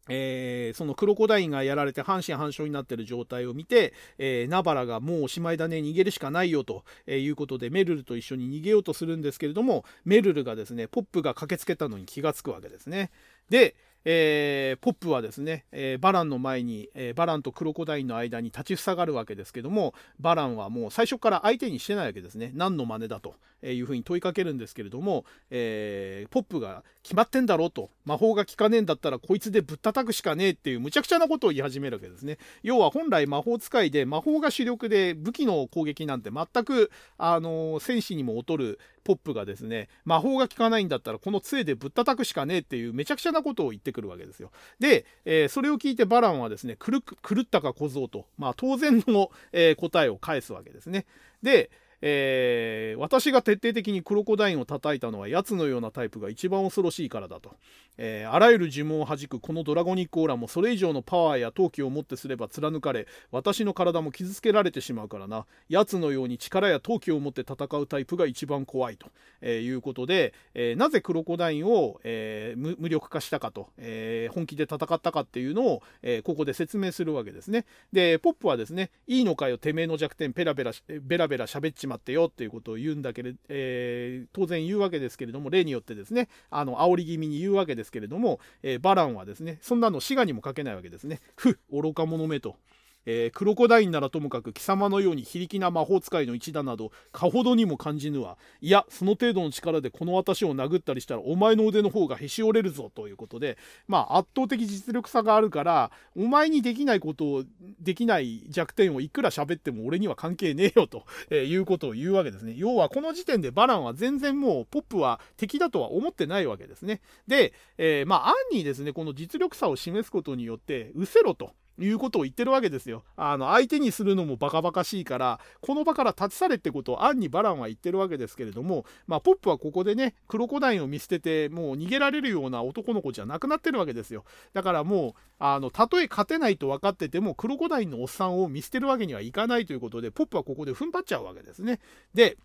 [0.08, 13.10] えー、そのクロコダインがやられて半身半身になってる状態を見て、えー、ナバラがもうおしまいだね逃げるしかないよということでメルルと一緒に逃げようとするんですけれどもメルルがですねポップが駆けつけたのに気がつくわけですね。
[13.50, 22.52] で、えー、ポップはですね、えー、バランの前に、えー、バランとクロコダインの間に立ちふさがるわけですけどもバランはもう最初から相手にしてないわけですね。
[22.54, 32.38] 何の真似だというふうに問いかけるんですけれども、えポップが決まってんだろうと魔法が効かねえんだったらこいつでぶったたくしかねえっていうむちゃくちゃなことを言い始めるわけですね。
[32.62, 44.50] 要は本来魔法使いで魔法が主力で武器の攻撃なんて全くあの戦士にも劣るポップがですね魔法が効かないんだったらこの杖でぶったたくしかねえっていうめちゃくちゃなことを言ってくるわけですよ。
[44.80, 46.98] で、えー、それを聞いてバランはですね狂
[47.40, 51.06] ったか小僧と、まあ、当然の、えー、答えを返すわけですね。
[51.42, 51.70] で、
[52.06, 57.54] えー、私が徹底的にクロコダインを叩いたのは奴のようなタイプが一番恐ろしいからだと、
[57.96, 65.46] えー、あらゆる呪文を弾くこのドラゴニックオーラもそれ以上のパワーや闘気をもってすれば貫かれ私の体も傷つけられてしまうからな。
[65.70, 69.06] 奴のように力や闘気を持って戦うタイプが一番怖いと、
[69.40, 77.64] えー、いうことで、えなぜクロコダインを、え無力化したかと、え本気で戦ったかっていうのを、えここで説明するわけですね。
[77.92, 91.20] でポップはですねいいのかよてめえの弱点ペラペラベラベラ喋っちまってよっていうことを言うんだけれ、えー、当然言うわけですけれども例によってですねあの煽り気味に言うわけですけれども、えー、バランはですねそんなの滋賀にも書けないわけですね。
[91.36, 92.56] ふっ愚か者めと。
[93.06, 98.38] えー、クロコダインならともかく貴様のように非力な魔法使いの一打などかほどにも感じぬわ。
[98.60, 107.44] いやその程度の力でこの私を殴ったりしたらお前の腕の方がへし折れるぞということでまあ圧倒的実力差があるからお前にできないことを
[107.80, 112.54] できない弱点をいくら喋っても俺には関係ねえよと、えー、いうことを言うわけですね。
[112.56, 117.00] 要はこの時点でバランは全然もうポップは敵だとは思ってないわけですね。
[117.26, 121.52] で、えー、まあ暗にですねこの実力差を示すことによって失せろと。
[121.78, 123.02] いうことを言ってるわけですよ。
[123.16, 134.24] あの相手にするのもバカバカしいからこの場から立ち去れってことを暗にバランは言ってるわけですけれども、まあ、ポップはここでねクロコダインを見捨ててもう逃げられるような男の子じゃなくなってるわけですよ。
[134.52, 141.80] だからもうあのたとえ勝てないと分かっててもクロコダインのおっさんを見捨てるわけにはいかないということでポップはここで踏ん張っちゃうわけですね。
[142.14, 142.36] で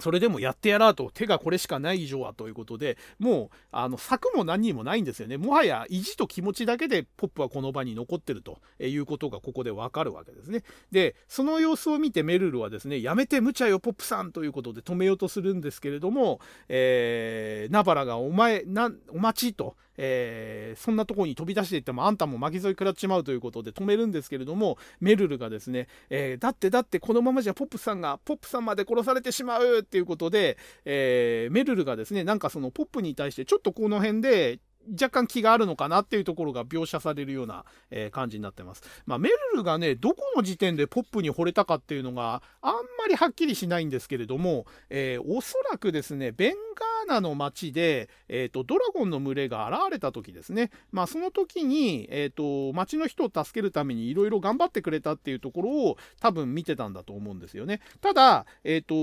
[0.00, 5.36] それでもやってやらうと手がこれしかない以上はということでもうあの策も何にもないんですよね。
[5.36, 10.62] もはや意地と気持ちだけでポップはこの場に残ってるということがここでわかるわけですね。
[10.90, 34.58] でその様子を見てメルルはですねやめて無茶よポップさんということで止めようとするんですけれども、えー、ナバラがお前なお待ちとえー、そんなとこに飛び出していってもあんたも巻き添え食らっちまうということで止めるんですけれどもメルルがですね、えー、だってだってこのままじゃポップさんがポップさんまで殺されてしまうっていうことで、えー、メルルがですねなんかそのポップに対してちょっとこの辺で
[34.92, 38.82] 若干気があるのかなっていうところが描写されるような、えー、感じになってます。
[39.06, 57.80] まあ、メルルがね、どこの時点でポップに惚れたかっていうのがあんまりはっきりしないんですけれども、えー、おそらくですね、ベンガーナの町で、えーと、ドラゴンの群れが現れた時ですね、まあ、その時に、えーと、町の人を助けるためにいろいろ頑張ってくれたっていうところを多分見てたんだと思うんですよね。
[58.00, 58.94] ただ、えーと、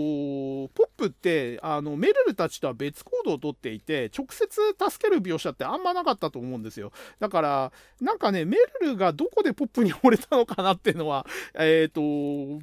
[0.74, 6.92] ポップってあのメルルたちとは別行動をとっていて直接助ける描写ってあんまなかったと思うんですよ。
[7.20, 11.26] だからなんかねメルルがどこでポップに惚れたのかなっていうのは、
[11.56, 12.02] えー、と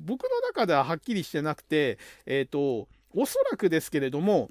[0.04, 4.50] 僕の中でははっきりしてなくて、えー、とおそらくですけれども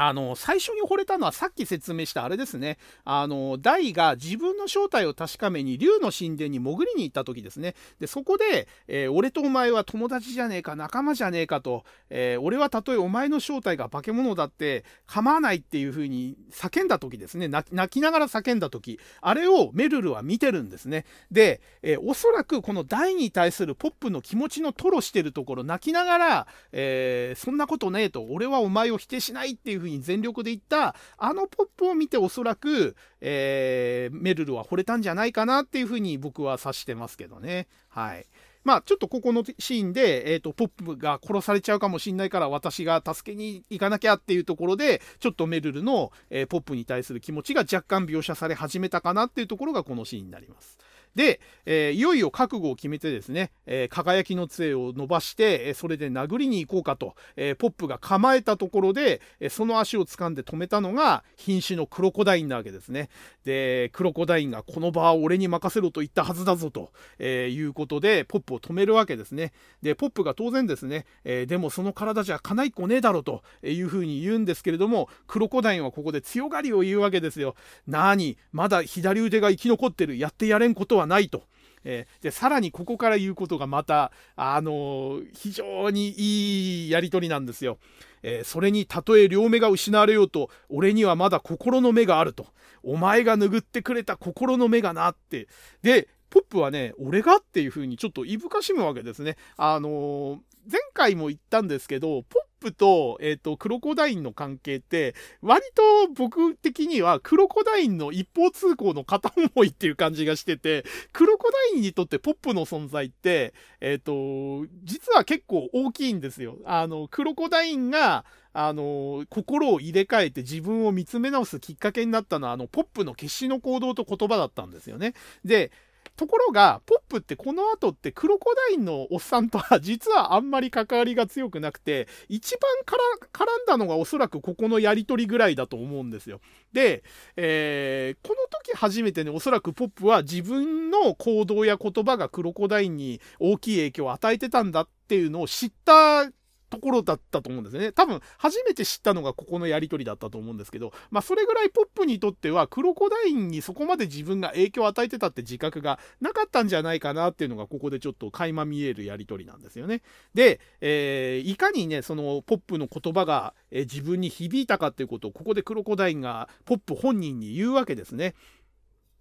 [0.00, 2.78] あの、最初に惚れたのはさっき説明したあれですね。
[3.04, 7.74] あの、ダイが自分の正体を確かめに竜の神殿に潜りに行った時ですね。
[7.98, 17.48] で、そこで、えー、俺とお前は友達じゃねえか、仲間じゃねえかと、えー、俺はたとえお前の正体が化け物だって構わないっていう風に叫んだ時ですね。
[17.48, 21.06] 泣きながら叫んだ時、あれをメルルは見てるんですね。
[21.32, 37.68] で、えー、おそらくこのダイに対するポップの気持ちの吐露してるところ、泣きながら、えそんなことねえと、俺はお前を否定しないっていう風にに全力で言ったあのポップを見ておそらく、えー、メルルは惚れたんじゃないかなっていうふうに僕は察してますけどね。
[37.88, 38.26] はい。
[38.64, 50.76] まあ、ちょっとここのシーンで、えーと、ポップが殺されちゃうかもしんないから私が助けに行かなきゃっていうところでちょっとメルルの、えー、ポップに対する気持ちが若干描写され始めたかなっていうところがこのシーンになります。
[51.18, 63.08] で、えー、いよいよ覚悟を決めてですね、えー、輝きの杖を伸ばして、えそれで殴りに行こうかと、えポップが構えたところで、えその足を掴んで止めたのが瀕死のクロコダインなわけですね。
[63.44, 69.52] で、クロコダインがこの場は俺に任せろと言ったはずだぞと、えいうことで、ポップを止めるわけですね。
[69.82, 77.56] で、ポップが当然ですね、えでもその体じゃかないっこねえだろというふうに言うんですけれども、クロコダインはここで強がりを言うわけですよ。
[77.88, 81.42] なに、まだ左腕が生き残ってる、やってやれんことはないと。
[81.84, 87.78] えー、でさらにここから言うことがまた、あのー、非常にいいやり取りなんですよ。
[88.22, 92.46] えー、それにたとえ両目が失われようと俺にはまだ心の目があると
[92.82, 95.46] お前が拭ってくれた心の目がなって
[95.82, 99.36] でポップはね俺がっていう風にちょっといぶかしむわけですね。
[99.56, 100.40] あの、
[100.70, 116.58] 前回も言ったんですけどポップと、えっ、ー、と、クロコダインの関係って、割と僕的にはクロコダインの一方通行の片思いっていう感じがしてて、クロコダインにとってポップの存在って、えっ、ー、と、実は結構大きいんですよ。
[116.64, 125.14] あの、クロコダインが、あの、心を入れ替えて自分を見つめ直すきっかけになったのは、あの、ポップの決死の行動と言葉だったんですよね。
[125.44, 125.70] で、
[126.18, 136.40] ところが、ポップってこの後ってクロコダインのおっさんとは実はあんまり関わりが強くなくて、一番絡んだのがおそらくここのやりとりぐらいだと思うんですよ。
[136.72, 137.04] で、
[137.36, 146.28] えー、この時初めてね、おそらくポップは自分の行動や言葉がクロコダインに大きい影響を与えてたんだっていうのを知った
[146.70, 147.92] ところだったと思うんですね。
[147.92, 160.02] 多分、初めて知ったのがここのやりとりだったと思うんですけど、まあ、それぐらいポップにとっては、クロコダインにそこまで自分が影響を与えてたって自覚がなかったんじゃないかなっていうのが、ここでちょっと垣間見えるやりとりなんですよね。
[160.34, 168.34] で、えー、いかにね、そのポップの言葉が、えー、自分に響いたかっていうことを、ここでクロコダインがポップ本人に言うわけですね。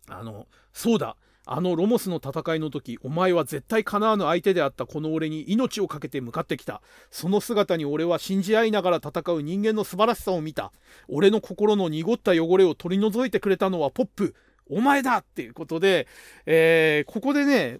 [0.09, 1.17] あの、そうだ。
[1.49, 6.81] あのロモスの戦いの時、お前は絶対かなわぬ相手であったこの俺に命を懸けて向かってきた。
[7.09, 10.73] その姿に俺は信じ合いながら戦う人間の素晴らしさを見た。
[11.07, 14.35] 俺の心の濁った汚れを取り除いてくれたのはポップ。
[14.69, 16.07] お前だっていうことで、
[16.45, 17.79] えー、ここでね、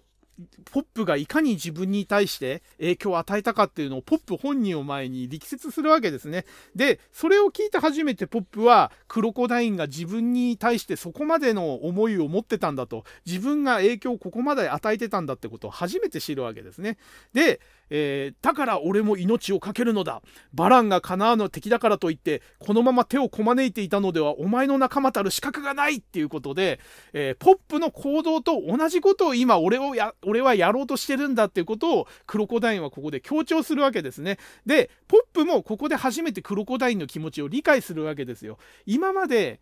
[0.70, 6.44] ポップがいかに自分に対して影響を与えたかっていうのをポップ本人を前に力説するわけですね。
[6.76, 16.98] で、それを聞いて初めてポップはクロコダインが自分に対してそこまでの思いを持ってたんだと、自分が影響をここまで与えてたんだってことを初めて知るわけですね。
[17.32, 17.60] で、
[17.90, 20.22] えー、だから俺も命を懸けるのだ。
[20.52, 26.80] バランが叶わぬ敵だからといって、このまま手をこまねいていたのではお前の仲間たる資格がないっていうことで、
[27.12, 34.38] えー、ポップの行動と同じことを今俺をや、俺はやろうとしてるんだっていうことをクロコダインはここで強調するわけですね。
[34.66, 38.58] で、ポップもここで初めてクロコダインの気持ちを理解するわけですよ。
[38.86, 39.60] 今まで、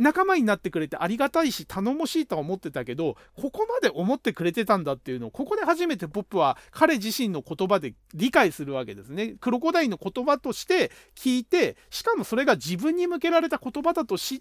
[0.00, 9.36] 仲間になってくれてありがたいし頼もしいとは思ってたけどここまで思ってくれてたんだっていうのをここで初めてポップは彼自身の言葉で理解するわけですね。
[9.40, 14.40] クロコダインの言葉として聞いてしかもそれが自分に向けられた言葉だと知っ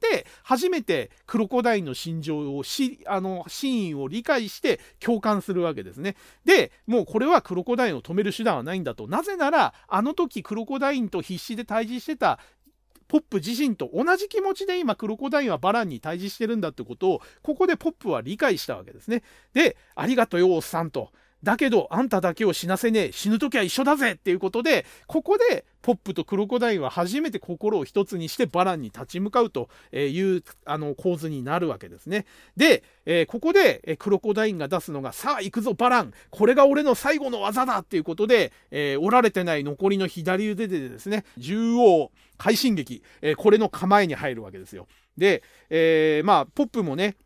[0.00, 6.16] て初めてクロコダインの心情をしあの真意を理解して共感するわけですね。
[6.44, 12.38] でもうこれはクロコダインを止める手段はないんだとなぜならあの時クロコダインと必死で対峙してた
[13.08, 19.22] ポップ自身と同じ気持ちで今クロコダインはバランに対峙してるんだってことをここでポップは理解したわけですね。
[19.52, 21.10] で、ありがとうよおっさんと。
[21.42, 32.26] だけどあんただけを死なせねえ死ぬ時は一緒だぜっていうことでここでポップとクロコダインは初めて心を一つにしてバランに立ち向かうというあの構図になるわけですね。
[32.56, 44.88] で、えー、ここでクロコダインが出すのがさあ行くぞバランこれが俺の最後の技だっていうことで、えー、折られてない残りの左腕でですね縦横快進撃、えー、これの構えに入るわけですよ。
[45.16, 47.16] で、えまあポップもね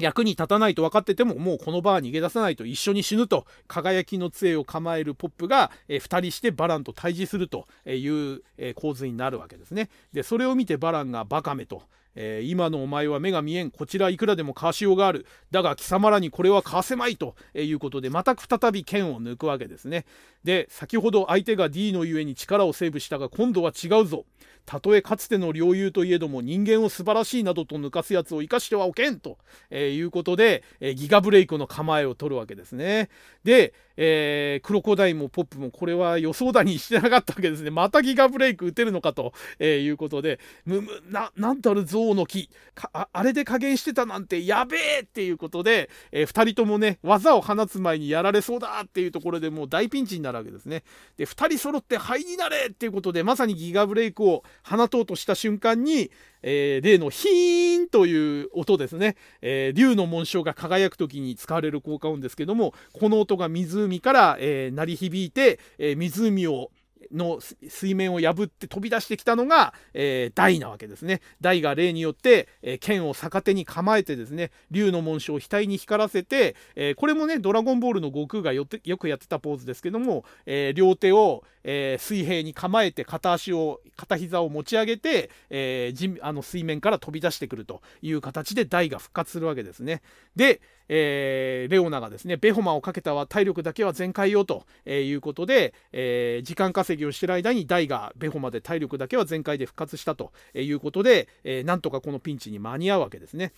[0.00, 9.90] 役に立たないと分かっててももうこの場は逃げ出さないと一緒に死ぬと輝きの杖を構えるポップが、え、2人してバランと対峙するという、え、構図になるわけですね。
[10.12, 11.82] でそれを見てバランがバカめと。
[12.14, 20.06] えー、今のお前は目が見えんこちらいくらでもかわしようがあるだが貴様らにこれはかわせまいということでまた再び剣を抜くわけですね
[20.42, 24.24] で先ほど相手が D のゆえに力をセーブしたが今度は違うぞ
[24.66, 29.38] たとえかつての領有といえども人間を素晴らしいなどと抜かすやつを生かしてはおけんと、
[29.70, 33.08] えー、いうことで、えー、ギガブレイクの構えを取るわけですね。
[33.44, 37.70] で、えー、クロコダイもポップもこれは予想だにしてなかったわけですね。
[37.70, 42.48] またギガブレイク打てるのかと、えいうことで、むむな、なんたる象の木
[42.92, 50.82] あ、あれで加減してたなんてやべえっていうことで、えー、2人ともね、技を放つ前にやられそうだっていうところでもう大ピンチになるわけですね。
[51.16, 56.10] で、2人揃って灰になれっていうことで、まさにギガブレイクを放とうとした瞬間に、
[56.42, 66.70] えー、例のヒーンという音ですね、えー、竜の紋章が輝く時に使われる効果音ですけどもこの音が湖から、えー、鳴り響いて、え湖を
[67.12, 71.20] の水面を破って飛び出してきたのが、えー、大なわけですね。
[71.40, 85.92] 大が例によって、えー、剣を逆手に構えてですね、竜の紋章を額に光らせて、えー、これもね、ドラゴンボールの悟空がよってよくやってたポーズですけども、え、両手を、えー、水平に構えて片足を、片膝を持ち上げて、え、
[86.22, 90.02] あの水面から飛び出してくるという形で大が復活するわけですね。
[90.36, 90.60] で、
[90.92, 103.52] えー、レオナがですね、ベホマをかけたは体力だけは全開よということで、えー、時間稼ぎをしてる間にダイがベホマで体力だけは全開で復活したということで、えー、なんとかこのピンチに間に合うわけですね。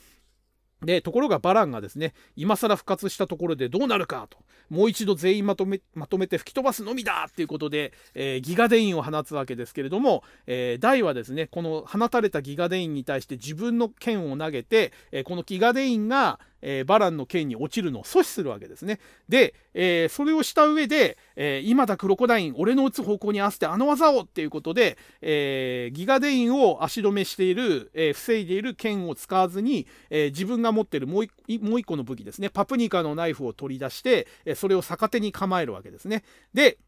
[0.84, 4.38] で、ところがバランがですね、今更復活したところでどうなるかと、
[4.68, 19.00] もう一度全員まとめまとめて吹き飛ばすのみだっていうことで、えー、ギガデインを放つわけですけれども、えー、ダイはですね、この放たれたギガデインに対して自分の剣を投げて、えー、このギガデインが、えー、バランの剣に落ちるのを阻止するわけですね。
[19.28, 36.22] で、えー、それをした上で、えー、今だクロコダイン俺の打つ方向に合わせてあの技をっていうことで、えギガデインを足止めしている、え防いでいる剣を使わずに、え自分が持ってるもう一個の武器ですねパプニカのナイフを取り出して、えそれを逆手に構えるわけですね。
[36.54, 36.78] で、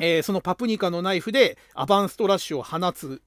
[0.00, 3.22] えそのパプニカのナイフでアバンストラッシュを放つ、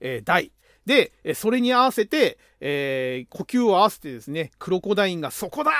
[0.00, 0.52] え、台
[0.86, 5.72] で、それに合わせて、えー、呼吸を合わせてですね、クロコダインがそこだ。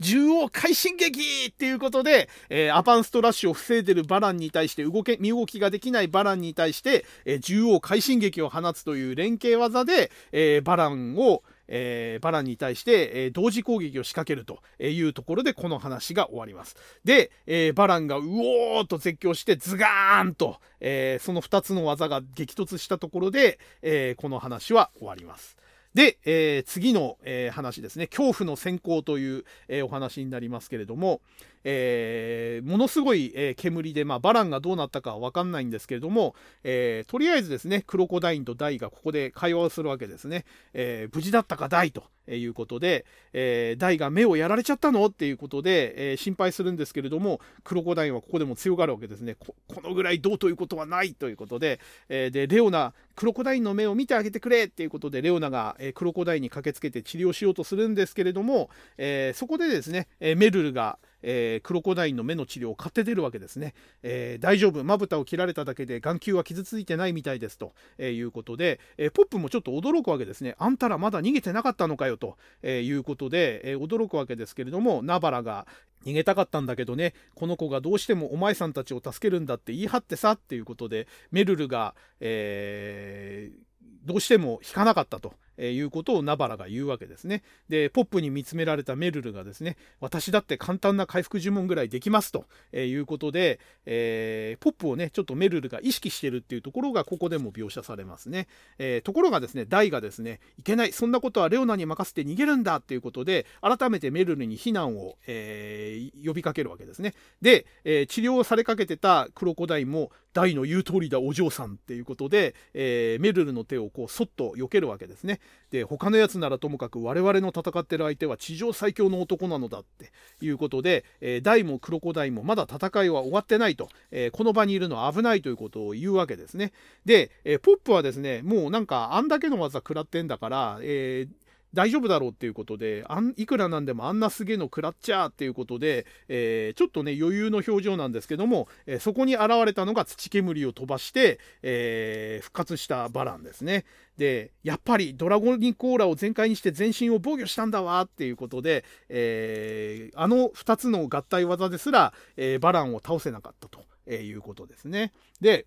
[0.00, 16.76] 縦横快進撃っていうことで、えー、アパンストラッシュを防いでるバランに対して動け、身動きができないバランに対して、えー、縦横快進撃を放つという連携技で、えー、バランを、えー、バランに対して、えー、同時攻撃を仕掛けるというところでこの話が終わります。
[17.04, 25.56] で、えー、バランがうおーっと絶叫してズガーンと、えその2つの技が激突したところで、えこの話は終わります。
[25.94, 31.20] で、え次の、え話ですね恐怖の先行という、えお話になりますけれども、
[31.64, 36.34] えー、ものすごい、え、煙で、まあ、バランがどうなったかは分かんないんですけれども、
[36.64, 49.34] えー、とりあえずですねクロコダインとダイがここで会話をするわけですね、え無事だったかダイということで、えダイが目をやられちゃったのっていうことで、え心配するんですけれどもクロコダインはここでも強がるわけですね。
[49.34, 64.82] このぐらいどうということはないということで,、えでレオナクロコダインの目を見てあげてくれっていうことでレオナが、えクロコダインに駆けつけて治療しようとするんですけれども、えそこでですね、えメルルがえー、クロコダインの目の治療を買って出るわけですね、えー、大丈夫。
[64.84, 70.54] まぶたを切られただけで眼球は傷ついてないみたいですと、え、いうことで、えポップもちょっと驚くわけですね。
[70.58, 75.66] あんたらまだ逃げてなかったのかよと、えいうことで、え驚くわけですけれどもナバラが
[76.04, 77.14] 逃げたかったんだけどね。
[77.34, 83.70] この子がどうしてもお前さんたちを助けるんだって言い張ってさっていうことでメルルが、えー
[84.04, 85.34] どうしても引かなかったと。
[85.60, 87.42] えいうことをナバラが言うわけですね。
[87.68, 98.48] で、ポップに見つめられたメルルがですね、私だって簡単な回復呪文ぐらいできますと、いうことで、えー、ポップをね、ちょっとメルルが意識してるっていうところがここでも描写されますね。
[98.78, 107.14] えー、ところがですね、ダイがですね、いけない、そんなことはレオナに任せて逃げるんだっていうことで、改めてメルルに避難を、えー、呼びかけるわけですね。
[107.42, 115.40] で、え治療されかけてたクロコダイも大の言う通りだお嬢さんっていうことで、えー、メルルの手をこうそっと避けるわけですね。
[115.70, 126.72] で他のやつならともかく我々の戦ってる相手は地上最強の男なのだっていうことで、えー、大もクロコダイもまだ戦いは終わってないと、えー、この場にいるのは危ないということを言うわけですね。
[127.04, 143.84] で、えー、ポップはですねもうなんかあんだけの技食らってんだから、えー、大丈夫だろうっていうことであんいくらなんでもあんなすげえの食らっちゃっていうことで、えー、ちょっとね余裕の表情なんですけども、えー、そこに現れたのが土煙を飛ばして、えー、復活したバランですね。
[144.16, 155.12] でやっぱりドラゴニコーラを全開にして全身を防御したんだわっていうことで、えあの2つの合体技ですら、えバランを倒せなかったとえいうことですね。
[155.40, 155.64] で、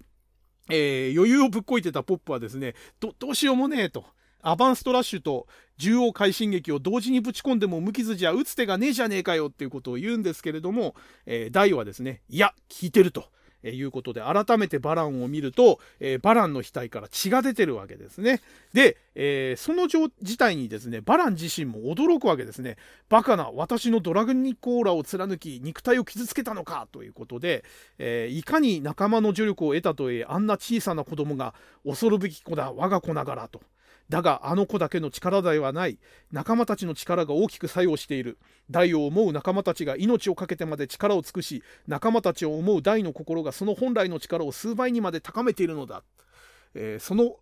[0.69, 4.05] え余裕をぶっこいてたポップはですねどうしようもねえと。
[4.43, 5.47] アバンストラッシュと
[5.79, 10.95] 縦横快進撃を同時にぶち込んでも無傷じゃ打つ手がねえじゃねえかよっていうことを言うんですけれども、
[11.25, 13.25] えー、ダイはですねいや聞いてると。
[13.63, 18.41] えいうことで改めてバランを見ると、えー、バランの額から血が出てるわけですね。
[18.73, 22.75] で、えー、その事態にですねバラン自身も驚くわけですね。
[23.09, 27.63] バカな私のドラグニコーラを貫き肉体を傷つけたのかということで、
[27.97, 31.53] えー、いかに仲間の助力を得たといえあんな小さな子供が
[31.85, 33.61] 恐るべき子だ我が子ながらと。
[34.09, 35.97] だがあの子だけの力ではない。
[36.31, 38.37] 仲間たちの力が大きく作用している。
[38.69, 46.03] 大を思う仲間たちが命を懸けてまで力を尽くし仲間たちを思う大の心がその本来の力を数倍にまで高めているのだ、
[46.73, 47.35] えー、その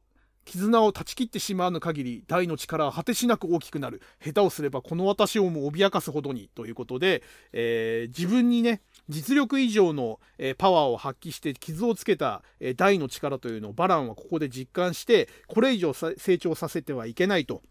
[0.46, 7.24] 絆を断ち切ってしまわぬ限り大の力は果てしなく大きくなる下手をすればこの私をも脅かすほどにということで、
[7.54, 17.62] えー、自分にね実力以上の、えー、パワーを発揮して傷をつけた、えー、大の力というのをバランはここで実感してこれ以上成長させてはいけないと。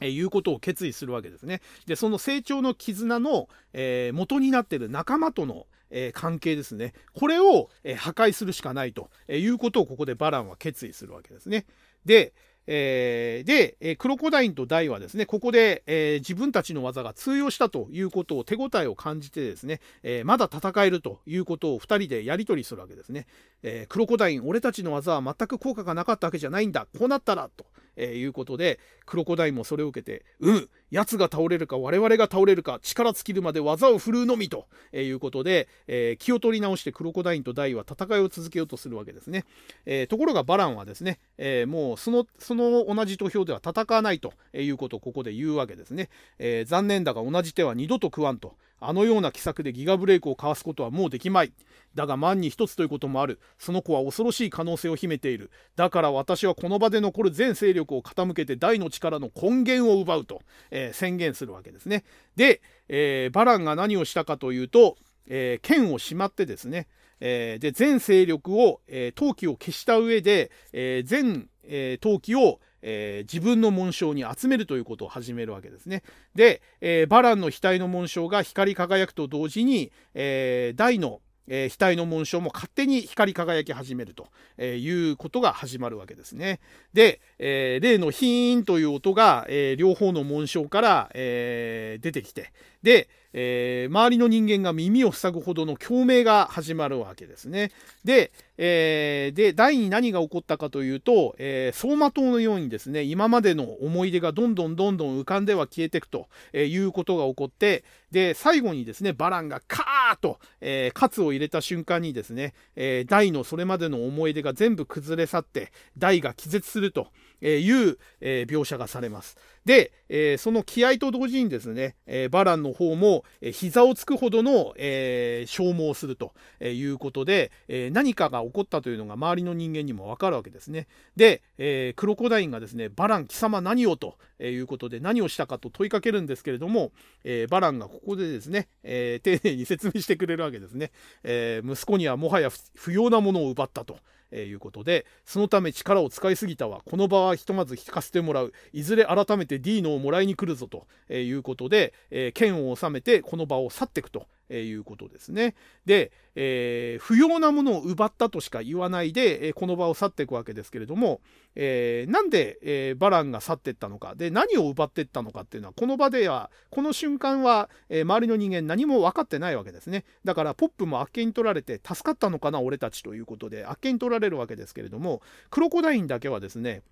[0.00, 1.60] えいうことを決意するわけですね。
[1.86, 11.66] でその成長の絆の、えー、元になっている仲間との、えー、関係ですねこれを、えー、破壊するしかないということをここでバランは決意するわけですね。
[12.04, 12.32] で、
[12.66, 23.26] えー、で、えクロコダインとダイはですね、ここで、えー、自分たちの技が通用したということを手応えを感じてですね、えー、まだ戦えるということを2人でやり取りするわけですね。
[23.62, 26.86] えクロコダイン、俺たちの技は全く効果がなかったわけじゃないんだ。
[26.98, 27.66] こうなったら、と。
[27.96, 39.44] えー、いうことでクロコダインもそれを受けて「うん奴が倒れるか我々が倒れるか力尽きるまで技を振るうのみ」ということで、えー、気を取り直してクロコダインとダイは戦いを続けようとするわけですね。
[39.86, 46.10] えー、ところがバランはですね、えもうそのその同じ土俵では戦わないということをここで言うわけですね。
[46.38, 48.56] え残念だが同じ手は二度と食わんと。
[48.82, 51.52] あのような奇策でギガブレイクをかわすことはもうできまい。
[51.94, 53.38] だが万に一つということもある。
[53.58, 55.50] その子は恐ろしい可能性を秘めている。
[55.76, 62.04] だから私はこの場で残る全勢力を傾けて大の力の根源を奪うと、えー、宣言するわけですね。
[62.36, 64.96] で、えー、バランが何をしたかというと、
[65.26, 66.88] えー、剣をしまってですね、
[67.24, 76.02] えで全勢力を、え陶器を消した上で、え全、え陶器をえー、自分の紋章に集めるということを始めるわけですね。
[76.34, 84.28] で、えー、バランの額の紋章が光り輝くと同時に、えー、大のえー、額の紋章も勝手に光り輝き始めると、
[84.58, 86.60] えー、いうことが始まるわけですね。
[86.92, 92.52] で、えー、例のヒーンという音が、え両方の紋章から、えー出てきて
[92.82, 97.72] で、え周りの人間が耳を塞ぐほどの共鳴が始まるわけですね。
[98.04, 117.08] で、えー、で第に何が起こったかというと、えー、走馬灯のようにですね今までの思い出がどんどんどんどん浮かんでは消えていくということが起こってで最後にですねバランがカーッと、えー、カツを入れた瞬間にですね、えー、のそれまでの思い出が全部崩れ去って大が気絶すると
[117.42, 119.36] えいう、えー、描写がされます。
[119.64, 130.86] で、えー、その気合と同時にですね、えー、バランの方も、えー、膝をつくほどの、え消耗をするということで、え何かが起こったというのが周りの人間にもわかるわけですね。
[131.16, 136.92] で、えクロコダインがですね、バラン貴様何をということで何をしたかと問いかけるんですけれども、
[137.24, 140.92] えバランがここでですね、え丁寧に説明してくれるわけですね。
[141.24, 143.98] え息子にはもはや不要なものを奪ったと。
[144.32, 146.82] えー、いうことでそのため力を使いすぎたわ。
[146.84, 148.52] この場はひとまず引かせてもらう。
[148.72, 154.26] いずれ改めて D のをもらいに来るぞということで、えー、剣を収めてこの場を去っていくと。
[154.52, 155.54] えいうことですね。
[155.86, 161.20] で、えー、不要なものを奪ったとしか言わないで、え、この場を去っていくわけですけれども、
[161.54, 176.82] えー、なんで、えバランが去っていったのかで何を奪っていったのかっていうのはこの場ではこの瞬間は、え周りの人間何も分かってないわけですねだからポップもあっけに取られて助かったのかな俺たちということであっけに取られるわけですけれどもクロコダインだけはですね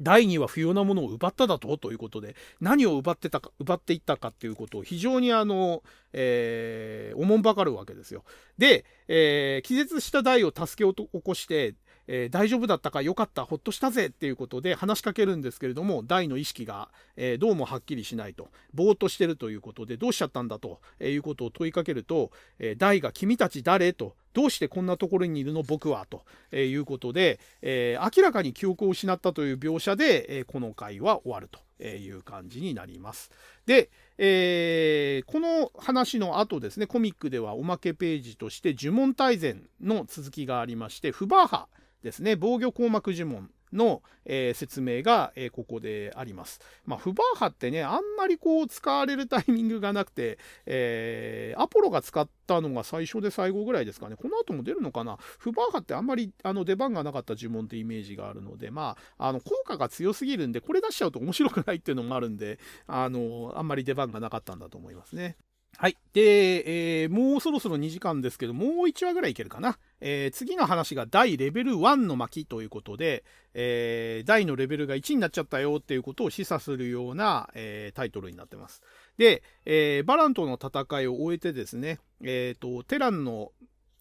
[0.00, 5.82] 第2は不要なものを奪っただとということで、何を奪ってたか、奪っていったかっていうことを非常にあの、
[6.12, 8.24] えー、おもんばかるわけですよ。
[8.58, 11.74] で、えー、気絶した大を助けを起こして、
[12.08, 26.22] えー、大丈夫だったかよかったほっとしたぜっていうことで話しかけるんですけれども大の意識が、えー、どうもはっきりしないとぼーっとしてるということでどうしちゃったんだということを問いかけると、えー、大が君たち誰とどうしてこんなところにいるの僕はと
[26.54, 33.30] いうことで、えー、明らかに記憶を失ったという描写で、えー、この回は終わるという感じになります。
[33.64, 41.68] で、えー、この話の後ですねコミックではおまけページとして呪文大全の続きがありましてフバーハ
[42.06, 46.60] ですね防御硬膜呪文の、えー、説明が、えー、ここであります。
[46.84, 54.14] まあ、フバーハってね、あんまりこう使われるタイミングがなくて、えー、アポロが使ったのが最初で最後ぐらいですかね。
[54.14, 55.16] この後も出るのかな？
[55.16, 65.36] フバーハってあんまりあの出番がなかった呪文ってイメージがあるので、まあ、あの効果が強すぎるんで、これ出しちゃうと面白くないっていうのもあるんで、あの、あんまり出番がなかったんだと思いますね。
[65.78, 65.96] はい。
[66.14, 69.78] で、えー、もうそろそろ2時間ですけど、もう1話ぐらいいけるかな。
[70.00, 78.80] えー、次の話が大レベル1の巻ということで、えー、大のレベルが1になっちゃったよっていうことを示唆するような、えー、タイトルになってます。
[79.18, 83.52] で、え、バランとの戦いを終えてですね、えっ、と、テランの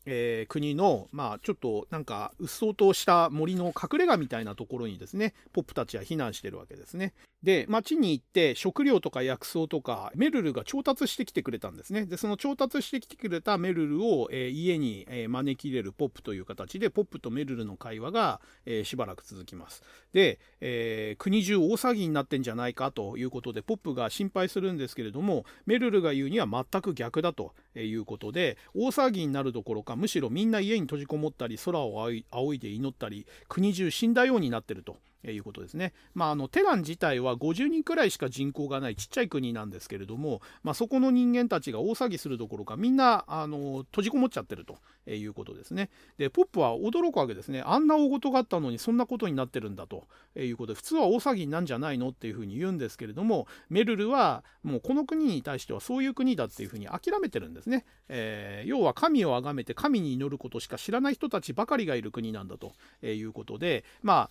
[0.06, 7.14] え、国の、まあ、ちょっとなんか、うっそうとした森の隠れ家みたいなところにですね、ポップたちは避難してるわけですね。
[7.46, 12.06] で、町に行って食料とか薬草とか、メルルが調達してきてくれたんですね。
[12.06, 19.84] で、その調達してきてくれたメルルを、えー、家に、え、招き入れるポップという形で、ポップとメルルの会話が、えしばらく続きます。
[20.12, 34.98] で、え国中大騒ぎになってんじゃないかということで、ポップが心配するんですけれども、メルルが言うには全く逆だということで、大騒ぎになるどころか、むしろみんな家に閉じこもったり空を仰いで祈ったり国中死んだようになってると
[35.32, 35.94] いうことですね。
[36.14, 44.78] まあ、あのテラン自体は50人くらいしか人口がないちっちゃい国なんですけれども、まあ、そこの人間たちが大騒ぎするどころかみんなあの閉じこもっちゃってると
[45.12, 45.90] いうことですね。
[46.18, 47.62] でポップは驚くわけですね。
[47.66, 52.10] あんな大事があったのにそんなことになってるんだということで普通は大騒ぎなんじゃないの？
[52.10, 57.86] っていうふうに言うんですけれどもメルルはもうこの国に対してはそういう国だっていうふうに諦めてるんですね。
[58.08, 62.74] えー、要は神を崇めて神に祈ることしか知らない人たちばかりがいる国なんだと
[63.04, 64.30] いうことでま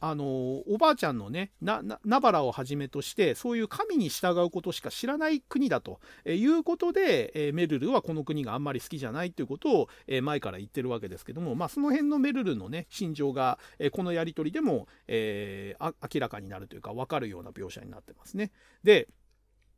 [0.00, 0.24] ああの
[0.66, 18.50] おばあちゃんのねなナバラをはじめとしてそういう神に従うことしか知らない国だということで、えメルルはこの国があんまり好きじゃないということを、え前から言ってるわけですけども、まあ、その辺のメルルのね心情が、えこのやり取りでも、え、明らかになるというか分かるような描写になってますね。
[18.82, 19.08] で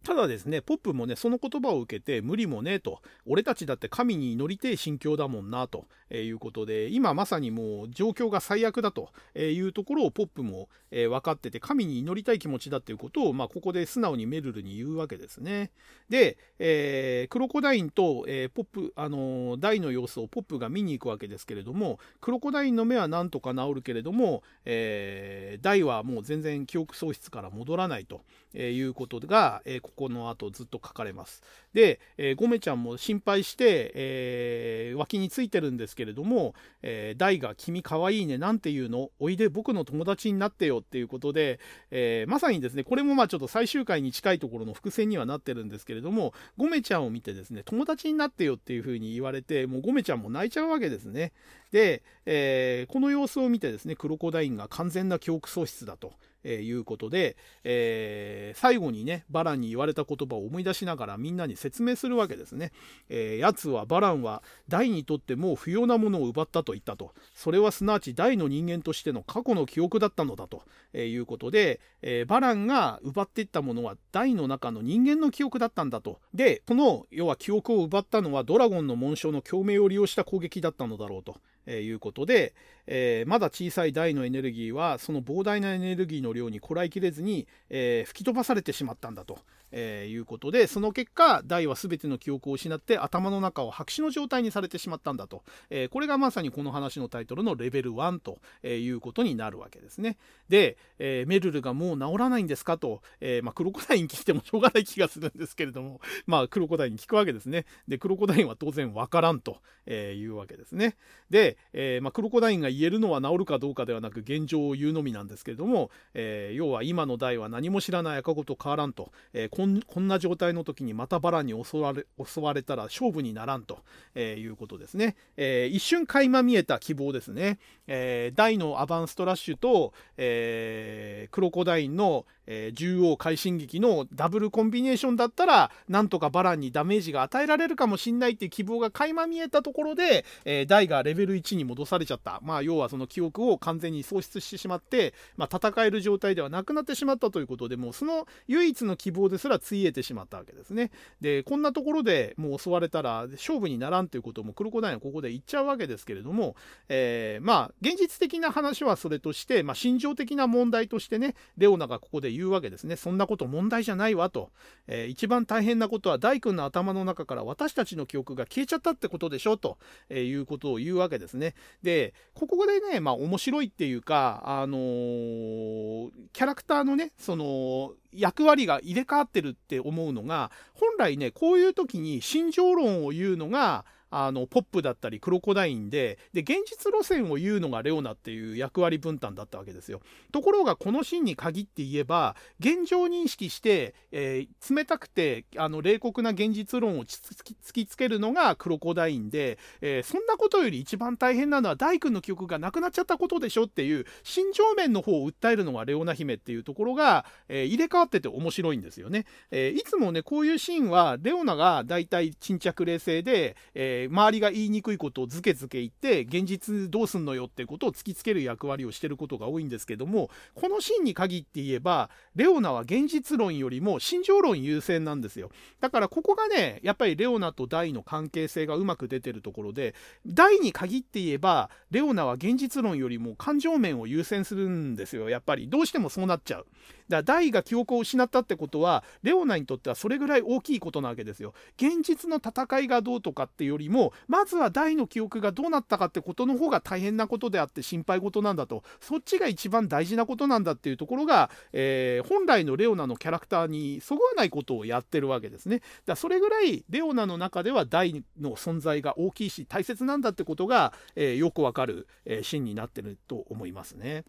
[0.05, 15.73] ただですね、ポップもね、その言葉を受けて、無理もねえと、俺たちだって神に祈りてえ心境だもんな、ということで、今まさにもう状況が最悪だというところをポップも分かってて、神に祈りたい気持ちだっていうことを、まあ、ここで素直にメルルに言うわけですね。
[16.09, 28.23] で、えー、クロコダインと、えー、ポップ、あのー、大の様子をポップが見に行くわけですけれども、クロコダインの目はなんとか治るけれども、えー、大はもう全然記憶喪失から戻らないと
[28.57, 31.43] いうことが、えーここの後ずっと書かれます。
[31.75, 39.11] で、えー、ゴメちゃんも心配して、えー、脇についてるんですけれども、えー、大が君かわいいね、なんていうの？
[39.19, 41.59] おいで僕の友達になってよっていうことで、
[41.91, 51.33] えー、まさにですね、これもまあちょっと最終回に近いところの伏線にはなってるんですけれども、ゴメちゃんを見てですね、友達になってよっていうふうに言われて、もうゴメちゃんも泣いちゃうわけですね。
[51.73, 56.13] で、えー、この様子を見てですね、クロコダインが完全な記憶喪失だと。
[56.45, 62.73] えー、いうことで、えー、最後にねバランに言われた言葉を思い出しながらみんなに説明するわけですね。
[63.09, 70.63] えー、奴はバランは大にとってもう不要なものを奪ったと言ったとそれはすなわち大の人間としての過去の記憶だったのだと、
[70.93, 81.37] えいうことで、えバランが奪っていったものは大の中の人間の記憶だったんだとでその要は記憶を奪ったのはドラゴンの紋章の共鳴を利用した攻撃だったのだろうと。
[81.69, 82.55] えいうことで、
[82.87, 89.39] えー、まだ小さい大のエネルギーはその膨大なエネルギーの量にこらえきれずに、えー、吹き飛ばされてしまったんだと、
[89.73, 100.17] えー、いうことでその結果大は全ての記憶を失って頭の中を白紙の状態にされてしまったんだと、えこれがまさにこの話のタイトルのレベル1とえいうことになるわけですね。
[100.49, 107.67] で、えメルルがもう治らないんですかと、えまあ、クロコダイン聞いてもしょうがない気がするんですけれども、 まあ、クロコダインに聞くわけですね。
[107.87, 110.97] でクロコダインは当然わからんとえいうわけですね。
[111.31, 123.81] で、え、まあ、クロコダインが言えるのは治るかどうかではなく現状を言うのみなんですけれども、え、要は今の代は何も知らない赤子と変わらんと、えー、こんこんな状態の時にまたバラに襲われ襲われたら勝負にならんと、
[124.15, 127.59] えー、いうことですね、えー、一瞬垣間見えた希望ですね、
[127.89, 142.39] えー、大のアバンストラッシュと、え、クロコダインの、えー、獣王快進撃のダブルコンビネーションだったらなんとかバランにダメージが与えられるかもしんないっていう希望が垣間見えたところで、えー、大がレベル1に戻されちゃった。
[142.45, 149.48] まあ要はその記憶を完全に喪失してしまって、まあ、戦える状態ではなくなってしまったということでもうその唯一の希望です。
[149.49, 150.91] らついえてしまったわけですね。
[151.21, 156.57] でこんなところでもう襲われたら勝負にならんということもクロコダインはここで言っちゃうわけですけれども、
[156.89, 162.97] えー、まあ現実的な話はそれとして、まあ、心情的な問題としてねレオナがここで言うわけですね。
[162.97, 164.51] そんなこと問題じゃないわと、
[164.87, 171.55] えー、一番大変なことは大君の頭の中から私たちの記憶が消えちゃったってことでしょと、え、いうことを言うわけですね。
[171.83, 190.01] でここでねまあ面白いっていうかあのー、キャラクターのねその役割が入れ替わってるって思うのが本来ねこういう時に心情論を言うのがあのポップだったりクロコダインでで現実路線を言うのがレオナっていう役割分担だったわけですよ。
[190.33, 209.27] ところがこのシーンに限って言えば現状認識して、えー、冷たくてあの冷酷な現実論を突きつけるのがクロコダインで、えー、そんなことより一番大変なのは大工の記憶がなくなっちゃったことでしょっていう心情面の方を訴えるのがレオナ姫っていうところが、えー、入れ替わってて面白いんですよね。
[209.51, 225.51] えいつもねこういうシーンはレオナがだいたい沈着冷静で、えー、周りが言いにくいことをずけずけ言って現実どうすんのよってことを突きつける役割をしてることが多いんですけどもこのシーンに限って言えばレオナは現実論よりも心情論優先なんですよ。
[225.81, 229.95] だからここがねやっぱりレオナとダイの関係性がうまく出てるところで
[230.27, 235.29] ダイに限って言えばレオナは現実論よりも感情面を優先するんですよ。
[235.29, 236.67] やっぱりどうしてもそうなっちゃう。
[237.09, 241.55] だからダイが記憶を失ったってことはレオナにとってはそれぐらい大きいことなわけですよ。
[241.77, 248.83] 現実の戦いがどうとかっていうよりもまずは大の記憶がどうなったかってことの方が大変なことであって心配事なんだと。
[249.01, 255.83] そっちが一番大事なことなんだっていうところが、えー、本来のレオナのキャラクターにそぐわないことをやってるわけですね。
[256.07, 264.25] だそれぐらいレオナの中では大の存在が大きいし大切なんだってことが、えー、よくわかる、えー、シーンになってると思いますね。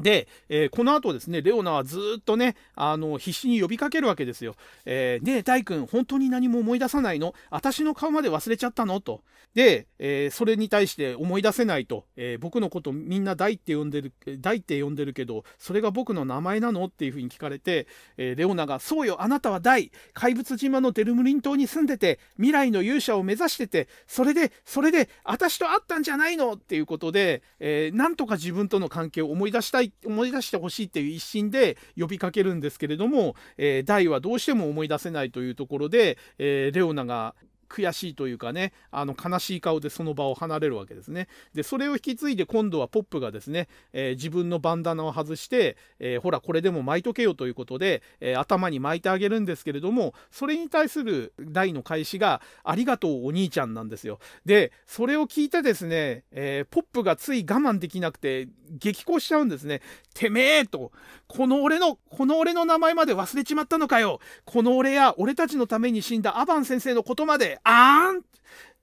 [0.00, 4.54] で、えー、この後ですね、レオナはずっとね、あの、必死に呼びかけるわけですよ。
[4.84, 7.34] えー、ねえ、大君、本当に何も思い出さないの？
[7.50, 9.00] 私の顔まで忘れちゃったの？
[9.00, 9.22] と。
[9.54, 12.04] で、えー、それに対して思い出せないと。
[12.16, 16.84] えー、僕のことみんな大って呼んでる、大って呼んでるけど、それが僕の名前なの？
[16.84, 26.52] っていうふうに聞かれて、えレオナが、そうよ、あなたは大怪物島のデルムリン島に住んでて、未来の勇者を目指してて、それで、それで、私と会ったんじゃないの？
[26.52, 37.34] っていうことで、えなんとか自分との関係を思い出したい思い出してほしいっていう一心で呼びかけるんですけれども、えー、ダイはどうしても思い出せないというところで、えー、レオナが
[37.68, 41.28] 悔しいというかねあの悲しい顔でその場を離れるわけですね。
[41.54, 54.18] でそれを引き継いで今度はポップがですね、えー、自分のバンダナを外して、えー、ほらこれでも巻いとけよということで、えー、頭に巻いてあげるんですけれどもそれに対する大の返しが「ありがとうお兄ちゃん」なんですよ。
[54.44, 59.80] でそれを聞いてですね、えポップがつい我慢できなくて激高しちゃうんですね。
[60.14, 60.92] てめえと
[61.26, 64.20] この俺のこの俺の名前まで忘れちまったのかよ。
[64.44, 67.57] この俺や俺たちのために死んだアバン先生のことまで。
[67.64, 68.22] あーんっ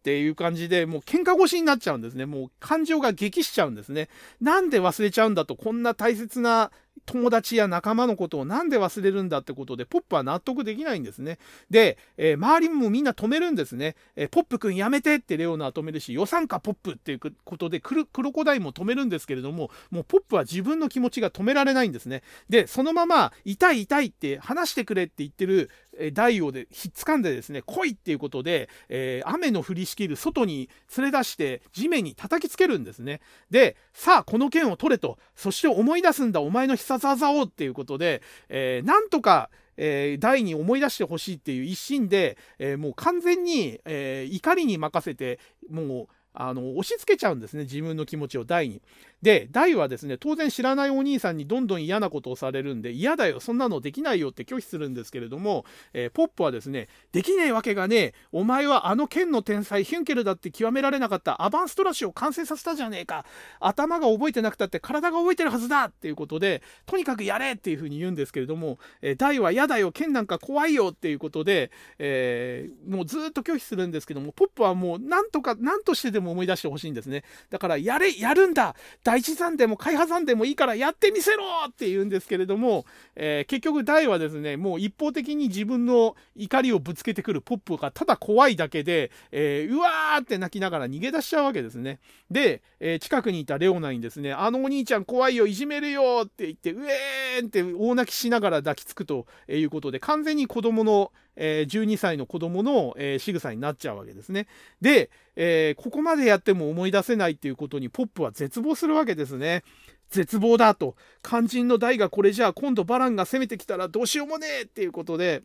[0.05, 4.07] ていう感じでもう喧嘩腰になっちゃうんですねもう感情が激しちゃうんですね
[4.39, 6.71] なんで忘れちゃうんだとこんな大切な
[7.05, 11.37] 友達や仲間のことをなんで忘れるんだってことでポップは納得できないんですね。
[11.69, 13.95] で、えー、周りもみんな止めるんですね。
[14.15, 22.23] えー、ポップくんやめてってレオナは止めるし予算かポップっていうことでクロコダイも止めるんですけれどももうポップは自分の気持ちが止められないんですね。
[22.49, 25.69] でそのまま痛い痛いって話してくれって言ってる
[26.13, 33.21] 大王でひっつかんでですね来いっていうことで、えー、雨の降りしきる外に連れ出して地面に叩きつけるんですね。
[33.49, 45.39] でさあこの剣を取れとそして思い出すんだお前の必殺技をっていうことで、えー、なんとかえー、大に思い出してほしいっていう一心で、えー、もう完全に、えー、怒りに任せて
[45.69, 48.81] もうあの押し付けちゃうんですね自分の気持ちを大に。
[49.21, 63.25] で大はですね当然知らないお兄さんにどんどん嫌なことをされるんで嫌だよそんなのできないよって拒否するんですけれども、えー、ポップはですねできねえわけがねえお前はあの剣の天才ヒュンケルだって極められなかったアバンストラッシュを完成させたじゃねえか
[63.59, 77.23] 頭が覚えてなくたって体が覚えてるはずだっていうことでとにかくやれっていうふうに言うんですけれども、えー、大は嫌だよ剣なんか怖いよっていうことで、えー、もうずっと拒否するんですけどもポップはもうなんとか何としてでもも思い出してほしいんですね。
[77.49, 82.85] だから、やれ、やるんだ第一山でも開破山でもいいからやってみせろって言うんですけれども、
[83.15, 91.99] えー、結局大はですね、もう一方的に自分の怒りをぶつけてくるポップがただ怖いだけで、えー、うわーって泣きながら逃げ出しちゃうわけですね。
[92.29, 104.47] で、えー、近くにいたレオナにですね、あのお兄ちゃん怖いよ、いじめるよって言って、うえーんって大泣きしながら抱きつくということで、完全に子供の、え、12歳の子供の、えー、仕草になっちゃうわけですね。
[104.81, 109.63] で、えー、ここまでやっても思い出せないっていうことにポップは絶望するわけですね。
[110.09, 110.95] 絶望だと。
[111.23, 115.43] 肝心の代がこれじゃあ今度バランが攻めてきたらどうしようもねえっていうことで、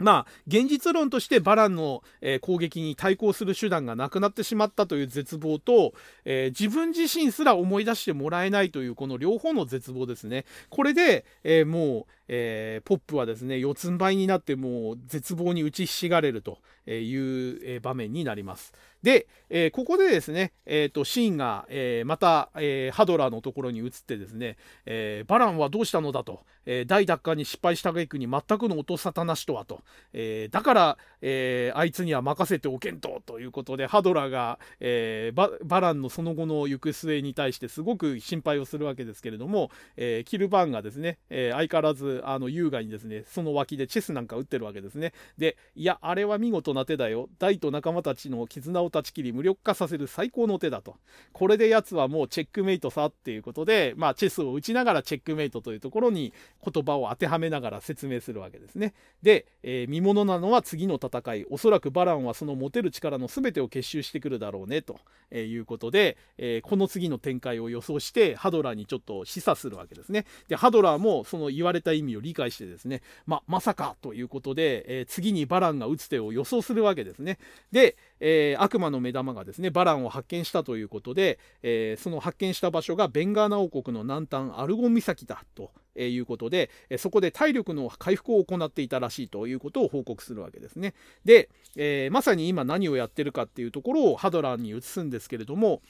[0.00, 5.92] まあ、現実論としてバランの、え、攻撃に対抗する手段がなくなってしまったという絶望と、
[6.24, 10.46] えー、自分自身すら思い出してもらえないというこの両方の絶望ですね。
[10.70, 18.72] これで、えー、もう、えポップはですね、四つん這いになってもう絶望に打ちひしがれるという場面になります。
[19.02, 29.80] で、え、ここでですね、えーと、シーンが、え、また、え、ハドラーのところに移ってですね、えバランはどうしたのだと、え大奪還に失敗した挙句に全くの音沙汰なしとはと、
[30.12, 45.12] えだから、えあいつには任せておけんとということでハドラが、えバランのその後の行く末に対してすごく心配をするわけですけれども、えキルバーンがですね、え相変わらずあの優雅にですねその脇でチェスなんか打ってるわけですね。
[45.38, 47.28] でいやあれは見事な手だよ。
[47.40, 50.96] 大と仲間たちの絆を断ち切り無力化させる最高の手だと。
[51.32, 58.94] これで奴はもうチェックメイトさっていうことで、まあ、チェスを打ちながらチェックメイトというところに言葉を当てはめながら説明するわけですね。
[59.22, 61.46] で、えー、見ものなのは次の戦い。
[61.50, 64.98] おそらくバランはその持てる力の全てを結集してくるだろうねと
[65.32, 70.26] いうことで、えー、この次の展開を予想してハドラーにちょっと示唆するわけですね。
[70.48, 77.38] で、ハドラーもその言われた意味を理解してですね、ま、まさかということで、えー、次にバランが打つ手を予想するわけですね。
[77.72, 85.70] で、えー、悪魔の目玉がですねバランを発見したということで、えー、その発見した場所がベンガーナ王国の南端アルゴン岬だと
[86.08, 90.94] いうことで、そこで体力の回復を行っていたらしいということを報告するわけですね。
[91.24, 95.82] で、えー、まさに今何をやってるかっていうところをハドラーに移すんですけれども、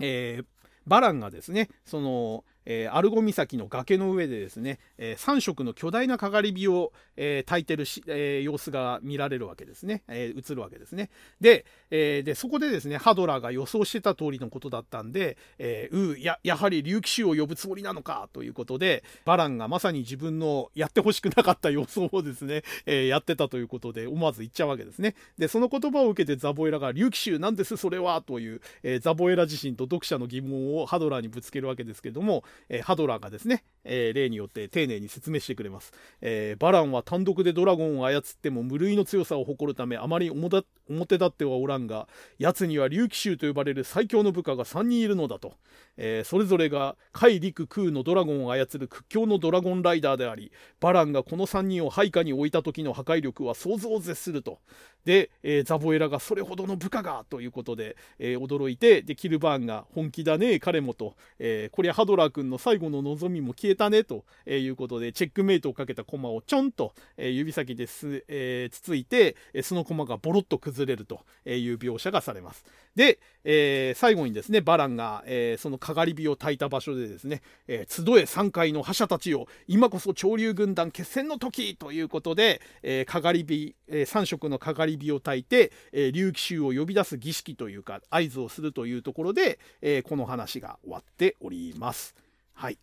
[0.00, 0.44] えー、
[0.86, 11.10] バランがですねそのえー、アルゴ岬の崖の上でですね、えー、3色の巨大なかがり火を、えー、焚いてるし、えー、様子が見られるわけですね、え、映るわけですね。
[11.40, 25.14] で,、え、でそこでですねハドラーが予想してた通りのことだったんで、えー、うややはり竜騎衆を呼ぶつもりなのかということでバランがまさに自分のやってほしくなかった予想をですね、 え、やってたということで思わず言っちゃうわけですね。
[25.38, 28.22] でその言葉を受けてザボエラが竜騎衆なんですそれは？
[28.22, 42.08] という、え、ザボエラ自身と読者の疑問をハドラーにぶつけるわけですけども、えー、ハドラーがですね、えー、例によって丁寧に説明してくれます、えー、バランは単独でドラゴンを操っても無類の強さを誇るためあまり表立ってはおらんが
[42.38, 45.54] 奴には竜騎衆と呼ばれる最強の部下が3人いるのだと、
[45.96, 54.58] え、それぞれが海陸空のドラゴンを操る屈強のドラゴンライダーでありバランがこの3人を配下に置いた時の破壊力は想像を絶すると。
[55.04, 72.64] で、えー、ザボエラがそれほどの部下がということで、えー、驚いてでキルバーンが本気だね彼もと、えー、こりゃハドラー君の最後の望みも消えたねということでチェックメイトをかけた駒をちょんと、え指先です、えつついてその駒がボロッと崩れるという描写がされます。
[72.94, 92.14] で、えー、最後にですねバランが、えー、そのかがり火を焚いた場所でですね、えー、集え3回の覇者たちを今こそ潮流軍団決戦の時ということで、えかがり火、え3色のかがり火を焚いて、え竜騎衆を呼び出す儀式というか合図をするというところで、えこの話が終わっております。
[92.54, 92.78] はい。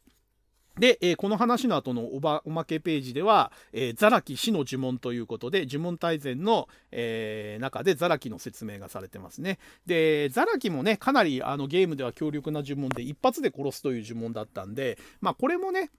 [0.80, 9.60] で、えー、この話の後のおばおまけページでは、えー、ザラキ死の呪文ということで、呪文大全の、えー、中でザラキの説明がされてますね。
[9.86, 15.92] で、ザラキもね、かなりあのゲームでは強力な呪文で、一発で殺すという呪文だったんで、まあこれもね、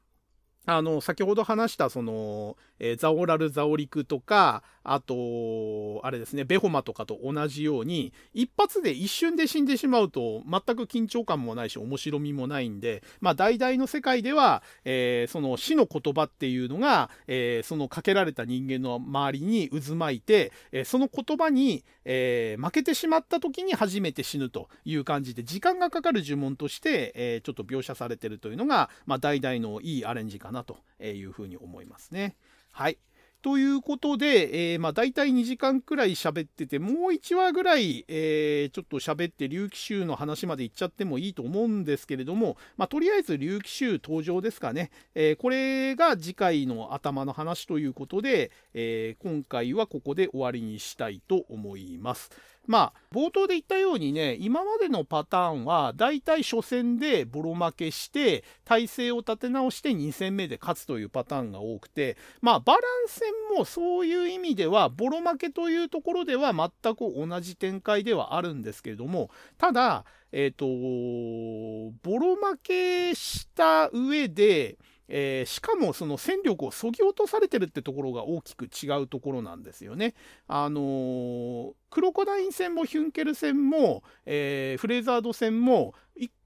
[0.66, 32.36] あの先ほど話したその、えー、ザオラル・ザオリクとかあとあれですねベホマとかと同じように一発で一瞬で死んでしまうと全く緊張感もないし面白みもないんでまあ大々の世界では、えー、その死の言葉っていうのが、えー、そのかけられた人間の周りに渦巻いて、えその言葉に、え負けてしまった時に初めて死ぬという感じで時間がかかる呪文として、えちょっと描写されてるというのが、まあ、大々のいいアレンジかなというふうに思いますね。
[32.72, 32.98] はい。
[33.42, 44.90] ということで、えー、まあ大体2時間くらい喋ってて、もう1話ぐらい、えー、ちょっと喋って竜騎衆の話まで行っちゃってもいいと思うんですけれども、まあとりあえず竜騎衆登場ですかね。
[45.14, 52.30] えー、これが次回の頭の話ということで、え今回はここで終わりにしたいと思います。
[52.66, 74.78] まあ冒頭で言ったようにね今までのパターンはだいたい初戦でボロ負けして体勢を立て直して2戦目で勝つというパターンが多くてまあバランス戦もそういう意味ではボロ負けというところでは全く同じ展開ではあるんですけれどもただえっ、ー、とボロ負けした上で
[75.10, 80.14] えー、しかもその戦力をそぎ落とされてるってところが大きく違うところなんですよね。
[80.46, 85.94] あのー、クロコダイン戦もヒュンケル戦も、えー、フレーザード戦も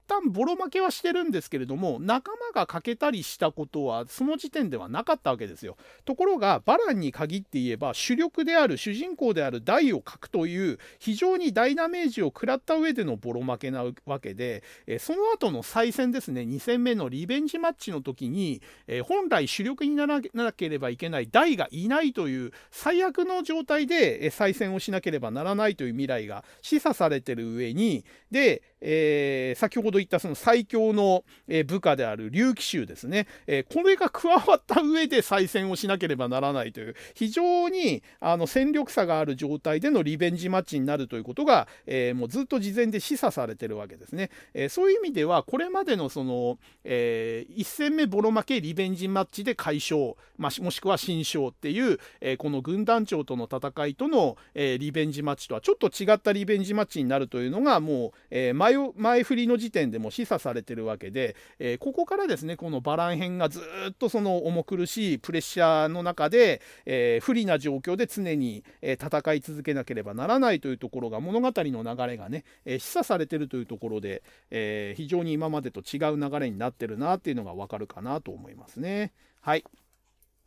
[0.07, 5.77] 旦ボロ負けはしてるんですけれども仲間が欠けたりしたことはその時点ではなかったわけですよ。
[6.05, 14.63] ところがバランに限って言えば主力である主人公であるダイを欠くという非常に大ダメージを食らった上でのボロ負けなわけで、
[14.99, 18.61] その後の再戦ですね2戦目のリベンジマッチの時に、
[19.03, 28.05] 本来主力にならなければいけないダイがいないという最悪の状態で再戦をしなければならないという未来が示唆されてる上に
[28.35, 31.23] でえー、先ほど言ったその最強の、
[31.65, 79.13] 部下である竜騎衆ですね、え、これが加わった上で再戦をしなければならないという非常にあの戦力差がある状態でのリベンジマッチになるということが、え、もうずっと事前で示唆されてるわけですね、えそういう意味ではこれまでのその、え1戦目ボロ負けリベンジマッチで解消、まあ、もしくは新勝っていう、えこの軍団長との戦いとの、えリベンジマッチとはちょっと違ったリベンジマッチになるというのがもう、え前前振りの時点でも示唆されてるわけで、え、ここからですねこのバラン編がずっとその重苦しいプレッシャーの中で、え、不利な状況で常に、え戦い続けなければならないというところが物語の流れがね、え示唆されてるというところで、え非常に今までと違う流れになってるなっていうのがわかるかなと思いますね。
[79.41, 79.63] はい。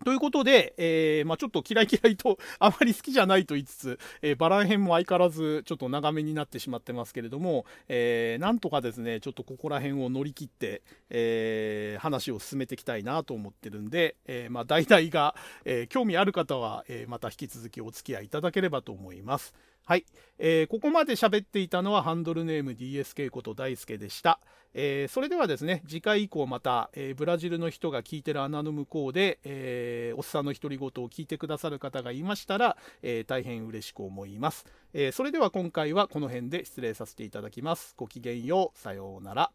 [0.04, 15.34] ということで、えー、まあ、ちょっと嫌い嫌いと あまり好きじゃないと言いつつ、えー、バラン編も相変わらずちょっと長めになってしまってますけれども、えー、なんとかですね、ちょっとここら辺を乗り切って、えー、話を進めていきたいなと思ってるんで、えー、まあ、大々が、
[15.64, 19.54] え、興味ある方は、え、また引き続きお付き合いいただければと思います。
[19.88, 20.04] はい、
[20.38, 24.38] えー、ここまで喋っていたのはハンドルネーム DSK こと大輔でした、
[24.74, 37.94] えー、それではですね次回以降また、えー、ブラジルの人が聞いてる穴の向こうで、えおっさんの独り言を聞いてくださる方がいましたら、え大変嬉しく思います、えそれでは今回はこの辺で失礼させていただきます。
[37.96, 38.78] ごきげんよう。
[38.78, 39.50] さようなら。